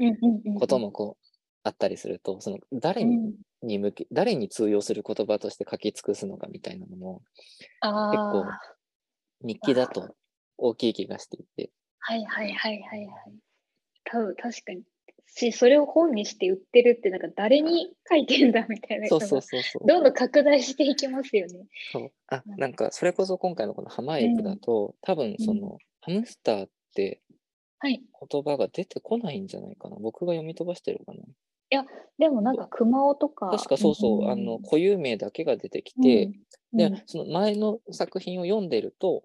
[0.00, 0.54] うんうんうんうん。
[0.54, 1.29] こともこう
[1.62, 7.22] あったりすると、その誰にうんに向け、誰に通用する言葉として書き尽くすのかみたいなのも、
[7.80, 8.60] あ結構あ、
[9.42, 10.14] 日記だと
[10.56, 13.10] 大きい気がしていて、はいはいはいはいはい。
[14.04, 14.82] 多分確かに。
[15.26, 19.86] し、それを本にして売ってるって、なんか誰に書いてんだみたいなそうそうそうそう。
[19.86, 21.66] どんどん拡大していきますよね。
[21.92, 27.20] そうあうんなんかそれこそ今回のこのハマエイクだと、多分その、ハムスターって
[27.78, 28.02] はい。
[28.30, 29.96] 言葉が出てこないんじゃないかな。
[29.96, 31.22] 僕が読み飛ばしてるかな。
[32.18, 33.50] でもなんか熊尾とか。
[33.50, 36.32] 確かそうそう、んあの固有名だけが出てきて、うん
[36.72, 37.02] で、うん。
[37.06, 39.24] その前の作品を読んでると、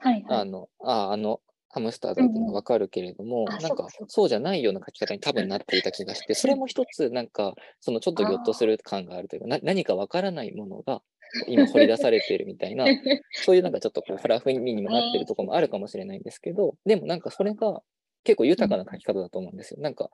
[0.00, 0.40] はいはい。
[0.40, 11.00] あの、ああの、ハムスターだっていうのがわかるけれども、あなんかそうじゃないような書き方に多分なっていた気がして、それも一つなんか、そのちょっとギョッとする感があるというか、な何かわからないものが
[11.46, 12.86] 今掘り出されているみたいな、
[13.44, 17.82] そういうなんかちょっとこうフラフににもなってるところもあるかもしれないんですけど、でもなんかそれが
[18.24, 19.80] 結構豊かな書き方だと思うんですよ。
[19.80, 20.10] なんか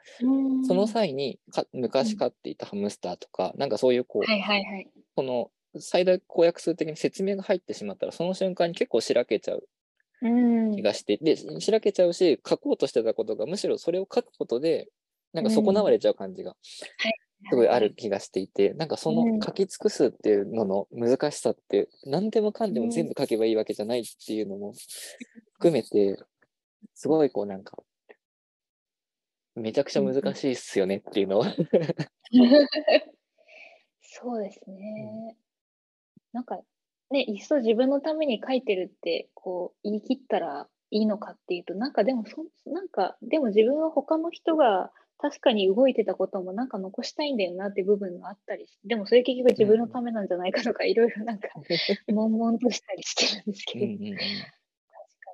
[0.66, 4.88] その際にか昔飼っていたハムスターとか、なんかそういうこう、はいはいはい。
[5.14, 9.68] この最大公約数的に説明が入ってしまったら、その瞬間に結構しらけちゃう
[10.22, 10.76] うん。
[10.76, 14.88] 気がして、で、しらけちゃうし、書こうとしてたことが、むしろそれを書くことで、
[15.32, 16.56] なんか損なわれちゃう感じが
[17.50, 24.72] すごいある気がしていて、なんかそうんの書き尽くすっていうのの難しさって、何でもかんでも全部書けばいいわけじゃないっていうのも
[25.54, 26.16] 含めて、
[26.94, 27.76] すごいこうなんか、
[29.56, 31.44] めちゃくちゃ難しいっすよねっていうのを
[34.00, 35.36] そうですね。
[36.32, 36.60] なんか、
[37.10, 51.48] ね、いっそ自分のために書いてるって、こう、言い切ったらいいのかっていうと、なんかでもそ、なんか、でも自分は他の人が確かに動いてたこともなんか残したいんだよなって部分があったりしでもそれ結局自分のためなんじゃないかとか、いろいろなんか、
[52.08, 54.16] 悶々としたりしてるんですけど、うんうんうん。
[54.16, 54.32] 確か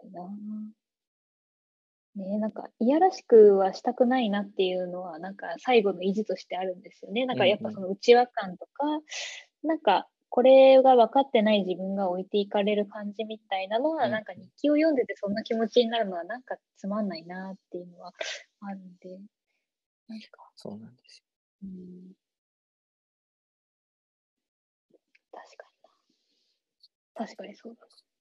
[0.04, 0.81] にな。
[2.16, 7.26] ねなんか、いやらしくはしたくないなっていうのは、なんか最後の意地としてあるんですよね。
[7.26, 8.84] なんかやっぱその内輪感とか、
[9.64, 18.12] なんか、これが分かってない自分が置いていかれる感じみたいなのは、うんなんか日記を読んでてそんな気持ちになるのは、なんかつまんないなっていうのは
[18.62, 19.10] あるんで、
[20.08, 21.24] なんか、そうなんですよ。
[21.64, 22.12] うん。
[25.32, 27.26] 確かにな。
[27.26, 27.84] 確かにそうだ。
[27.84, 28.11] うん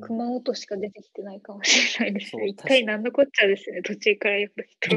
[0.00, 2.46] 熊本しか出てきてないかもしれないですね。
[2.48, 4.96] 一体何のこっちゃですね、途中から読んだ人。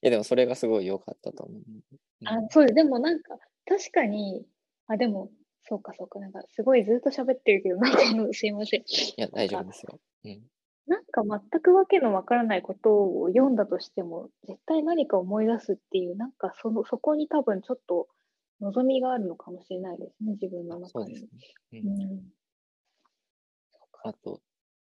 [0.00, 1.58] いやでもそれがすごい良かったと思う。
[1.58, 2.74] うんあ、そうです。
[2.74, 4.44] でもなんか、確かに、
[4.88, 5.30] あ、でも、
[5.62, 8.00] そうかそうか、なんかすごいずっと喋ってるけど、なんか
[8.32, 8.80] すいません。
[8.80, 8.84] い
[9.16, 10.00] や、大丈夫ですよ。
[10.24, 10.42] うん。
[10.86, 18.08] なんか全くわけのわからないことを読んだとしても、絶対何か思い出すっていう、なんかその、そこに多分ちょっと
[18.60, 20.90] 望みがあるのかもしれないですね、自分の中に。
[20.90, 21.28] そうですね。
[21.72, 22.37] ううんん。
[24.04, 24.40] あと、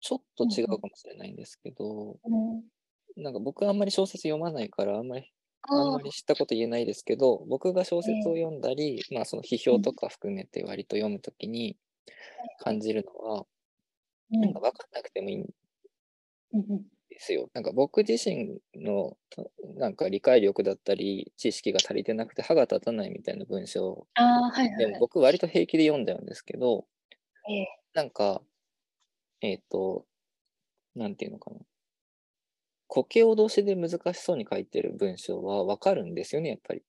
[0.01, 5.31] ちょっと違うかもしれないんですけど、うん、なんか僕はあんまり小説読まないから、あんまり、
[5.69, 11.77] あんまり知ったこと言えないですけど、僕が小説を読んだり、まあその批評とか含めて割と読むときに
[12.59, 13.47] 感じるのは、
[14.33, 14.41] うん。
[14.41, 15.47] なんか分かんなくてもいいん
[17.11, 17.49] ですよ。
[17.55, 19.45] なんか僕自身のた
[19.77, 24.77] なんか理解力だったり、知識が足りてなくて歯が立たないみたいな文章はいはいはい。
[24.79, 26.87] でも僕割と平気で読んじゃうんですけど、
[27.49, 28.41] ええなんか、
[29.43, 30.07] えっ、と、
[30.95, 31.59] なんていうのかな。
[32.89, 36.83] 苔脅しで難しそうに書いてる文章は分かるんですよね、やっぱり。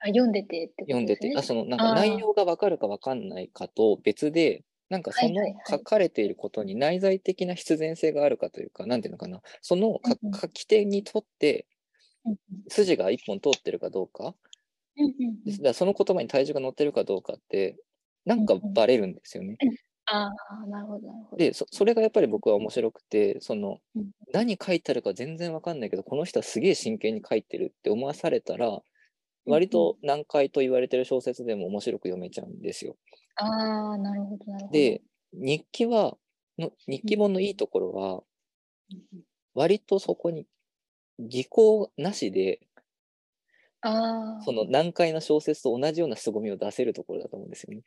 [0.00, 1.28] あ、読んでてってこと読んでて。
[1.36, 1.58] あ、ですね。
[1.58, 5.34] その、なんか内容が分かるか分かんないかと別で、なんかその
[5.68, 9.42] 書かれていることに内在的な必然性があるかというか、なんていうのかな。
[9.60, 10.00] その
[10.40, 11.66] 書き手にとって
[12.68, 14.34] 筋が一本通ってるかどうか、
[15.60, 17.76] だその言葉に体重が乗ってるかどうかって、
[18.24, 19.56] なんかバレるんですよね。
[20.06, 21.44] ああ、なるほど、なるほど。
[21.44, 28.80] でそ、それがやっぱり僕は面白くて、そのうん何書いてあるか全然わかんないけど、この人はすげえ真剣に書いてるって思わされたら、
[29.46, 32.96] 割と難解と言われてる小説でも面白く読めちゃうんですよ。
[33.36, 34.86] ああ、なるほど、なるほど。
[34.88, 35.02] で、
[35.32, 36.16] 日記は、
[36.58, 38.22] の日記本のいいところは、
[38.90, 40.46] うんうん割とそこに
[41.18, 42.60] 技巧なしで、
[43.80, 47.84] ああ、その難解な小説と同じような凄みを出せるところだと思うんですよね。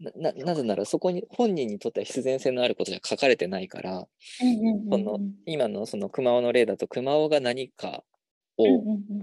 [0.00, 4.06] なななぜならそこに本人にとっては必然性のあることじゃ書かれてないから、
[4.42, 8.02] うんうんうんうんその今のその熊尾の例だと熊尾が何か
[8.56, 8.64] を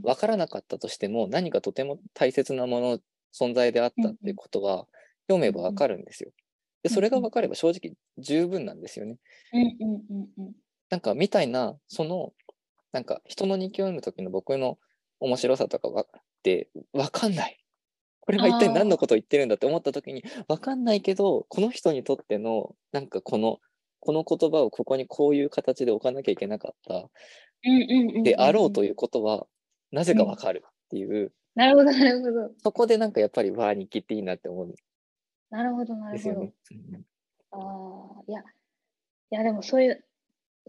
[0.04, 3.00] 分からなかったとしても何かとても大切なもの
[3.34, 4.86] 存在であったっていうことは
[5.28, 6.32] 読めば分かるんですよ。
[6.84, 9.18] でそれが分かれば正直十分なんですよね。
[9.54, 10.54] うんうんうんうん
[10.90, 12.32] なんかみたいなその
[12.94, 14.78] なんか人の日記を読む時の僕の
[15.20, 16.06] 面白さとかはっ
[16.44, 17.60] て分かんない。
[18.28, 23.60] これは一体何のことを言ってるんだって思った時に分かんないけどこの人にとってのなんかこの
[24.02, 27.10] この言葉をここにこういう形で置かなきゃいけなかった。
[27.66, 29.48] うんうんうんうんであろうということは
[29.92, 32.52] なぜか分かるっていう、なるほど、なるほど。
[32.62, 34.68] そこでなんかやっぱりわあ日記っていいなって思う。
[34.68, 34.76] ん
[35.50, 36.42] なるほど、なるほど。
[36.42, 36.54] ね。
[36.72, 37.06] うん
[37.50, 38.44] ああ、いや、い
[39.32, 40.06] や、でもそういう、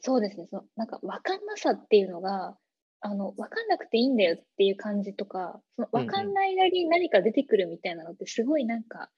[0.00, 2.56] そうですね、そのなんか分かんなさっていうのが、
[3.00, 6.06] あの、分かんなくていいんだよっていう感じとか、そのうんうん。
[6.06, 9.10] 分かんないなりに何か出てくるみたいなのって、すごいなんか、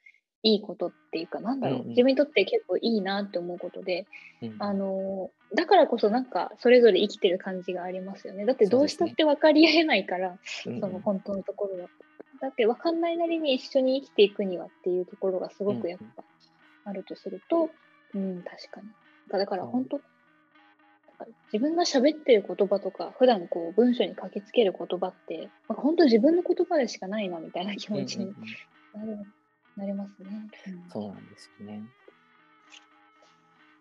[0.43, 1.89] いいことっていうか、なんだろう、うんうん。
[1.91, 4.07] 自分にとって結構いいなって思うことで、
[4.43, 8.47] うんあのーだからこそなんか、それぞれ生きてる感じがありますよね。
[8.47, 10.81] だってどうしたって分かり合えないから、うんうん。
[10.81, 11.89] その本当のところは。
[12.41, 16.23] だって分かんないなりに一緒に生きていくにはっていうところがすごくやっぱ
[16.85, 17.69] あるとすると、
[18.15, 18.89] うん、確かに。
[19.29, 19.67] だからう。
[19.67, 20.01] ん本当、
[21.53, 29.27] 自分が喋ってる言葉とか、普段こう文章に書きつける言葉って、なんか本当自分の言葉でしかないなみたいな気持ちにうんうんうんなる,、
[29.77, 30.29] なりますね。
[30.31, 31.83] うんそうなんですよね。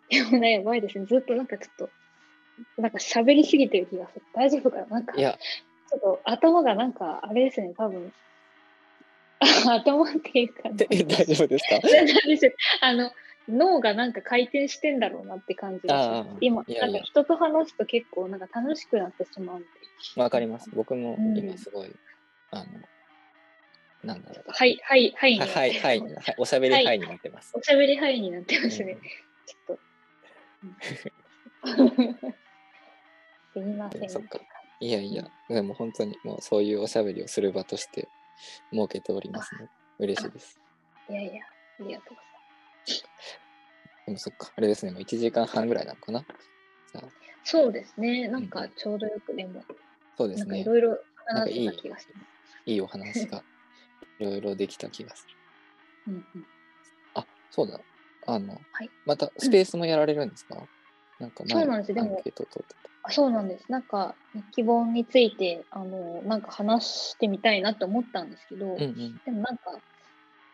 [0.10, 1.06] でもね、やばいですね。
[1.06, 1.76] ずっとなんかちょっ
[2.76, 4.24] と、なんか喋りすぎてる気がする。
[4.34, 4.86] 大丈夫かな？
[4.88, 8.12] なんか、ちょっと頭がなんか、あれですね、多分。
[9.66, 11.80] 頭っていうか、で大丈夫ですか？
[12.88, 13.12] あの、
[13.50, 16.38] 脳がなんか回転してんだろうなって感じがしす。
[16.42, 19.66] 今、いやいやなんか人と話すと結構なんか楽しくなってしまうんで、
[20.16, 20.70] わかります。
[20.74, 21.96] 僕もうん今すごい、
[22.52, 22.66] あの、
[24.04, 24.44] なんだろう。
[24.48, 26.04] はい、はい、はいはい、はい、はい、
[26.38, 27.52] おしゃべりはいはいになってます。
[27.56, 28.98] おしゃべりはいになってますね。
[29.46, 29.80] ちょっと。
[30.64, 32.34] うん
[33.52, 34.10] すいません。
[34.10, 34.40] そっか
[34.80, 38.08] いやいや、でも本当にもうそういうおしゃべりをする場として
[38.72, 39.70] 設けておりますので、
[40.00, 40.60] 嬉しいです。
[41.10, 42.29] いやいや、ありがとうございます。
[44.06, 46.26] でもそっか、あれですね、もう1時間半ぐらいなのかな。
[47.44, 48.28] そうですね。
[48.28, 49.64] なんかちょうどよくでも、
[50.18, 50.64] そうですねい。
[50.64, 52.26] ろいろ話した気がします。
[52.66, 53.44] いいお話が
[54.20, 55.36] いろいろできた気がする。
[56.08, 56.46] うんうん、
[57.16, 57.80] あ、そうだ。
[58.28, 60.68] あの、はいまたスペースもやられるんですか、
[61.20, 62.22] なんか前そうなんですでも
[63.10, 63.72] そうなんです。
[63.72, 68.84] なんか日記本についてあのなんか話してみたいなと思ったんですけど、た。
[68.84, 69.22] うんうん。
[69.26, 69.80] でもなんか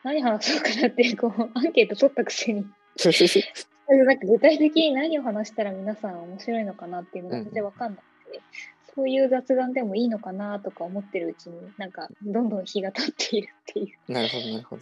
[0.05, 2.63] 何話そうかなってこうアンケート取ったくせに。
[3.87, 8.41] なんか具体的に何を話したら皆さん面白いのかなっていうのが全然わかんなくて、
[8.95, 14.81] そういう雑談でもいいのかなとか思ってるうちになんかどんどん日が経っているっていう、なるほど、なるほど。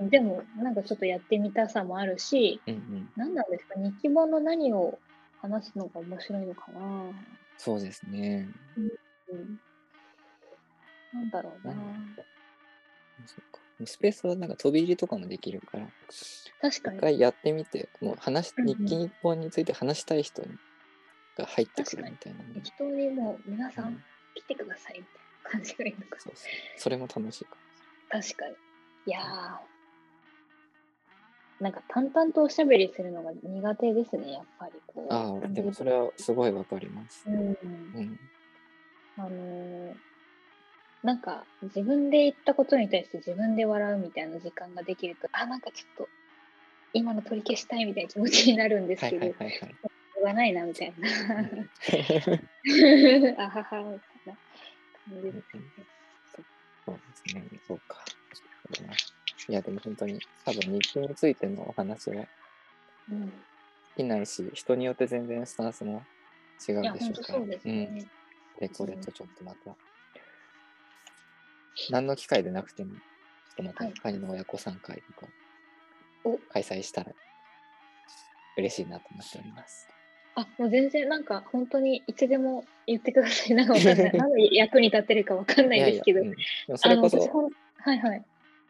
[0.00, 3.10] うん、でもなんかちょっとやってみたさもあるしうんうん。
[3.16, 5.00] 何なんですか日記本の何を
[5.42, 6.80] 話すのが面白いのかな、
[7.58, 8.48] そうですね。
[9.32, 9.60] うん、
[11.12, 11.76] なんだろうな、う。
[11.76, 12.16] ん
[13.26, 15.86] そっかスペースはなんか飛び入りとかもできるから、
[16.60, 20.42] 確かに一回やってみて、もう話し、うんうん日記日本について話したい人
[21.36, 22.44] が入ってくるみたいなね。
[22.54, 24.04] 適当にもう皆さうんん
[24.34, 26.50] 来てくださいみたいな感じがいいのかそうそう。
[26.76, 27.56] それも楽しいか
[28.10, 28.54] 確かに。
[29.06, 35.12] いやー、なんか淡々とおしゃべりするのが苦手ですね、やっぱりこう。
[35.12, 35.40] も。
[35.42, 37.24] ああ、でもそれはすごいわかります。
[37.26, 37.34] うん。
[37.34, 37.40] う
[38.00, 38.20] ん。
[39.16, 39.94] あのー
[41.02, 46.08] なんか自分で言ったことに対して自分で笑うみたいな時間ができると、あ、なんかちょっと
[46.92, 49.58] 今の取り消したいみたいな気持ちになるんですはいけど、はいはいはい。
[49.58, 51.08] しょうがないなみたいな。
[53.44, 53.64] あはは。
[53.64, 53.82] みたい
[54.26, 54.36] な
[55.06, 55.42] 感じですね。
[56.84, 57.00] そうで
[57.30, 57.48] すね。
[57.66, 58.04] そうか。
[59.48, 62.26] いや、でも本当に、多分日記についてのお話は
[63.10, 63.32] うん、尽
[63.96, 66.02] きないし、人によって全然スタンスも
[66.68, 67.32] 違うでしょうか。
[67.32, 67.38] ら。
[67.38, 67.70] 本当そう。
[67.72, 67.94] ん。
[67.96, 68.06] で、
[68.68, 69.74] これとちょっとまた、
[71.90, 72.98] 何の機会でなくても、ちょ
[73.52, 75.26] っとまたはいカニの親子さん会とか
[76.24, 77.12] お開催したら
[78.56, 79.88] 嬉しいなと思っております。
[80.34, 83.54] あ、もう全然なんか本当にいつでも言ってください。
[83.54, 84.12] なんかわかんない。
[84.16, 86.20] 何の役に立ってるかわかんないですけど。
[86.20, 86.36] いやいや
[86.68, 88.24] うんそれこそ、はいはい。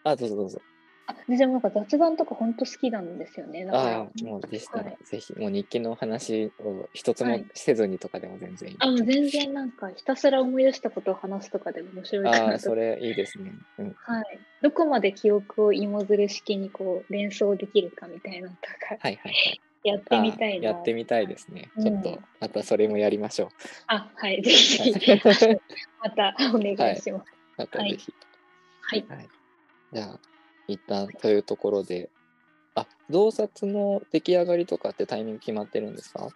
[0.05, 0.63] あ、どうぞどうぞ。
[1.11, 3.69] あ、全然なんか雑談とか本当好きなんですよね。
[3.71, 8.77] ああ、もうでしたらはい、ぜひ、もう日記の話を一つもはいせずにとかでも全然いい。
[8.81, 12.75] あ、もう全然なんかひたすら思い出したことを話すとかでも面白いかああ、なとそ。
[12.75, 13.55] れいいですね。
[13.79, 13.95] うん。
[13.97, 14.41] はい。
[14.63, 19.61] どこまで記憶を芋づる式にこう連想できるかみたいなのとかはいはいはい。
[19.83, 21.71] やってみたいやってみたいですね。
[21.77, 23.49] うんちょっと、またそれもやりましょう。
[23.87, 24.43] あ、はい。
[24.43, 24.93] ぜひ
[26.03, 27.33] またお願いします。
[27.57, 28.15] またぜひ。
[28.83, 29.07] はい。
[29.09, 29.29] はい。
[29.93, 30.21] じゃあ、
[30.73, 32.11] 一旦というところで、
[32.75, 36.29] あ、洞察の出来上がりとかってタイミング決まってるんですか？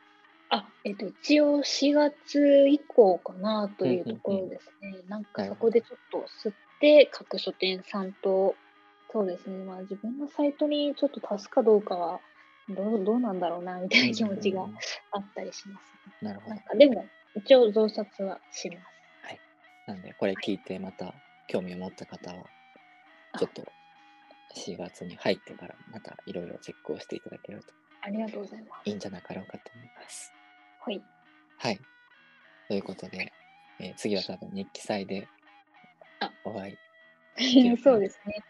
[0.51, 4.94] あ、えっと、一応4月以降かなというところですね。
[5.09, 8.55] なんかそこでちょっと吸って、各書店さんと、
[9.11, 12.20] そうですね、まあ自分のサイトにちょっと足すかどうかは、
[12.69, 14.74] どうどうなんだろうな、みたいな気持ちがうん
[15.12, 15.85] あったりします、
[16.23, 16.28] ね。
[16.28, 16.65] なるほどなん。
[16.65, 17.06] かでも、
[17.36, 18.81] 一応増刷はします。
[19.86, 21.15] なんで、これ聞いてまた
[21.47, 22.44] 興味を持った方は、
[23.39, 23.62] ちょっと
[24.55, 27.72] 4月に入ってからまたいろいろチェックをしていただけると
[28.02, 28.89] ありがとうございます。
[28.89, 30.32] いいんじゃなかろうかと思います。
[30.85, 31.02] はい。
[31.59, 31.81] はい。
[32.68, 33.32] ということで、
[33.81, 35.28] えー次は多分日記祭で
[36.20, 36.78] あお会
[37.36, 38.44] い、 そうですね。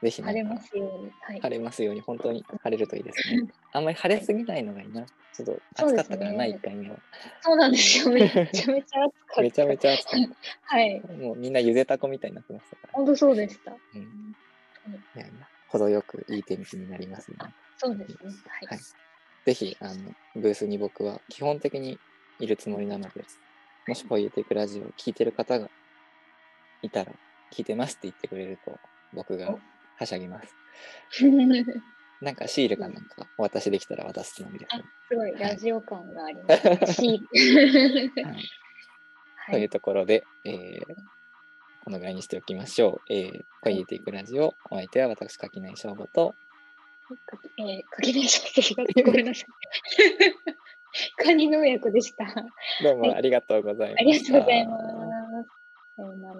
[0.00, 1.10] ぜひなんか晴れますように。
[1.20, 1.40] はい。
[1.40, 3.48] 晴れますように、本当に晴れるといいですね。
[3.72, 5.04] あんまり晴れすぎないのがいいな。
[5.32, 6.98] ちょっと暑かったからな、1回目は。
[7.40, 8.10] そうなんですよ。
[8.14, 9.42] めちゃめちゃ暑かった。
[9.42, 10.20] めちゃめちゃ暑かっ
[10.62, 11.02] はい。
[11.02, 11.12] た。
[11.14, 12.92] もうみんなゆでたこみたいになってましたから。
[12.92, 13.72] 本当そうでした。
[13.72, 14.36] うん、
[15.14, 17.36] いやいや、程よくいい天気になりますね。
[17.76, 18.16] そうですね。
[18.46, 18.80] ははいい。
[19.44, 21.98] ぜひ、あの、ブースに僕は基本的に
[22.38, 23.24] いるつもりなので、
[23.86, 25.68] もしポイエティクラジオを聞いてる方が
[26.82, 27.12] いたら、
[27.52, 28.78] 聞いてますって言ってくれると、
[29.12, 29.60] 僕がお
[29.98, 30.54] はしゃぎます。
[32.20, 34.82] なんかシールかなんかお渡しできたら渡すつもりですね。
[35.08, 37.20] すごいラジオ感があります、ね。
[39.50, 40.80] というところで、えー
[41.88, 43.12] このぐらいにしておきましょう。
[43.14, 46.34] えー、ポイエティクラジオ、お相手は私、垣内翔吾と、
[47.56, 48.42] えー、かけないし
[49.06, 49.46] ごめんなさい。
[51.16, 52.26] カニの親子でした。
[52.84, 54.02] どうもありがとうございました。
[54.02, 54.84] ありがとうございます。
[55.96, 56.34] さようなら。